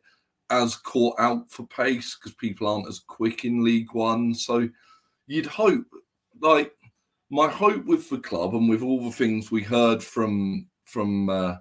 as 0.50 0.76
caught 0.76 1.18
out 1.18 1.50
for 1.50 1.66
pace 1.66 2.16
because 2.16 2.34
people 2.34 2.66
aren't 2.66 2.88
as 2.88 3.00
quick 3.00 3.44
in 3.44 3.64
League 3.64 3.92
One. 3.92 4.34
So 4.34 4.68
you'd 5.26 5.46
hope, 5.46 5.84
like 6.40 6.72
my 7.30 7.48
hope 7.48 7.84
with 7.84 8.08
the 8.08 8.18
club 8.18 8.54
and 8.54 8.68
with 8.68 8.82
all 8.82 9.04
the 9.04 9.16
things 9.16 9.50
we 9.50 9.62
heard 9.62 10.02
from 10.02 10.66
from 10.84 11.28
uh, 11.28 11.56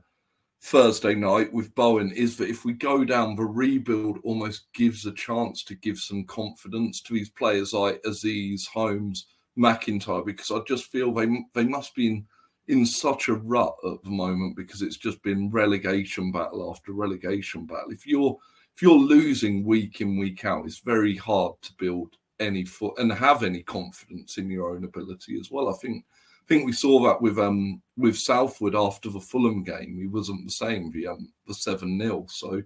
Thursday 0.62 1.15
night 1.15 1.54
with 1.54 1.74
Bowen 1.76 2.12
is 2.12 2.36
that 2.38 2.50
if 2.50 2.65
we 2.65 2.74
go 2.74 3.06
down, 3.06 3.36
the 3.36 3.46
rebuild 3.46 4.20
almost 4.24 4.65
gives 4.74 5.06
a 5.06 5.13
chance 5.13 5.63
to 5.63 5.76
give 5.76 5.98
some 6.00 6.26
confidence 6.26 7.02
to 7.02 7.13
these 7.13 7.30
players 7.30 7.74
like 7.74 8.02
Azeez, 8.04 8.67
Holmes, 8.67 9.28
McIntyre, 9.58 10.26
because 10.26 10.52
I 10.52 10.60
just 10.67 10.91
feel 10.91 11.13
they 11.13 11.28
they 11.54 11.65
must 11.65 11.96
be 11.96 12.08
in 12.08 12.26
in 12.67 12.86
such 12.86 13.30
a 13.30 13.34
rut 13.34 13.76
at 13.86 14.04
the 14.04 14.10
moment 14.10 14.58
because 14.58 14.82
it's 14.82 14.98
just 14.98 15.22
been 15.24 15.50
relegation 15.50 16.32
battle 16.32 16.70
after 16.70 16.91
relegation 16.91 17.65
battle. 17.65 17.91
If 17.91 18.06
you're 18.06 18.38
if 18.76 18.82
you're 18.82 18.93
losing 18.93 19.65
week 19.65 20.02
in 20.02 20.17
week 20.17 20.46
out, 20.46 20.65
it's 20.65 20.80
very 20.80 21.15
hard 21.15 21.54
to 21.63 21.74
build 21.80 22.15
any 22.39 22.65
foot 22.65 22.93
and 23.00 23.12
have 23.12 23.43
any 23.43 23.63
confidence 23.63 24.38
in 24.38 24.50
your 24.50 24.76
own 24.76 24.84
ability 24.84 25.39
as 25.39 25.50
well. 25.50 25.70
I 25.70 25.78
think 25.78 26.06
think 26.47 26.65
we 26.65 26.71
saw 26.71 26.99
that 27.07 27.21
with 27.21 27.38
um 27.39 27.81
with 27.97 28.17
Southwood 28.17 28.75
after 28.75 29.10
the 29.10 29.19
Fulham 29.19 29.63
game. 29.63 29.97
He 29.99 30.07
wasn't 30.07 30.45
the 30.45 30.51
same. 30.51 30.91
The 30.91 31.07
um 31.07 31.31
the 31.47 31.53
seven 31.53 31.99
0 31.99 32.25
So 32.29 32.62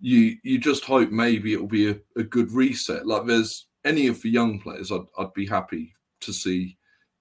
you 0.00 0.36
you 0.42 0.58
just 0.58 0.84
hope 0.84 1.10
maybe 1.10 1.52
it'll 1.52 1.66
be 1.66 1.90
a, 1.90 1.98
a 2.16 2.22
good 2.22 2.52
reset. 2.52 3.06
Like 3.06 3.26
there's 3.26 3.66
any 3.84 4.06
of 4.06 4.20
the 4.22 4.30
young 4.30 4.60
players, 4.60 4.92
I'd 4.92 5.00
I'd 5.18 5.32
be 5.34 5.46
happy 5.46 5.94
to 6.20 6.32
see 6.32 6.76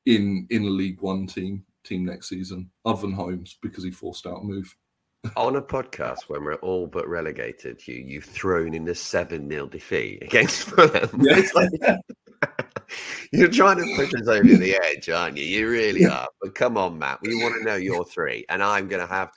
in 0.06 0.48
in 0.50 0.64
a 0.64 0.70
League 0.70 1.02
One 1.02 1.28
team 1.28 1.64
team 1.84 2.06
next 2.06 2.30
season, 2.30 2.70
other 2.86 3.02
than 3.02 3.14
Holmes 3.14 3.58
because 3.62 3.84
he 3.84 3.92
forced 3.92 4.28
out 4.28 4.42
a 4.42 4.44
move. 4.44 4.76
On 5.36 5.56
a 5.56 5.62
podcast 5.62 6.24
when 6.28 6.44
we're 6.44 6.56
all 6.56 6.86
but 6.86 7.08
relegated, 7.08 7.86
you 7.88 7.96
you've 7.96 8.26
thrown 8.26 8.74
in 8.74 8.86
the 8.86 8.94
seven 8.96 9.50
0 9.50 9.68
defeat 9.68 10.22
against 10.22 10.64
Fulham. 10.70 11.10
It's 11.22 11.54
like- 11.56 11.72
you're 13.32 13.50
trying 13.50 13.78
to 13.78 13.96
push 13.96 14.14
us 14.14 14.28
over 14.28 14.44
the 14.44 14.76
edge, 14.76 15.10
aren't 15.10 15.38
you? 15.38 15.44
You 15.44 15.70
really 15.70 16.06
are. 16.06 16.28
But 16.42 16.56
come 16.56 16.78
on, 16.78 16.98
Matt. 16.98 17.20
We 17.22 17.42
want 17.42 17.56
to 17.56 17.64
know 17.64 17.76
your 17.76 18.06
three, 18.06 18.46
and 18.50 18.64
I'm 18.64 18.88
going 18.88 19.02
to 19.06 19.14
have. 19.14 19.32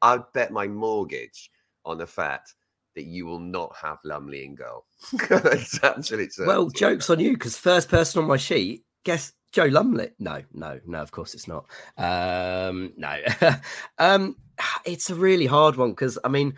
I'd 0.00 0.20
bet 0.34 0.50
my 0.50 0.66
mortgage 0.66 1.50
on 1.84 1.98
the 1.98 2.06
fact 2.06 2.54
that 2.94 3.04
you 3.04 3.26
will 3.26 3.38
not 3.38 3.74
have 3.76 3.98
Lumley 4.04 4.44
in 4.44 4.54
goal. 4.54 4.84
it's 5.12 5.82
absolute. 5.82 6.32
Well, 6.38 6.68
jokes 6.68 7.08
on 7.10 7.20
you 7.20 7.32
because 7.32 7.56
first 7.56 7.88
person 7.88 8.20
on 8.22 8.28
my 8.28 8.36
sheet, 8.36 8.84
guess 9.04 9.32
Joe 9.52 9.64
Lumley. 9.66 10.10
No, 10.18 10.42
no, 10.52 10.80
no. 10.86 11.00
Of 11.00 11.10
course 11.10 11.34
it's 11.34 11.48
not. 11.48 11.66
Um, 11.96 12.92
no, 12.96 13.18
um, 13.98 14.36
it's 14.84 15.10
a 15.10 15.14
really 15.14 15.46
hard 15.46 15.76
one 15.76 15.90
because 15.90 16.18
I 16.24 16.28
mean, 16.28 16.54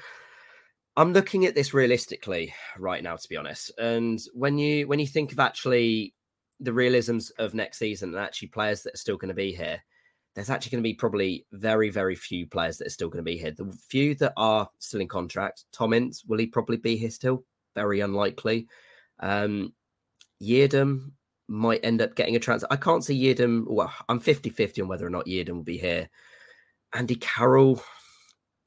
I'm 0.96 1.12
looking 1.12 1.44
at 1.44 1.54
this 1.54 1.74
realistically 1.74 2.54
right 2.78 3.02
now, 3.02 3.16
to 3.16 3.28
be 3.28 3.36
honest. 3.36 3.72
And 3.78 4.20
when 4.32 4.58
you 4.58 4.86
when 4.88 4.98
you 4.98 5.06
think 5.06 5.32
of 5.32 5.38
actually 5.38 6.14
the 6.64 6.72
realisms 6.72 7.30
of 7.38 7.54
next 7.54 7.78
season 7.78 8.14
and 8.14 8.18
actually 8.18 8.48
players 8.48 8.82
that 8.82 8.94
are 8.94 8.98
still 8.98 9.16
going 9.16 9.28
to 9.28 9.34
be 9.34 9.52
here, 9.52 9.82
there's 10.34 10.50
actually 10.50 10.70
going 10.70 10.82
to 10.82 10.88
be 10.88 10.94
probably 10.94 11.46
very, 11.52 11.90
very 11.90 12.14
few 12.14 12.46
players 12.46 12.78
that 12.78 12.86
are 12.86 12.90
still 12.90 13.08
going 13.08 13.24
to 13.24 13.30
be 13.30 13.36
here. 13.36 13.52
The 13.52 13.72
few 13.88 14.14
that 14.16 14.32
are 14.36 14.68
still 14.78 15.00
in 15.00 15.08
contract, 15.08 15.64
Tom 15.72 15.92
Ince, 15.92 16.24
will 16.24 16.38
he 16.38 16.46
probably 16.46 16.76
be 16.76 16.96
here 16.96 17.10
still? 17.10 17.44
Very 17.74 18.00
unlikely. 18.00 18.66
Um, 19.20 19.72
might 21.46 21.80
end 21.84 22.00
up 22.00 22.14
getting 22.14 22.36
a 22.36 22.40
transfer. 22.40 22.66
I 22.70 22.76
can't 22.76 23.04
see 23.04 23.22
Yiadom. 23.22 23.64
Well, 23.66 23.92
I'm 24.08 24.18
50 24.18 24.50
50 24.50 24.82
on 24.82 24.88
whether 24.88 25.06
or 25.06 25.10
not 25.10 25.26
Yiadom 25.26 25.56
will 25.56 25.62
be 25.62 25.78
here. 25.78 26.08
Andy 26.92 27.16
Carroll, 27.16 27.82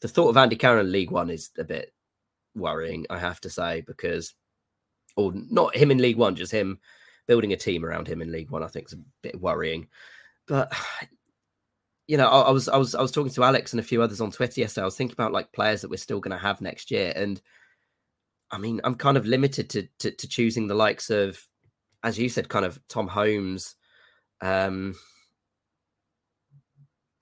the 0.02 0.08
thought 0.08 0.30
of 0.30 0.38
Andy 0.38 0.56
Carroll 0.56 0.86
in 0.86 0.92
League 0.92 1.12
One 1.12 1.30
is 1.30 1.50
a 1.58 1.64
bit 1.64 1.94
worrying, 2.56 3.06
I 3.10 3.18
have 3.18 3.42
to 3.42 3.50
say, 3.50 3.82
because, 3.82 4.34
or 5.16 5.34
not 5.34 5.76
him 5.76 5.92
in 5.92 5.98
League 5.98 6.18
One, 6.18 6.36
just 6.36 6.52
him 6.52 6.80
building 7.28 7.54
a 7.54 7.58
team 7.58 7.86
around 7.86 8.08
him 8.08 8.22
in 8.22 8.32
League 8.32 8.52
One, 8.52 8.64
I 8.64 8.68
think 8.68 8.88
is 8.88 8.94
a 8.94 9.04
bit 9.22 9.40
worrying. 9.40 9.88
But 10.48 10.74
you 12.08 12.18
know, 12.18 12.28
I, 12.28 12.42
I 12.44 12.52
was 12.52 12.70
I 12.70 12.78
was 12.78 12.96
I 12.96 13.02
was 13.02 13.12
talking 13.12 13.34
to 13.34 13.44
Alex 13.44 13.74
and 13.74 13.80
a 13.80 13.84
few 13.84 14.02
others 14.02 14.22
on 14.22 14.32
Twitter 14.32 14.62
yesterday. 14.62 14.84
I 14.84 14.86
was 14.86 14.96
thinking 14.96 15.16
about 15.16 15.34
like 15.34 15.52
players 15.52 15.82
that 15.82 15.90
we're 15.90 15.98
still 15.98 16.20
going 16.20 16.38
to 16.38 16.44
have 16.44 16.62
next 16.62 16.90
year, 16.90 17.14
and 17.16 17.42
I 18.50 18.58
mean, 18.58 18.80
I'm 18.84 18.96
kind 18.96 19.18
of 19.18 19.26
limited 19.26 19.70
to, 19.72 19.88
to 20.00 20.12
to 20.12 20.28
choosing 20.28 20.68
the 20.68 20.76
likes 20.76 21.10
of, 21.10 21.40
as 22.04 22.18
you 22.18 22.30
said, 22.30 22.50
kind 22.50 22.66
of 22.66 22.80
Tom 22.88 23.08
Holmes. 23.08 23.76
Um, 24.42 24.96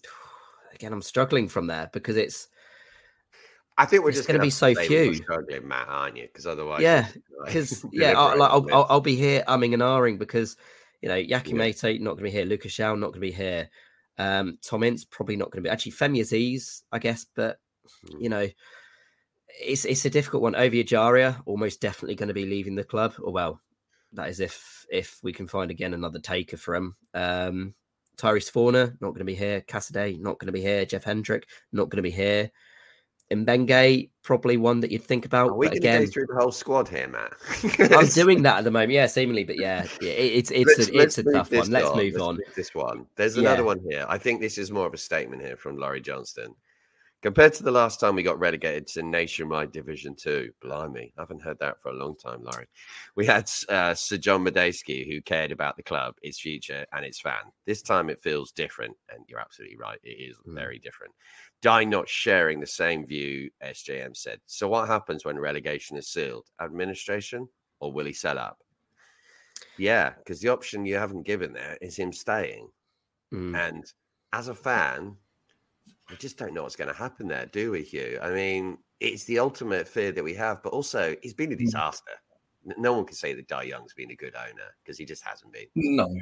again, 0.74 0.94
I'm 0.94 1.02
struggling 1.02 1.48
from 1.48 1.68
there 1.68 1.90
because 1.92 2.18
it's 2.18 2.48
I 3.78 3.86
think 3.86 4.04
we're 4.04 4.10
It's 4.10 4.20
just 4.20 4.28
gonna 4.28 4.40
gonna 4.40 4.48
be 4.48 4.52
so 4.52 4.70
to 4.70 4.76
say 4.76 4.90
we 4.90 4.96
were 5.08 5.14
few. 5.14 5.24
struggling, 5.24 5.68
Matt, 5.68 5.88
aren't 5.90 6.18
you? 6.18 6.24
Because 6.24 6.48
otherwise, 6.48 6.82
Yeah, 6.82 7.08
like 7.40 7.48
because 7.48 7.86
yeah, 7.92 8.14
I, 8.18 8.36
like, 8.36 8.52
I'll, 8.52 8.68
I'll 8.74 8.86
I'll 8.90 9.02
be 9.02 9.16
here 9.16 9.44
umming 9.48 9.74
and 9.74 9.82
ahhing 9.84 10.18
because 10.18 10.56
you 11.02 11.10
know 11.10 11.16
Yakou 11.16 11.52
Yeah. 11.52 11.58
Meite 11.58 12.00
not 12.02 12.12
going 12.12 12.18
to 12.20 12.24
be 12.24 12.32
here, 12.32 12.46
Lucas 12.46 12.74
João 12.74 12.98
not 13.00 13.08
going 13.08 13.14
to 13.14 13.20
be 13.20 13.32
here, 13.32 13.70
um, 14.18 14.58
Tom 14.62 14.84
Ince 14.84 15.04
probably 15.06 15.36
not 15.36 15.52
going 15.52 15.62
to 15.64 15.68
be 15.68 15.72
actually 15.72 15.92
Femi 15.92 16.20
Azeez, 16.22 16.84
I 16.92 17.00
guess, 17.00 17.26
but 17.36 17.60
Mm. 18.08 18.22
you 18.22 18.30
know 18.30 18.48
it's 19.62 19.86
it's 19.86 20.06
a 20.06 20.10
difficult 20.10 20.42
one. 20.44 20.56
Ovie 20.56 20.84
Ejaria 20.84 21.42
almost 21.46 21.82
definitely 21.82 22.16
going 22.16 22.28
to 22.28 22.34
be 22.34 22.46
leaving 22.46 22.76
the 22.76 22.84
club, 22.84 23.14
or 23.22 23.32
well, 23.32 23.62
that 24.14 24.30
is 24.30 24.40
if 24.40 24.86
if 24.90 25.20
we 25.24 25.32
can 25.34 25.48
find 25.48 25.72
again 25.72 25.94
another 25.94 26.20
taker 26.20 26.58
for 26.58 26.76
him. 26.76 26.96
Um, 27.14 27.74
Tyrese 28.18 28.50
Fornah 28.50 28.94
not 29.02 29.10
going 29.10 29.20
to 29.20 29.26
be 29.26 29.36
here, 29.36 29.62
Casadei 29.62 30.20
not 30.20 30.40
going 30.40 30.48
to 30.48 30.54
be 30.54 30.62
here, 30.62 30.86
Jeff 30.86 31.04
Hendrick 31.04 31.48
not 31.74 31.90
going 31.90 31.98
to 31.98 32.10
be 32.10 32.12
here. 32.12 32.50
Mbenge, 33.32 34.10
probably 34.24 34.58
one 34.58 34.80
that 34.82 34.92
you'd 34.92 35.04
think 35.04 35.26
about. 35.26 35.50
Are 35.50 35.56
we 35.56 35.70
to 35.70 35.80
go 35.80 36.06
through 36.06 36.28
the 36.28 36.36
whole 36.36 36.52
squad 36.52 36.88
here, 36.88 37.08
Matt? 37.08 37.34
I'm 37.92 38.08
doing 38.14 38.44
that 38.44 38.60
at 38.60 38.64
the 38.64 38.72
moment. 38.72 38.92
Yeah, 38.92 39.08
seemingly, 39.08 39.44
but 39.44 39.58
yeah, 39.58 39.86
yeah 40.02 40.12
it, 40.12 40.34
it's 40.36 40.52
it's 40.52 40.68
Let's- 40.78 40.90
a, 40.90 40.98
it's 41.00 41.18
a 41.18 41.24
tough 41.24 41.52
one. 41.52 41.70
Let's 41.72 41.90
on. 41.90 41.98
move 41.98 42.14
Let's 42.14 42.24
on. 42.24 42.36
move 42.36 42.56
this 42.56 42.76
one. 42.76 43.08
There's 43.16 43.36
Yeah. 43.36 43.42
another 43.44 43.64
one 43.64 43.80
here. 43.90 44.06
I 44.08 44.18
think 44.18 44.42
this 44.42 44.58
is 44.58 44.72
more 44.72 44.86
of 44.86 44.94
a 44.94 44.98
statement 44.98 45.42
here 45.42 45.58
from 45.58 45.78
Laurie 45.78 46.02
Johnston. 46.02 46.54
Compared 47.22 47.56
to 47.56 47.64
the 47.64 47.72
last 47.72 48.00
time 48.00 48.14
we 48.14 48.22
got 48.22 48.38
relegated 48.38 48.86
to 48.86 49.02
nationwide 49.02 49.72
Division 49.72 50.16
Two, 50.16 50.52
blimey, 50.62 51.12
I 51.18 51.22
haven't 51.22 51.42
heard 51.42 51.58
that 51.58 51.82
for 51.82 51.90
a 51.90 51.94
long 51.96 52.16
time, 52.16 52.44
Laurie. 52.44 52.68
We 53.16 53.26
had 53.26 53.50
uh, 53.68 53.96
Sir 53.96 54.18
John 54.18 54.46
Madejski 54.46 55.08
who 55.12 55.22
cared 55.22 55.52
about 55.52 55.76
the 55.76 55.82
club, 55.82 56.14
its 56.22 56.40
future, 56.40 56.86
and 56.94 57.04
its 57.04 57.20
fan. 57.20 57.42
This 57.66 57.82
time 57.82 58.12
it 58.12 58.22
feels 58.22 58.52
different, 58.52 58.96
and 59.12 59.26
you're 59.28 59.40
absolutely 59.40 59.78
right. 59.78 59.98
It 60.04 60.10
is 60.30 60.36
Mm. 60.48 60.54
very 60.54 60.78
different. 60.78 61.14
Dai 61.66 61.84
not 61.84 62.08
sharing 62.08 62.60
the 62.60 62.68
same 62.68 63.08
view, 63.08 63.50
SJM 63.64 64.16
said. 64.16 64.40
So, 64.46 64.68
what 64.68 64.88
happens 64.88 65.26
when 65.26 65.40
relegation 65.40 65.98
is 65.98 66.08
sealed? 66.08 66.46
Administration, 66.62 67.50
or 67.80 67.92
will 67.92 68.06
he 68.06 68.14
sell 68.14 68.38
up? 68.38 68.60
Yeah, 69.80 70.14
because 70.16 70.40
the 70.40 70.50
option 70.50 70.86
you 70.86 70.94
haven't 70.94 71.26
given 71.26 71.54
there 71.54 71.76
is 71.82 71.96
him 71.96 72.14
staying. 72.14 72.70
Mm. 73.34 73.58
And 73.58 73.94
as 74.32 74.48
a 74.48 74.54
fan, 74.54 75.16
I 76.08 76.14
just 76.20 76.38
don't 76.38 76.54
know 76.54 76.62
what's 76.62 76.76
going 76.76 76.92
to 76.92 76.96
happen 76.96 77.28
there, 77.28 77.48
do 77.48 77.72
we, 77.72 77.82
Hugh? 77.82 78.20
I 78.22 78.30
mean, 78.30 78.78
it's 79.00 79.24
the 79.24 79.40
ultimate 79.40 79.88
fear 79.88 80.12
that 80.12 80.24
we 80.24 80.36
have, 80.36 80.62
but 80.62 80.72
also 80.72 81.16
he's 81.24 81.34
been 81.34 81.52
a 81.52 81.56
disaster. 81.56 82.12
No 82.78 82.94
one 82.94 83.06
can 83.06 83.16
say 83.16 83.34
that 83.34 83.48
Dai 83.48 83.72
Yongge's 83.72 83.96
been 83.96 84.12
a 84.12 84.16
good 84.16 84.36
owner 84.36 84.70
because 84.84 85.00
he 85.00 85.06
just 85.06 85.24
hasn't 85.24 85.52
been. 85.52 85.66
No. 85.74 86.16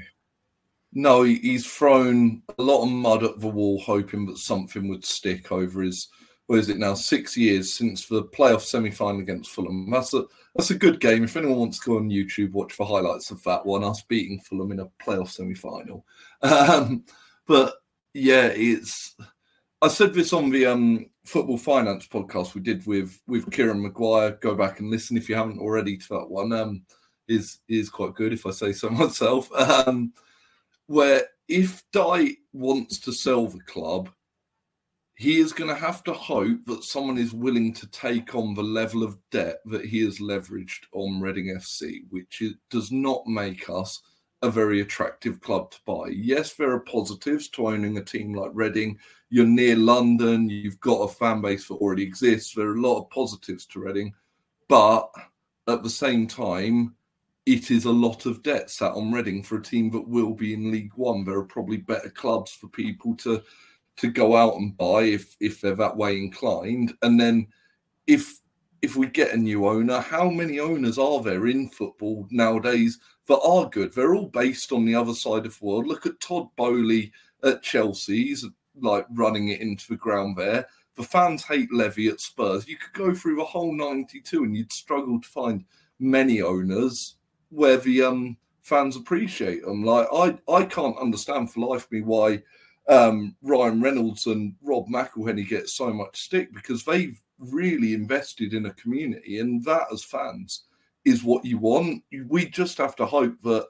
No, 0.95 1.23
he's 1.23 1.65
thrown 1.65 2.43
a 2.57 2.61
lot 2.61 2.83
of 2.83 2.91
mud 2.91 3.23
at 3.23 3.39
the 3.39 3.47
wall, 3.47 3.79
hoping 3.79 4.25
that 4.27 4.37
something 4.37 4.87
would 4.87 5.03
stick 5.03 5.51
over 5.51 5.81
his. 5.81 6.07
What 6.47 6.59
is 6.59 6.69
it 6.69 6.77
now? 6.77 6.93
Six 6.93 7.35
years 7.35 7.73
since 7.73 8.05
the 8.05 8.23
playoff 8.23 8.61
semi-final 8.61 9.21
against 9.21 9.51
Fulham. 9.51 9.89
That's 9.89 10.13
a 10.13 10.25
that's 10.55 10.69
a 10.71 10.77
good 10.77 10.99
game. 10.99 11.23
If 11.23 11.35
anyone 11.35 11.57
wants 11.57 11.79
to 11.79 11.85
go 11.85 11.97
on 11.97 12.09
YouTube, 12.09 12.51
watch 12.51 12.77
the 12.77 12.85
highlights 12.85 13.31
of 13.31 13.41
that 13.43 13.65
one. 13.65 13.83
Us 13.83 14.03
beating 14.03 14.39
Fulham 14.39 14.71
in 14.71 14.81
a 14.81 14.85
playoff 15.03 15.29
semi-final. 15.29 16.05
Um, 16.43 17.05
but 17.47 17.75
yeah, 18.13 18.47
it's. 18.47 19.15
I 19.81 19.87
said 19.87 20.13
this 20.13 20.33
on 20.33 20.49
the 20.49 20.65
um 20.65 21.09
football 21.25 21.57
finance 21.57 22.07
podcast 22.07 22.53
we 22.53 22.61
did 22.61 22.85
with 22.85 23.19
with 23.27 23.49
Kieran 23.51 23.81
Maguire. 23.81 24.31
Go 24.41 24.53
back 24.55 24.79
and 24.79 24.89
listen 24.89 25.17
if 25.17 25.29
you 25.29 25.35
haven't 25.35 25.59
already 25.59 25.97
to 25.97 26.07
that 26.09 26.29
one. 26.29 26.51
Um, 26.51 26.83
is 27.27 27.59
is 27.67 27.89
quite 27.89 28.15
good 28.15 28.33
if 28.33 28.45
I 28.45 28.51
say 28.51 28.73
so 28.73 28.89
myself. 28.91 29.51
Um, 29.53 30.13
where 30.93 31.23
if 31.47 31.83
Dai 31.91 32.35
wants 32.53 32.99
to 32.99 33.11
sell 33.11 33.47
the 33.47 33.61
club, 33.61 34.11
he 35.15 35.39
is 35.39 35.51
going 35.51 35.69
to 35.69 35.75
have 35.75 36.03
to 36.03 36.13
hope 36.13 36.59
that 36.67 36.83
someone 36.83 37.17
is 37.17 37.33
willing 37.33 37.73
to 37.73 37.87
take 37.87 38.35
on 38.35 38.53
the 38.53 38.61
level 38.61 39.01
of 39.01 39.17
debt 39.31 39.57
that 39.65 39.85
he 39.85 40.03
has 40.03 40.19
leveraged 40.19 40.83
on 40.93 41.19
Reading 41.19 41.47
FC, 41.47 42.01
which 42.11 42.43
does 42.69 42.91
not 42.91 43.25
make 43.25 43.71
us 43.71 44.03
a 44.43 44.51
very 44.51 44.81
attractive 44.81 45.41
club 45.41 45.71
to 45.71 45.79
buy. 45.87 46.09
Yes, 46.09 46.53
there 46.53 46.71
are 46.71 46.81
positives 46.81 47.49
to 47.49 47.69
owning 47.69 47.97
a 47.97 48.03
team 48.03 48.35
like 48.35 48.51
Reading. 48.53 48.99
You're 49.31 49.47
near 49.47 49.75
London, 49.75 50.47
you've 50.47 50.79
got 50.79 51.09
a 51.09 51.13
fan 51.15 51.41
base 51.41 51.67
that 51.69 51.75
already 51.75 52.03
exists. 52.03 52.53
There 52.53 52.69
are 52.69 52.75
a 52.75 52.81
lot 52.81 53.01
of 53.01 53.09
positives 53.09 53.65
to 53.67 53.79
Reading, 53.79 54.13
but 54.69 55.09
at 55.67 55.81
the 55.81 55.89
same 55.89 56.27
time, 56.27 56.95
it 57.45 57.71
is 57.71 57.85
a 57.85 57.91
lot 57.91 58.25
of 58.25 58.41
debt 58.41 58.69
sat 58.69 58.93
on 58.93 59.11
Reading 59.11 59.43
for 59.43 59.57
a 59.57 59.63
team 59.63 59.91
that 59.91 60.07
will 60.07 60.33
be 60.33 60.53
in 60.53 60.71
League 60.71 60.93
One. 60.95 61.25
There 61.25 61.37
are 61.37 61.45
probably 61.45 61.77
better 61.77 62.09
clubs 62.09 62.51
for 62.51 62.67
people 62.69 63.15
to 63.17 63.41
to 63.95 64.07
go 64.07 64.35
out 64.35 64.55
and 64.55 64.75
buy 64.77 65.03
if 65.03 65.35
if 65.39 65.61
they're 65.61 65.75
that 65.75 65.97
way 65.97 66.17
inclined. 66.17 66.93
And 67.01 67.19
then 67.19 67.47
if 68.07 68.39
if 68.81 68.95
we 68.95 69.07
get 69.07 69.33
a 69.33 69.37
new 69.37 69.67
owner, 69.67 69.99
how 69.99 70.29
many 70.29 70.59
owners 70.59 70.97
are 70.97 71.21
there 71.21 71.47
in 71.47 71.69
football 71.69 72.27
nowadays 72.31 72.99
that 73.27 73.39
are 73.39 73.69
good? 73.69 73.93
They're 73.93 74.15
all 74.15 74.27
based 74.27 74.71
on 74.71 74.85
the 74.85 74.95
other 74.95 75.13
side 75.13 75.45
of 75.45 75.57
the 75.57 75.65
world. 75.65 75.87
Look 75.87 76.05
at 76.05 76.19
Todd 76.19 76.47
Boehly 76.57 77.11
at 77.43 77.61
Chelsea's 77.61 78.45
like 78.81 79.05
running 79.11 79.49
it 79.49 79.61
into 79.61 79.87
the 79.89 79.95
ground 79.95 80.37
there. 80.37 80.65
The 80.95 81.03
fans 81.03 81.43
hate 81.43 81.71
Levy 81.73 82.07
at 82.07 82.21
Spurs. 82.21 82.67
You 82.67 82.77
could 82.77 82.93
go 82.93 83.13
through 83.13 83.37
the 83.37 83.43
whole 83.43 83.73
92 83.73 84.43
and 84.43 84.55
you'd 84.55 84.71
struggle 84.71 85.19
to 85.19 85.27
find 85.27 85.65
many 85.99 86.41
owners 86.41 87.15
where 87.53 87.77
the 87.77 88.01
um, 88.01 88.37
fans 88.61 88.95
appreciate 88.95 89.63
them. 89.63 89.83
Like 89.83 90.07
I, 90.13 90.37
I 90.51 90.65
can't 90.65 90.97
understand 90.97 91.51
for 91.51 91.61
life 91.61 91.89
me 91.91 92.01
why 92.01 92.41
um, 92.89 93.35
Ryan 93.41 93.81
Reynolds 93.81 94.25
and 94.25 94.55
Rob 94.61 94.87
McElhenney 94.87 95.47
get 95.47 95.69
so 95.69 95.93
much 95.93 96.19
stick 96.21 96.53
because 96.53 96.83
they've 96.83 97.19
really 97.39 97.93
invested 97.93 98.53
in 98.53 98.65
a 98.65 98.73
community, 98.73 99.39
and 99.39 99.63
that 99.65 99.87
as 99.91 100.03
fans 100.03 100.63
is 101.05 101.23
what 101.23 101.45
you 101.45 101.57
want. 101.57 102.03
We 102.27 102.45
just 102.45 102.77
have 102.77 102.95
to 102.97 103.05
hope 103.05 103.39
that 103.43 103.67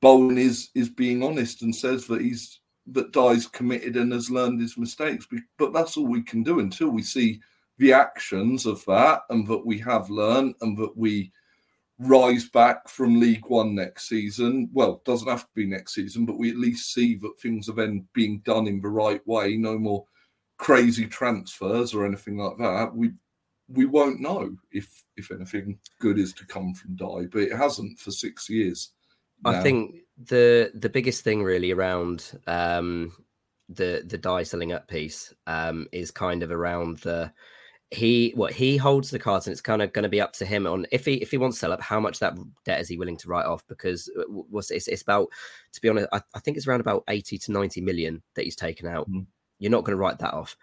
Bowen 0.00 0.38
is 0.38 0.70
is 0.74 0.88
being 0.88 1.22
honest 1.22 1.62
and 1.62 1.74
says 1.74 2.06
that 2.06 2.20
he's 2.20 2.60
that 2.88 3.12
Dai's 3.12 3.46
committed 3.46 3.96
and 3.96 4.12
has 4.12 4.30
learned 4.30 4.60
his 4.60 4.76
mistakes. 4.76 5.26
But 5.56 5.72
that's 5.72 5.96
all 5.96 6.06
we 6.06 6.22
can 6.22 6.42
do 6.42 6.58
until 6.58 6.88
we 6.88 7.02
see 7.02 7.40
the 7.78 7.92
actions 7.92 8.66
of 8.66 8.84
that 8.86 9.22
and 9.30 9.46
that 9.46 9.64
we 9.64 9.78
have 9.78 10.10
learned 10.10 10.54
and 10.60 10.76
that 10.78 10.96
we 10.96 11.32
rise 12.02 12.48
back 12.48 12.88
from 12.88 13.20
League 13.20 13.46
One 13.46 13.74
next 13.74 14.08
season. 14.08 14.68
Well, 14.72 15.02
doesn't 15.04 15.28
have 15.28 15.42
to 15.42 15.54
be 15.54 15.66
next 15.66 15.94
season, 15.94 16.26
but 16.26 16.38
we 16.38 16.50
at 16.50 16.56
least 16.56 16.92
see 16.92 17.16
that 17.16 17.38
things 17.40 17.68
are 17.68 17.74
then 17.74 18.06
being 18.12 18.40
done 18.40 18.66
in 18.66 18.80
the 18.80 18.88
right 18.88 19.26
way. 19.26 19.56
No 19.56 19.78
more 19.78 20.04
crazy 20.58 21.06
transfers 21.06 21.94
or 21.94 22.04
anything 22.04 22.38
like 22.38 22.58
that. 22.58 22.94
We 22.94 23.12
we 23.68 23.86
won't 23.86 24.20
know 24.20 24.56
if 24.70 25.04
if 25.16 25.30
anything 25.30 25.78
good 25.98 26.18
is 26.18 26.32
to 26.34 26.46
come 26.46 26.74
from 26.74 26.96
Dai, 26.96 27.26
but 27.30 27.42
it 27.42 27.56
hasn't 27.56 27.98
for 27.98 28.10
six 28.10 28.48
years. 28.48 28.90
Now. 29.44 29.50
I 29.52 29.62
think 29.62 29.96
the 30.24 30.70
the 30.74 30.88
biggest 30.88 31.24
thing 31.24 31.42
really 31.42 31.72
around 31.72 32.38
um, 32.46 33.12
the 33.68 34.02
the 34.06 34.18
Dai 34.18 34.42
selling 34.42 34.72
up 34.72 34.88
piece 34.88 35.32
um, 35.46 35.86
is 35.92 36.10
kind 36.10 36.42
of 36.42 36.50
around 36.50 36.98
the 36.98 37.32
he 37.92 38.32
what 38.34 38.52
he 38.52 38.76
holds 38.76 39.10
the 39.10 39.18
cards 39.18 39.46
and 39.46 39.52
it's 39.52 39.60
kind 39.60 39.82
of 39.82 39.92
going 39.92 40.02
to 40.02 40.08
be 40.08 40.20
up 40.20 40.32
to 40.32 40.46
him 40.46 40.66
on 40.66 40.86
if 40.90 41.04
he 41.04 41.14
if 41.14 41.30
he 41.30 41.36
wants 41.36 41.56
to 41.56 41.60
sell 41.60 41.72
up 41.72 41.80
how 41.80 42.00
much 42.00 42.18
that 42.18 42.34
debt 42.64 42.80
is 42.80 42.88
he 42.88 42.96
willing 42.96 43.16
to 43.18 43.28
write 43.28 43.46
off? 43.46 43.66
Because 43.66 44.10
uh, 44.18 44.22
what's 44.28 44.70
it's, 44.70 44.88
it's 44.88 45.02
about 45.02 45.28
to 45.72 45.80
be 45.80 45.88
honest 45.88 46.08
I, 46.12 46.20
I, 46.34 46.40
think 46.40 46.56
it's 46.56 46.66
around 46.66 46.80
about 46.80 47.04
80 47.08 47.38
to 47.38 47.52
90 47.52 47.80
million 47.82 48.22
that 48.34 48.44
he's 48.44 48.56
taken 48.56 48.86
out. 48.86 49.10
Mm. 49.10 49.26
you're 49.58 49.70
not 49.70 49.84
going 49.84 49.96
to 49.96 50.00
write 50.00 50.18
that 50.18 50.34
off. 50.34 50.56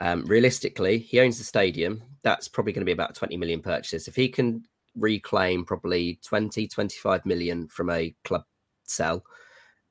Um, 0.00 0.24
realistically 0.26 0.98
he 0.98 1.20
owns 1.20 1.38
the 1.38 1.44
stadium. 1.44 2.02
That's 2.22 2.48
probably 2.48 2.72
going 2.72 2.82
to 2.82 2.86
be 2.86 2.92
about 2.92 3.14
20 3.14 3.36
million 3.36 3.62
purchases. 3.62 4.06
If 4.06 4.14
he 4.14 4.28
can 4.28 4.64
reclaim 4.96 5.64
probably 5.64 6.18
20 6.24 6.66
25 6.68 7.24
million 7.24 7.68
from 7.68 7.90
a 7.90 8.14
club 8.24 8.44
sell 8.84 9.22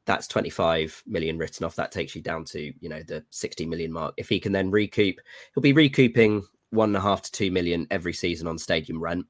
that's 0.05 0.27
25 0.27 1.03
million 1.05 1.37
written 1.37 1.65
off. 1.65 1.75
That 1.75 1.91
takes 1.91 2.15
you 2.15 2.21
down 2.21 2.45
to 2.45 2.73
you 2.79 2.89
know 2.89 3.03
the 3.03 3.23
60 3.29 3.65
million 3.65 3.91
mark. 3.91 4.13
If 4.17 4.29
he 4.29 4.39
can 4.39 4.53
then 4.53 4.71
recoup 4.71 5.17
he'll 5.53 5.61
be 5.61 5.73
recouping 5.73 6.43
one 6.71 6.89
and 6.89 6.97
a 6.97 7.01
half 7.01 7.21
to 7.23 7.31
two 7.31 7.51
million 7.51 7.87
every 7.91 8.13
season 8.13 8.47
on 8.47 8.57
stadium 8.57 9.01
rent. 9.01 9.25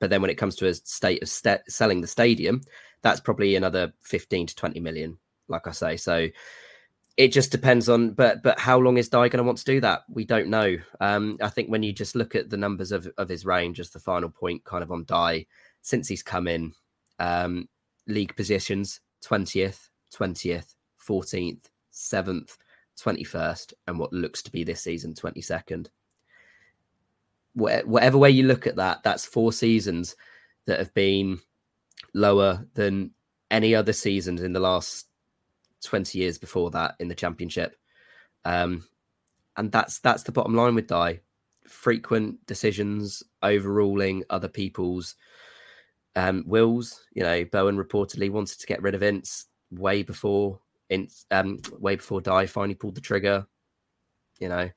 But 0.00 0.10
then 0.10 0.20
when 0.20 0.30
it 0.30 0.38
comes 0.38 0.56
to 0.56 0.66
a 0.66 0.74
state 0.74 1.22
of 1.22 1.28
st- 1.28 1.62
selling 1.68 2.00
the 2.00 2.08
stadium, 2.08 2.62
that's 3.02 3.20
probably 3.20 3.54
another 3.54 3.92
15 4.02 4.48
to 4.48 4.54
20 4.54 4.80
million, 4.80 5.18
like 5.48 5.66
I 5.66 5.72
say. 5.72 5.96
So 5.96 6.28
it 7.16 7.28
just 7.28 7.52
depends 7.52 7.88
on, 7.88 8.12
but 8.12 8.42
but 8.42 8.58
how 8.58 8.78
long 8.78 8.96
is 8.96 9.08
Dai 9.08 9.28
going 9.28 9.38
to 9.38 9.44
want 9.44 9.58
to 9.58 9.64
do 9.64 9.80
that? 9.80 10.02
We 10.08 10.24
don't 10.24 10.48
know. 10.48 10.76
Um, 11.00 11.36
I 11.42 11.48
think 11.48 11.68
when 11.68 11.82
you 11.82 11.92
just 11.92 12.16
look 12.16 12.34
at 12.34 12.50
the 12.50 12.56
numbers 12.56 12.90
of, 12.90 13.06
of 13.18 13.28
his 13.28 13.44
range 13.44 13.78
as 13.80 13.90
the 13.90 14.00
final 14.00 14.30
point, 14.30 14.64
kind 14.64 14.82
of 14.82 14.90
on 14.90 15.04
Dai, 15.04 15.46
since 15.82 16.08
he's 16.08 16.22
come 16.22 16.48
in, 16.48 16.72
um, 17.18 17.68
league 18.06 18.34
positions 18.34 19.00
20th, 19.24 19.88
20th, 20.14 20.74
14th, 21.06 21.64
7th, 21.92 22.56
21st, 23.00 23.72
and 23.86 23.98
what 23.98 24.12
looks 24.12 24.42
to 24.42 24.50
be 24.50 24.64
this 24.64 24.82
season 24.82 25.14
22nd 25.14 25.88
whatever 27.54 28.18
way 28.18 28.30
you 28.30 28.44
look 28.44 28.66
at 28.66 28.76
that, 28.76 29.02
that's 29.02 29.26
four 29.26 29.52
seasons 29.52 30.16
that 30.66 30.78
have 30.78 30.94
been 30.94 31.40
lower 32.14 32.66
than 32.74 33.10
any 33.50 33.74
other 33.74 33.92
seasons 33.92 34.42
in 34.42 34.52
the 34.52 34.60
last 34.60 35.06
20 35.84 36.18
years 36.18 36.38
before 36.38 36.70
that 36.70 36.94
in 36.98 37.08
the 37.08 37.14
championship. 37.14 37.76
Um, 38.44 38.84
and 39.56 39.70
that's 39.70 39.98
that's 39.98 40.22
the 40.22 40.32
bottom 40.32 40.54
line 40.54 40.74
with 40.74 40.86
Dai. 40.86 41.20
Frequent 41.68 42.44
decisions, 42.46 43.22
overruling 43.42 44.24
other 44.30 44.48
people's 44.48 45.14
um, 46.16 46.44
wills. 46.46 47.04
You 47.12 47.22
know, 47.22 47.44
Bowen 47.44 47.76
reportedly 47.76 48.30
wanted 48.30 48.58
to 48.60 48.66
get 48.66 48.82
rid 48.82 48.94
of 48.94 49.02
Ince 49.02 49.46
way 49.70 50.02
before 50.02 50.58
Ince, 50.88 51.26
um, 51.30 51.58
way 51.78 51.96
before 51.96 52.20
Dai 52.20 52.46
finally 52.46 52.74
pulled 52.74 52.94
the 52.94 53.00
trigger. 53.00 53.46
You 54.40 54.48
know, 54.48 54.70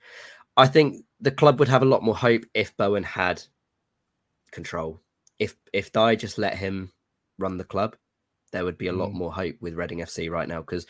I 0.58 0.68
think 0.68 1.03
the 1.20 1.32
club 1.32 1.60
would 1.60 1.68
have 1.68 1.82
a 1.82 1.86
lot 1.86 2.03
more 2.03 2.16
hope 2.16 2.43
if 2.53 2.76
Bowen 2.78 3.03
had 3.03 3.43
control. 4.51 5.01
If 5.39 5.56
if 5.74 5.91
Dai 5.91 6.16
just 6.16 6.38
let 6.38 6.56
him 6.56 6.91
run 7.38 7.58
the 7.58 7.64
club, 7.64 7.95
there 8.51 8.64
would 8.64 8.78
be 8.78 8.88
a 8.88 8.93
mm. 8.93 8.97
lot 8.97 9.14
more 9.14 9.34
hope 9.34 9.56
with 9.60 9.76
Reading 9.76 9.99
FC 9.99 10.30
right 10.30 10.47
now 10.47 10.62
because 10.62 10.86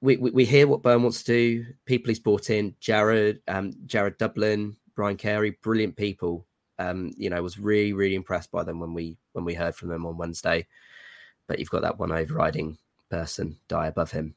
we, 0.00 0.16
we, 0.16 0.30
we 0.30 0.44
hear 0.44 0.66
what 0.66 0.82
Bowen 0.82 1.02
wants 1.02 1.22
to 1.22 1.32
do. 1.32 1.66
People 1.86 2.10
he's 2.10 2.18
brought 2.18 2.50
in, 2.50 2.74
Jared, 2.80 3.40
um, 3.48 3.72
Jared 3.86 4.18
Dublin, 4.18 4.76
Brian 4.94 5.16
Carey, 5.16 5.56
brilliant 5.62 5.96
people. 5.96 6.46
Um, 6.78 7.12
you 7.16 7.30
know, 7.30 7.40
was 7.42 7.58
really 7.58 7.92
really 7.92 8.14
impressed 8.14 8.50
by 8.50 8.64
them 8.64 8.80
when 8.80 8.92
we 8.92 9.16
when 9.32 9.44
we 9.44 9.54
heard 9.54 9.74
from 9.74 9.88
them 9.88 10.04
on 10.04 10.18
Wednesday. 10.18 10.66
But 11.46 11.58
you've 11.58 11.70
got 11.70 11.82
that 11.82 11.98
one 11.98 12.12
overriding 12.12 12.78
person, 13.10 13.58
Dai 13.68 13.86
above 13.86 14.10
him, 14.10 14.34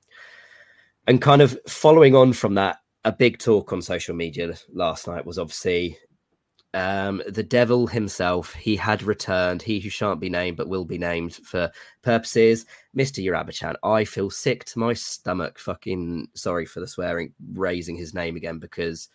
and 1.07 1.21
kind 1.21 1.41
of 1.41 1.57
following 1.67 2.15
on 2.15 2.33
from 2.33 2.55
that, 2.55 2.79
a 3.05 3.11
big 3.11 3.37
talk 3.37 3.71
on 3.71 3.81
social 3.81 4.15
media 4.15 4.55
last 4.73 5.07
night 5.07 5.25
was 5.25 5.37
obviously 5.37 5.97
um, 6.73 7.21
the 7.27 7.43
devil 7.43 7.85
himself. 7.85 8.51
He 8.53 8.75
had 8.75 9.03
returned, 9.03 9.61
he 9.61 9.79
who 9.79 9.89
shan't 9.89 10.19
be 10.19 10.29
named 10.29 10.57
but 10.57 10.67
will 10.67 10.85
be 10.85 10.97
named 10.97 11.35
for 11.35 11.71
purposes. 12.01 12.65
Mr. 12.97 13.23
Joorabchian, 13.23 13.75
I 13.83 14.05
feel 14.05 14.31
sick 14.31 14.65
to 14.65 14.79
my 14.79 14.93
stomach. 14.93 15.59
Fucking 15.59 16.29
sorry 16.33 16.65
for 16.65 16.79
the 16.79 16.87
swearing, 16.87 17.31
raising 17.53 17.95
his 17.95 18.15
name 18.15 18.35
again 18.35 18.57
because, 18.57 19.07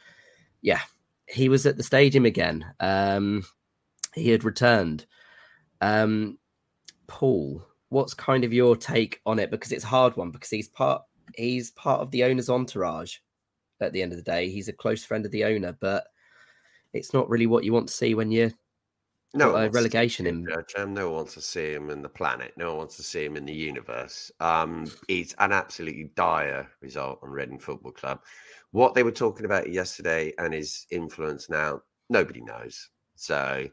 yeah, 0.63 0.81
he 1.27 1.49
was 1.49 1.67
at 1.67 1.77
the 1.77 1.83
stadium 1.83 2.25
again. 2.25 2.65
Um, 2.79 3.45
he 4.15 4.31
had 4.31 4.45
returned. 4.45 5.05
Um, 5.81 6.39
Paul, 7.09 7.67
what's 7.89 8.15
kind 8.15 8.45
of 8.45 8.53
your 8.53 8.77
take 8.77 9.21
on 9.27 9.41
it? 9.41 9.51
Because 9.51 9.73
it's 9.73 9.85
a 9.85 9.89
hard 9.89 10.17
one 10.17 10.31
because 10.31 10.51
he's 10.51 10.69
part 10.69 11.03
he's 11.37 11.73
part 11.73 12.01
of 12.01 12.11
the 12.11 12.25
owner's 12.25 12.51
entourage 12.51 13.19
at 13.81 13.93
the 13.93 14.03
end 14.03 14.13
of 14.13 14.19
the 14.19 14.25
day. 14.25 14.51
He's 14.51 14.69
a 14.69 14.73
close 14.73 15.05
friend 15.05 15.25
of 15.25 15.33
the 15.33 15.45
owner, 15.45 15.77
but 15.81 16.05
it's 16.93 17.15
not 17.15 17.29
really 17.29 17.47
what 17.47 17.65
you 17.65 17.73
want 17.73 17.89
to 17.89 17.95
see 17.95 18.15
when 18.15 18.31
you're 18.31 18.53
no 19.33 19.55
a 19.55 19.69
relegation 19.71 20.27
in. 20.27 20.47
Jam. 20.69 20.93
No 20.93 21.07
one 21.07 21.17
wants 21.17 21.35
to 21.35 21.41
see 21.41 21.73
him 21.73 21.91
in 21.91 22.03
the 22.03 22.09
planet. 22.09 22.53
No 22.57 22.71
one 22.71 22.79
wants 22.79 22.97
to 22.97 23.03
see 23.03 23.25
him 23.25 23.37
in 23.37 23.45
the 23.45 23.53
universe. 23.53 24.31
Um, 24.41 24.91
it's 25.09 25.35
an 25.39 25.53
absolutely 25.53 26.11
dire 26.17 26.69
result 26.81 27.21
on 27.23 27.31
Reading 27.31 27.59
Football 27.59 27.93
Club. 27.93 28.21
What 28.73 28.95
they 28.95 29.03
were 29.03 29.13
talking 29.13 29.45
about 29.45 29.71
yesterday 29.71 30.33
and 30.39 30.53
his 30.53 30.87
influence 30.91 31.49
now, 31.49 31.81
nobody 32.09 32.41
knows. 32.41 32.89
So 33.15 33.69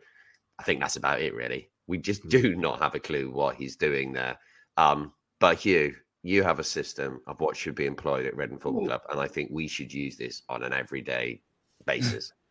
I 0.59 0.63
think 0.63 0.79
that's 0.79 0.95
about 0.95 1.21
it, 1.21 1.33
really. 1.33 1.69
We 1.87 1.97
just 1.97 2.21
hmm. 2.23 2.29
do 2.29 2.55
not 2.55 2.79
have 2.79 2.93
a 2.93 2.99
clue 2.99 3.31
what 3.31 3.55
he's 3.55 3.75
doing 3.75 4.13
there. 4.13 4.37
Um, 4.77 5.13
but 5.39 5.57
Hugh, 5.57 5.95
you 6.23 6.43
have 6.43 6.59
a 6.59 6.63
system 6.63 7.21
of 7.27 7.39
what 7.39 7.55
should 7.55 7.75
be 7.75 7.85
employed 7.85 8.25
at 8.25 8.35
Reading 8.35 8.57
Football 8.57 8.85
Club, 8.85 9.01
and 9.09 9.19
I 9.19 9.27
think 9.27 9.49
we 9.51 9.67
should 9.67 9.93
use 9.93 10.17
this 10.17 10.43
on 10.49 10.63
an 10.63 10.73
everyday 10.73 11.41
basis. 11.85 12.33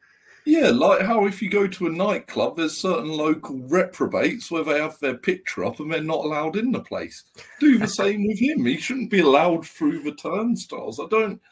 Yeah, 0.48 0.70
like 0.70 1.02
how 1.02 1.26
if 1.26 1.42
you 1.42 1.50
go 1.50 1.66
to 1.66 1.88
a 1.88 1.90
nightclub, 1.90 2.56
there's 2.56 2.76
certain 2.76 3.08
local 3.08 3.58
reprobates 3.62 4.48
where 4.48 4.62
they 4.62 4.80
have 4.80 4.96
their 5.00 5.16
picture 5.16 5.64
up 5.64 5.80
and 5.80 5.92
they're 5.92 6.00
not 6.00 6.24
allowed 6.24 6.54
in 6.54 6.70
the 6.70 6.80
place. 6.80 7.24
Do 7.58 7.78
the 7.78 7.88
same 7.88 8.24
with 8.24 8.38
him. 8.38 8.64
He 8.64 8.76
shouldn't 8.76 9.10
be 9.10 9.22
allowed 9.22 9.66
through 9.66 10.04
the 10.04 10.14
turnstiles. 10.14 11.00
I 11.00 11.06
don't. 11.10 11.42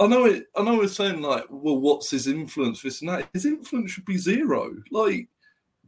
I 0.00 0.08
know 0.08 0.24
it. 0.24 0.48
I 0.56 0.64
know 0.64 0.76
we're 0.76 0.88
saying 0.88 1.22
like, 1.22 1.44
well, 1.50 1.78
what's 1.78 2.10
his 2.10 2.26
influence? 2.26 2.82
This 2.82 3.00
and 3.00 3.10
that. 3.10 3.28
His 3.32 3.46
influence 3.46 3.92
should 3.92 4.06
be 4.06 4.18
zero. 4.18 4.74
Like 4.90 5.28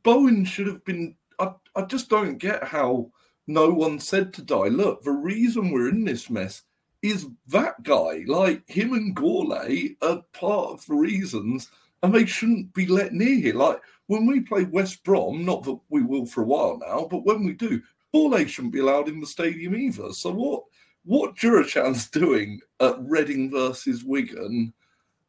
Bowen 0.05 0.45
should 0.45 0.69
have 0.69 0.85
been. 0.85 1.17
I, 1.41 1.51
I 1.75 1.83
just 1.83 2.09
don't 2.09 2.39
get 2.39 2.63
how 2.63 3.11
no 3.47 3.71
one 3.71 3.99
said 3.99 4.33
to 4.35 4.43
Dai, 4.43 4.69
look, 4.69 5.03
the 5.03 5.11
reason 5.11 5.71
we're 5.71 5.89
in 5.89 6.05
this 6.05 6.31
mess 6.31 6.63
is 7.03 7.27
that 7.49 7.83
guy. 7.83 8.25
Like 8.27 8.69
him 8.69 8.95
and 8.95 9.15
Gourlay 9.15 9.97
are 10.03 10.23
part 10.33 10.71
of 10.71 10.87
the 10.87 10.95
reasons 10.95 11.71
and 12.03 12.15
they 12.15 12.27
shouldn't 12.27 12.73
be 12.75 12.87
let 12.87 13.13
near 13.13 13.37
here. 13.37 13.55
Like 13.55 13.81
when 14.07 14.27
we 14.27 14.41
play 14.41 14.65
West 14.65 15.05
Brom, 15.05 15.45
not 15.45 15.65
that 15.65 15.79
we 15.91 16.03
will 16.03 16.27
for 16.27 16.43
a 16.43 16.47
while 16.47 16.79
now, 16.79 17.07
but 17.11 17.25
when 17.25 17.45
we 17.45 17.53
do, 17.53 17.83
Gourlay 18.15 18.49
shouldn't 18.49 18.73
be 18.73 18.81
allowed 18.81 19.09
in 19.09 19.21
the 19.21 19.27
stadium 19.27 19.75
either. 19.75 20.13
So 20.13 20.31
what 20.31 20.65
what 21.05 21.37
Joorabchian's 21.37 22.09
doing 22.11 22.61
at 22.81 22.97
Reading 23.01 23.51
versus 23.51 24.05
Wigan, 24.05 24.73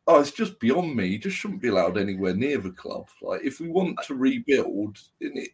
oh, 0.07 0.19
it's 0.19 0.31
just 0.31 0.59
beyond 0.59 0.95
me. 0.95 1.09
He 1.09 1.17
just 1.17 1.35
shouldn't 1.35 1.61
be 1.61 1.67
allowed 1.67 1.97
anywhere 1.97 2.33
near 2.33 2.59
the 2.59 2.71
club. 2.71 3.09
Like 3.21 3.41
if 3.43 3.59
we 3.59 3.67
want 3.67 3.97
to 4.07 4.15
rebuild, 4.15 4.99
in 5.19 5.37
it, 5.37 5.49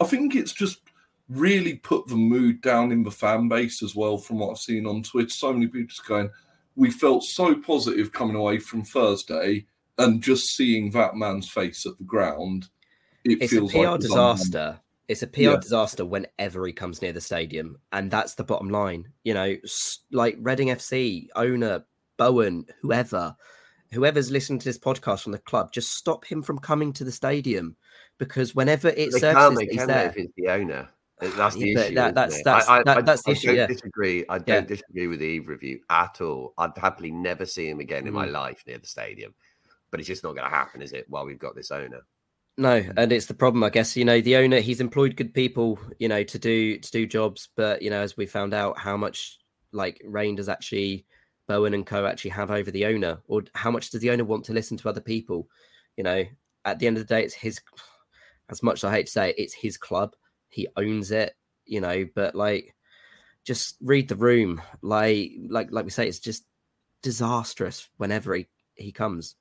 I 0.00 0.04
think 0.04 0.34
it's 0.34 0.52
just 0.52 0.80
really 1.28 1.74
put 1.76 2.06
the 2.06 2.14
mood 2.16 2.60
down 2.60 2.92
in 2.92 3.02
the 3.02 3.10
fan 3.10 3.48
base 3.48 3.82
as 3.82 3.94
well. 3.94 4.18
From 4.18 4.38
what 4.38 4.50
I've 4.50 4.58
seen 4.58 4.86
on 4.86 5.02
Twitter, 5.02 5.28
so 5.30 5.52
many 5.52 5.66
people 5.66 5.88
just 5.88 6.06
going, 6.06 6.30
"We 6.76 6.90
felt 6.90 7.24
so 7.24 7.54
positive 7.54 8.12
coming 8.12 8.36
away 8.36 8.58
from 8.58 8.84
Thursday." 8.84 9.66
and 9.98 10.22
just 10.22 10.54
seeing 10.54 10.90
that 10.90 11.16
man's 11.16 11.48
face 11.48 11.86
at 11.86 11.96
the 11.96 12.04
ground, 12.04 12.68
it 13.24 13.38
it's 13.40 13.50
feels 13.52 13.72
a 13.72 13.78
PR 13.78 13.90
like 13.92 14.00
disaster. 14.00 14.80
It's 15.08 15.22
a 15.22 15.26
PR 15.26 15.40
Yeah. 15.40 15.56
disaster 15.56 16.04
whenever 16.04 16.66
he 16.66 16.72
comes 16.74 17.00
near 17.00 17.12
the 17.14 17.20
stadium, 17.20 17.78
and 17.92 18.10
that's 18.10 18.34
the 18.34 18.44
bottom 18.44 18.68
line. 18.68 19.10
You 19.24 19.34
know, 19.34 19.56
like 20.12 20.36
Reading 20.40 20.68
FC 20.70 21.28
owner 21.34 21.86
Bowen, 22.18 22.66
whoever, 22.82 23.34
whoever's 23.92 24.30
listening 24.30 24.58
to 24.58 24.64
this 24.64 24.78
podcast 24.78 25.22
from 25.22 25.32
the 25.32 25.38
club, 25.38 25.72
just 25.72 25.94
stop 25.94 26.24
him 26.24 26.42
from 26.42 26.58
coming 26.58 26.92
to 26.94 27.04
the 27.04 27.12
stadium 27.12 27.76
because 28.18 28.54
whenever 28.54 28.88
it 28.88 28.96
They 29.12 29.18
surfaces 29.18 29.32
can't 29.34 29.60
he's 29.60 29.78
can 29.78 29.88
there, 29.88 30.08
if 30.08 30.16
it's 30.16 30.32
the 30.36 30.48
owner. 30.48 30.88
That's 31.20 31.54
the 31.56 31.72
issue. 31.72 31.94
that- 31.94 32.14
that's- 32.14 32.42
that's- 32.42 32.68
I, 32.68 32.78
I, 32.78 32.82
that- 32.84 32.98
I- 32.98 33.02
that's 33.02 33.22
the 33.22 33.30
I 33.30 33.32
issue, 33.32 33.46
don't 33.48 33.56
yeah. 33.56 33.66
disagree. 33.66 34.24
I 34.28 34.38
don't 34.38 34.48
Yeah. 34.48 34.60
disagree 34.60 35.06
with 35.06 35.22
either 35.22 35.52
of 35.52 35.62
you 35.62 35.80
at 35.88 36.20
all. 36.20 36.52
I'd 36.58 36.76
happily 36.76 37.10
never 37.10 37.46
see 37.46 37.68
him 37.68 37.80
again 37.80 38.06
in 38.06 38.12
my 38.12 38.26
Mm. 38.26 38.32
life 38.32 38.62
near 38.66 38.78
the 38.78 38.86
stadium. 38.86 39.34
But 39.90 40.00
it's 40.00 40.08
just 40.08 40.24
not 40.24 40.34
going 40.34 40.44
to 40.44 40.54
happen, 40.54 40.82
is 40.82 40.92
it? 40.92 41.06
While 41.08 41.24
we've 41.24 41.38
got 41.38 41.54
this 41.54 41.70
owner. 41.70 42.04
No, 42.58 42.82
and 42.96 43.12
it's 43.12 43.26
the 43.26 43.34
problem, 43.34 43.62
I 43.64 43.70
guess. 43.70 43.96
You 43.96 44.04
know, 44.04 44.20
the 44.20 44.36
owner 44.36 44.60
he's 44.60 44.80
employed 44.80 45.14
good 45.16 45.32
people, 45.34 45.78
you 45.98 46.08
know, 46.08 46.22
to 46.24 46.38
do 46.38 46.78
to 46.78 46.90
do 46.90 47.06
jobs, 47.06 47.48
but 47.54 47.82
you 47.82 47.90
know, 47.90 48.00
as 48.00 48.16
we 48.16 48.24
found 48.26 48.52
out, 48.54 48.78
how 48.78 48.96
much 48.96 49.38
like 49.72 50.00
reign 50.04 50.36
does 50.36 50.48
actually 50.48 51.04
Bowen 51.48 51.74
and 51.74 51.86
Co 51.86 52.06
actually 52.06 52.30
have 52.30 52.50
over 52.50 52.70
the 52.70 52.86
owner, 52.86 53.20
or 53.28 53.42
how 53.54 53.70
much 53.70 53.90
does 53.90 54.00
the 54.00 54.10
owner 54.10 54.24
want 54.24 54.44
to 54.46 54.54
listen 54.54 54.76
to 54.78 54.88
other 54.88 55.02
people? 55.02 55.48
You 55.98 56.04
know, 56.04 56.24
at 56.64 56.78
the 56.78 56.86
end 56.86 56.96
of 56.96 57.06
the 57.06 57.14
day, 57.14 57.22
it's 57.24 57.34
his. 57.34 57.60
As 58.48 58.62
much 58.62 58.78
as 58.78 58.84
I 58.84 58.92
hate 58.92 59.06
to 59.06 59.12
say 59.12 59.30
it, 59.30 59.36
it's 59.38 59.54
his 59.54 59.76
club. 59.76 60.16
He 60.48 60.68
owns 60.76 61.10
it, 61.10 61.34
you 61.64 61.80
know. 61.80 62.06
But 62.14 62.34
like, 62.34 62.74
just 63.44 63.76
read 63.80 64.08
the 64.08 64.16
room. 64.16 64.60
Like, 64.82 65.32
like, 65.48 65.68
like 65.70 65.84
we 65.84 65.90
say, 65.90 66.08
it's 66.08 66.18
just 66.18 66.44
disastrous 67.02 67.88
whenever 67.96 68.34
he 68.34 68.46
he 68.74 68.92
comes. 68.92 69.36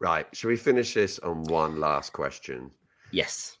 Right. 0.00 0.26
Shall 0.32 0.50
we 0.50 0.56
finish 0.56 0.94
this 0.94 1.18
on 1.18 1.42
one 1.44 1.80
last 1.80 2.12
question? 2.12 2.70
Yes. 3.10 3.58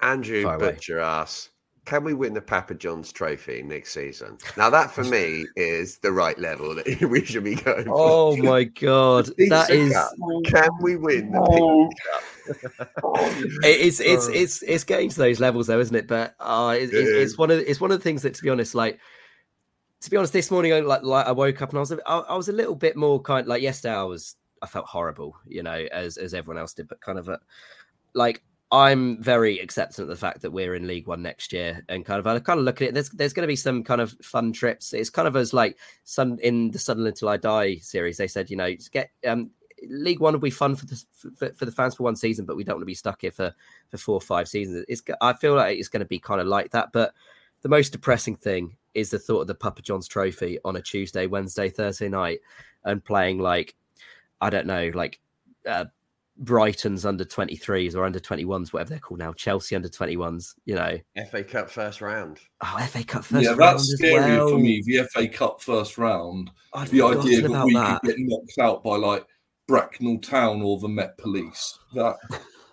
Andrew 0.00 0.42
Fire 0.42 0.56
away. 0.56 0.72
Butcher 0.72 1.00
asks, 1.00 1.50
can 1.84 2.02
we 2.04 2.14
win 2.14 2.32
the 2.34 2.40
Papa 2.40 2.74
John's 2.74 3.12
trophy 3.12 3.62
next 3.62 3.92
season? 3.92 4.38
Now, 4.56 4.70
that 4.70 4.90
for 4.90 5.04
me 5.04 5.44
is 5.56 5.98
the 5.98 6.12
right 6.12 6.38
level 6.38 6.74
that 6.74 6.86
we 7.10 7.24
should 7.24 7.44
be 7.44 7.54
going 7.56 7.84
for. 7.84 7.92
Oh 7.94 8.36
my 8.36 8.64
god, 8.64 9.26
that 9.48 9.70
is 9.70 9.92
Cup. 9.92 10.10
Can 10.46 10.70
we 10.80 10.96
win 10.96 11.30
the 11.32 11.40
Oh. 11.40 11.88
Pizza 11.88 12.68
Cup? 12.68 13.26
it- 13.64 13.80
it's 13.80 14.00
it's 14.00 14.28
it's 14.28 14.62
it's 14.62 14.84
getting 14.84 15.08
to 15.10 15.16
those 15.18 15.40
levels 15.40 15.66
though, 15.66 15.80
isn't 15.80 15.96
it? 15.96 16.06
But 16.08 16.34
uh, 16.40 16.74
it's, 16.78 16.92
It 16.92 16.98
it's, 16.98 17.30
it's 17.32 17.38
one 17.38 17.50
of 17.50 17.58
it's 17.58 17.80
one 17.80 17.90
of 17.90 17.98
the 17.98 18.02
things 18.04 18.22
that, 18.22 18.34
to 18.34 18.42
be 18.42 18.50
honest, 18.50 18.74
like 18.74 18.98
to 20.00 20.10
be 20.10 20.16
honest, 20.18 20.34
this 20.34 20.50
morning, 20.50 20.74
I, 20.74 20.80
like, 20.80 21.02
like 21.02 21.26
I 21.26 21.32
woke 21.32 21.62
up 21.62 21.70
and 21.70 21.78
I 21.78 21.80
was 21.80 21.90
a, 21.92 21.98
I, 22.06 22.18
I 22.18 22.36
was 22.36 22.48
a 22.48 22.52
little 22.52 22.74
bit 22.74 22.94
more 22.96 23.20
kind 23.22 23.46
like 23.46 23.62
yesterday. 23.62 23.94
I 23.94 24.02
was 24.02 24.36
I 24.60 24.66
felt 24.66 24.86
horrible, 24.86 25.36
you 25.46 25.62
know, 25.62 25.86
as 25.92 26.16
as 26.18 26.34
everyone 26.34 26.58
else 26.60 26.74
did, 26.74 26.88
but 26.88 27.00
kind 27.00 27.18
of 27.18 27.28
a, 27.28 27.38
like 28.14 28.42
I'm 28.74 29.22
very 29.22 29.60
acceptant 29.60 30.00
of 30.00 30.08
the 30.08 30.16
fact 30.16 30.42
that 30.42 30.50
we're 30.50 30.74
in 30.74 30.88
League 30.88 31.06
One 31.06 31.22
next 31.22 31.52
year, 31.52 31.84
and 31.88 32.04
kind 32.04 32.18
of 32.18 32.26
I 32.26 32.40
kind 32.40 32.58
of 32.58 32.64
look 32.64 32.82
at 32.82 32.88
it. 32.88 32.94
There's 32.94 33.08
there's 33.10 33.32
going 33.32 33.44
to 33.44 33.52
be 33.52 33.54
some 33.54 33.84
kind 33.84 34.00
of 34.00 34.16
fun 34.20 34.52
trips. 34.52 34.92
It's 34.92 35.10
kind 35.10 35.28
of 35.28 35.36
as 35.36 35.52
like 35.52 35.78
some 36.02 36.40
in 36.40 36.72
the 36.72 36.78
Sunderland 36.80 37.14
Till 37.14 37.28
I 37.28 37.36
Die 37.36 37.76
series. 37.76 38.16
They 38.16 38.26
said, 38.26 38.50
you 38.50 38.56
know, 38.56 38.74
get 38.90 39.10
um 39.28 39.52
League 39.88 40.18
One 40.18 40.32
will 40.32 40.40
be 40.40 40.50
fun 40.50 40.74
for 40.74 40.86
the 40.86 41.00
for, 41.36 41.52
for 41.52 41.66
the 41.66 41.70
fans 41.70 41.94
for 41.94 42.02
one 42.02 42.16
season, 42.16 42.46
but 42.46 42.56
we 42.56 42.64
don't 42.64 42.74
want 42.74 42.82
to 42.82 42.86
be 42.86 42.94
stuck 42.94 43.20
here 43.20 43.30
for 43.30 43.54
for 43.90 43.96
four 43.96 44.16
or 44.16 44.20
five 44.20 44.48
seasons. 44.48 44.84
It's 44.88 45.02
I 45.20 45.34
feel 45.34 45.54
like 45.54 45.78
it's 45.78 45.88
going 45.88 46.00
to 46.00 46.06
be 46.06 46.18
kind 46.18 46.40
of 46.40 46.48
like 46.48 46.72
that. 46.72 46.90
But 46.92 47.14
the 47.62 47.68
most 47.68 47.90
depressing 47.90 48.34
thing 48.34 48.76
is 48.94 49.10
the 49.10 49.20
thought 49.20 49.42
of 49.42 49.46
the 49.46 49.54
Papa 49.54 49.82
John's 49.82 50.08
Trophy 50.08 50.58
on 50.64 50.74
a 50.74 50.82
Tuesday, 50.82 51.28
Wednesday, 51.28 51.68
Thursday 51.68 52.08
night, 52.08 52.40
and 52.82 53.04
playing 53.04 53.38
like 53.38 53.76
I 54.40 54.50
don't 54.50 54.66
know, 54.66 54.90
like 54.92 55.20
uh, 55.64 55.84
Brighton's 56.36 57.04
under 57.06 57.24
23s 57.24 57.94
or 57.94 58.04
under 58.04 58.18
21s, 58.18 58.72
whatever 58.72 58.90
they're 58.90 58.98
called 58.98 59.20
now, 59.20 59.32
Chelsea 59.32 59.76
under 59.76 59.88
21s, 59.88 60.54
you 60.64 60.74
know. 60.74 60.98
FA 61.30 61.44
Cup 61.44 61.70
first 61.70 62.00
round. 62.00 62.38
Oh, 62.60 62.76
FA 62.88 63.04
Cup 63.04 63.24
first 63.24 63.44
yeah, 63.44 63.50
round 63.50 63.60
Yeah, 63.60 63.70
that's 63.72 63.92
scary 63.96 64.36
well. 64.36 64.48
for 64.50 64.58
me. 64.58 64.82
The 64.84 65.04
FA 65.12 65.28
Cup 65.28 65.62
first 65.62 65.96
round. 65.98 66.50
I'd 66.72 66.88
The 66.88 67.02
idea 67.02 67.42
that 67.42 67.64
we 67.64 67.74
that. 67.74 68.00
could 68.00 68.08
get 68.08 68.16
knocked 68.18 68.58
out 68.60 68.82
by 68.82 68.96
like 68.96 69.26
Bracknell 69.68 70.18
Town 70.18 70.60
or 70.62 70.78
the 70.80 70.88
Met 70.88 71.16
Police. 71.18 71.78
That 71.94 72.16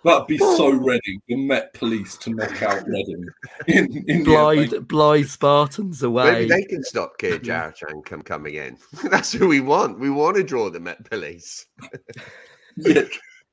that'd 0.04 0.26
be 0.26 0.38
so 0.38 0.68
Reading. 0.70 1.22
The 1.28 1.36
Met 1.36 1.72
Police 1.72 2.16
to 2.18 2.30
knock 2.30 2.60
out 2.62 2.84
Reading 2.86 3.24
in, 3.68 4.04
in 4.08 4.24
the 4.24 4.24
FA 4.24 4.80
Blyth, 4.80 4.86
Blyth 4.86 5.28
Spartans 5.28 6.02
away. 6.02 6.32
Maybe 6.32 6.48
they 6.48 6.64
can 6.64 6.82
stop 6.82 7.16
Kia 7.18 7.38
Joorabchian 7.38 8.06
from 8.08 8.22
coming 8.22 8.54
in. 8.56 8.76
That's 9.10 9.32
who 9.32 9.46
we 9.46 9.60
want. 9.60 10.00
We 10.00 10.10
want 10.10 10.36
to 10.36 10.42
draw 10.42 10.68
the 10.68 10.80
Met 10.80 11.08
Police. 11.08 11.66
Yeah. 12.76 13.02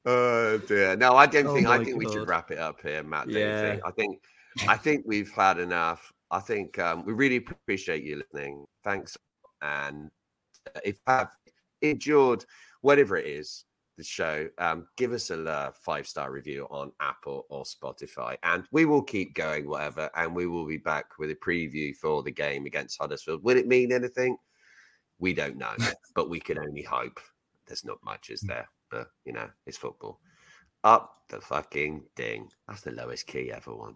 Oh 0.06 0.58
dear. 0.60 0.96
No, 0.96 1.16
I 1.16 1.26
don't 1.26 1.48
Oh 1.48 1.54
think. 1.56 1.68
I 1.68 1.84
think 1.84 1.98
we 1.98 2.06
should 2.10 2.28
wrap 2.28 2.52
it 2.52 2.58
up 2.58 2.82
here, 2.82 3.04
Matt. 3.04 3.28
don't 3.28 3.36
you 3.36 3.42
Yeah. 3.42 3.62
think? 3.72 3.82
I 3.86 3.92
think. 3.92 4.22
I 4.68 4.78
think 4.78 5.04
we've 5.06 5.32
had 5.32 5.60
enough. 5.60 6.12
I 6.32 6.40
think 6.40 6.78
um, 6.80 7.06
we 7.06 7.14
really 7.14 7.38
appreciate 7.38 8.04
you 8.04 8.18
listening. 8.18 8.66
Thanks. 8.84 9.18
And 9.62 10.10
uh, 10.76 10.80
if 10.84 10.96
you 10.96 11.02
have 11.14 11.32
endured 11.82 12.46
whatever 12.82 13.18
it 13.18 13.26
is, 13.26 13.66
the 13.98 14.04
show, 14.04 14.48
um, 14.60 14.88
give 14.96 15.12
us 15.12 15.30
a 15.30 15.44
uh, 15.44 15.72
five 15.84 16.08
star 16.08 16.32
review 16.32 16.66
on 16.72 16.92
Apple 17.02 17.46
or 17.50 17.66
Spotify, 17.66 18.38
and 18.44 18.64
we 18.72 18.86
will 18.86 19.02
keep 19.04 19.34
going, 19.36 19.68
whatever. 19.68 20.10
And 20.16 20.34
we 20.34 20.48
will 20.48 20.66
be 20.66 20.78
back 20.78 21.20
with 21.20 21.30
a 21.32 21.36
preview 21.36 21.94
for 21.96 22.24
the 22.24 22.32
game 22.32 22.66
against 22.66 22.98
Huddersfield. 23.02 23.44
Will 23.44 23.58
it 23.58 23.68
mean 23.68 23.92
anything? 23.92 24.38
We 25.20 25.34
don't 25.34 25.58
know, 25.58 25.74
but 26.16 26.30
we 26.30 26.40
can 26.40 26.58
only 26.58 26.84
hope. 26.84 27.20
There's 27.68 27.84
not 27.84 27.98
much, 28.04 28.30
is 28.30 28.40
there? 28.42 28.70
But 28.92 29.08
you 29.26 29.34
know, 29.34 29.50
it's 29.66 29.78
football. 29.78 30.20
Up 30.84 31.14
the 31.30 31.42
fucking 31.42 32.06
ding. 32.16 32.50
That's 32.68 32.82
the 32.82 32.92
lowest 32.92 33.28
key 33.28 33.52
ever 33.52 33.76
one. 33.76 33.88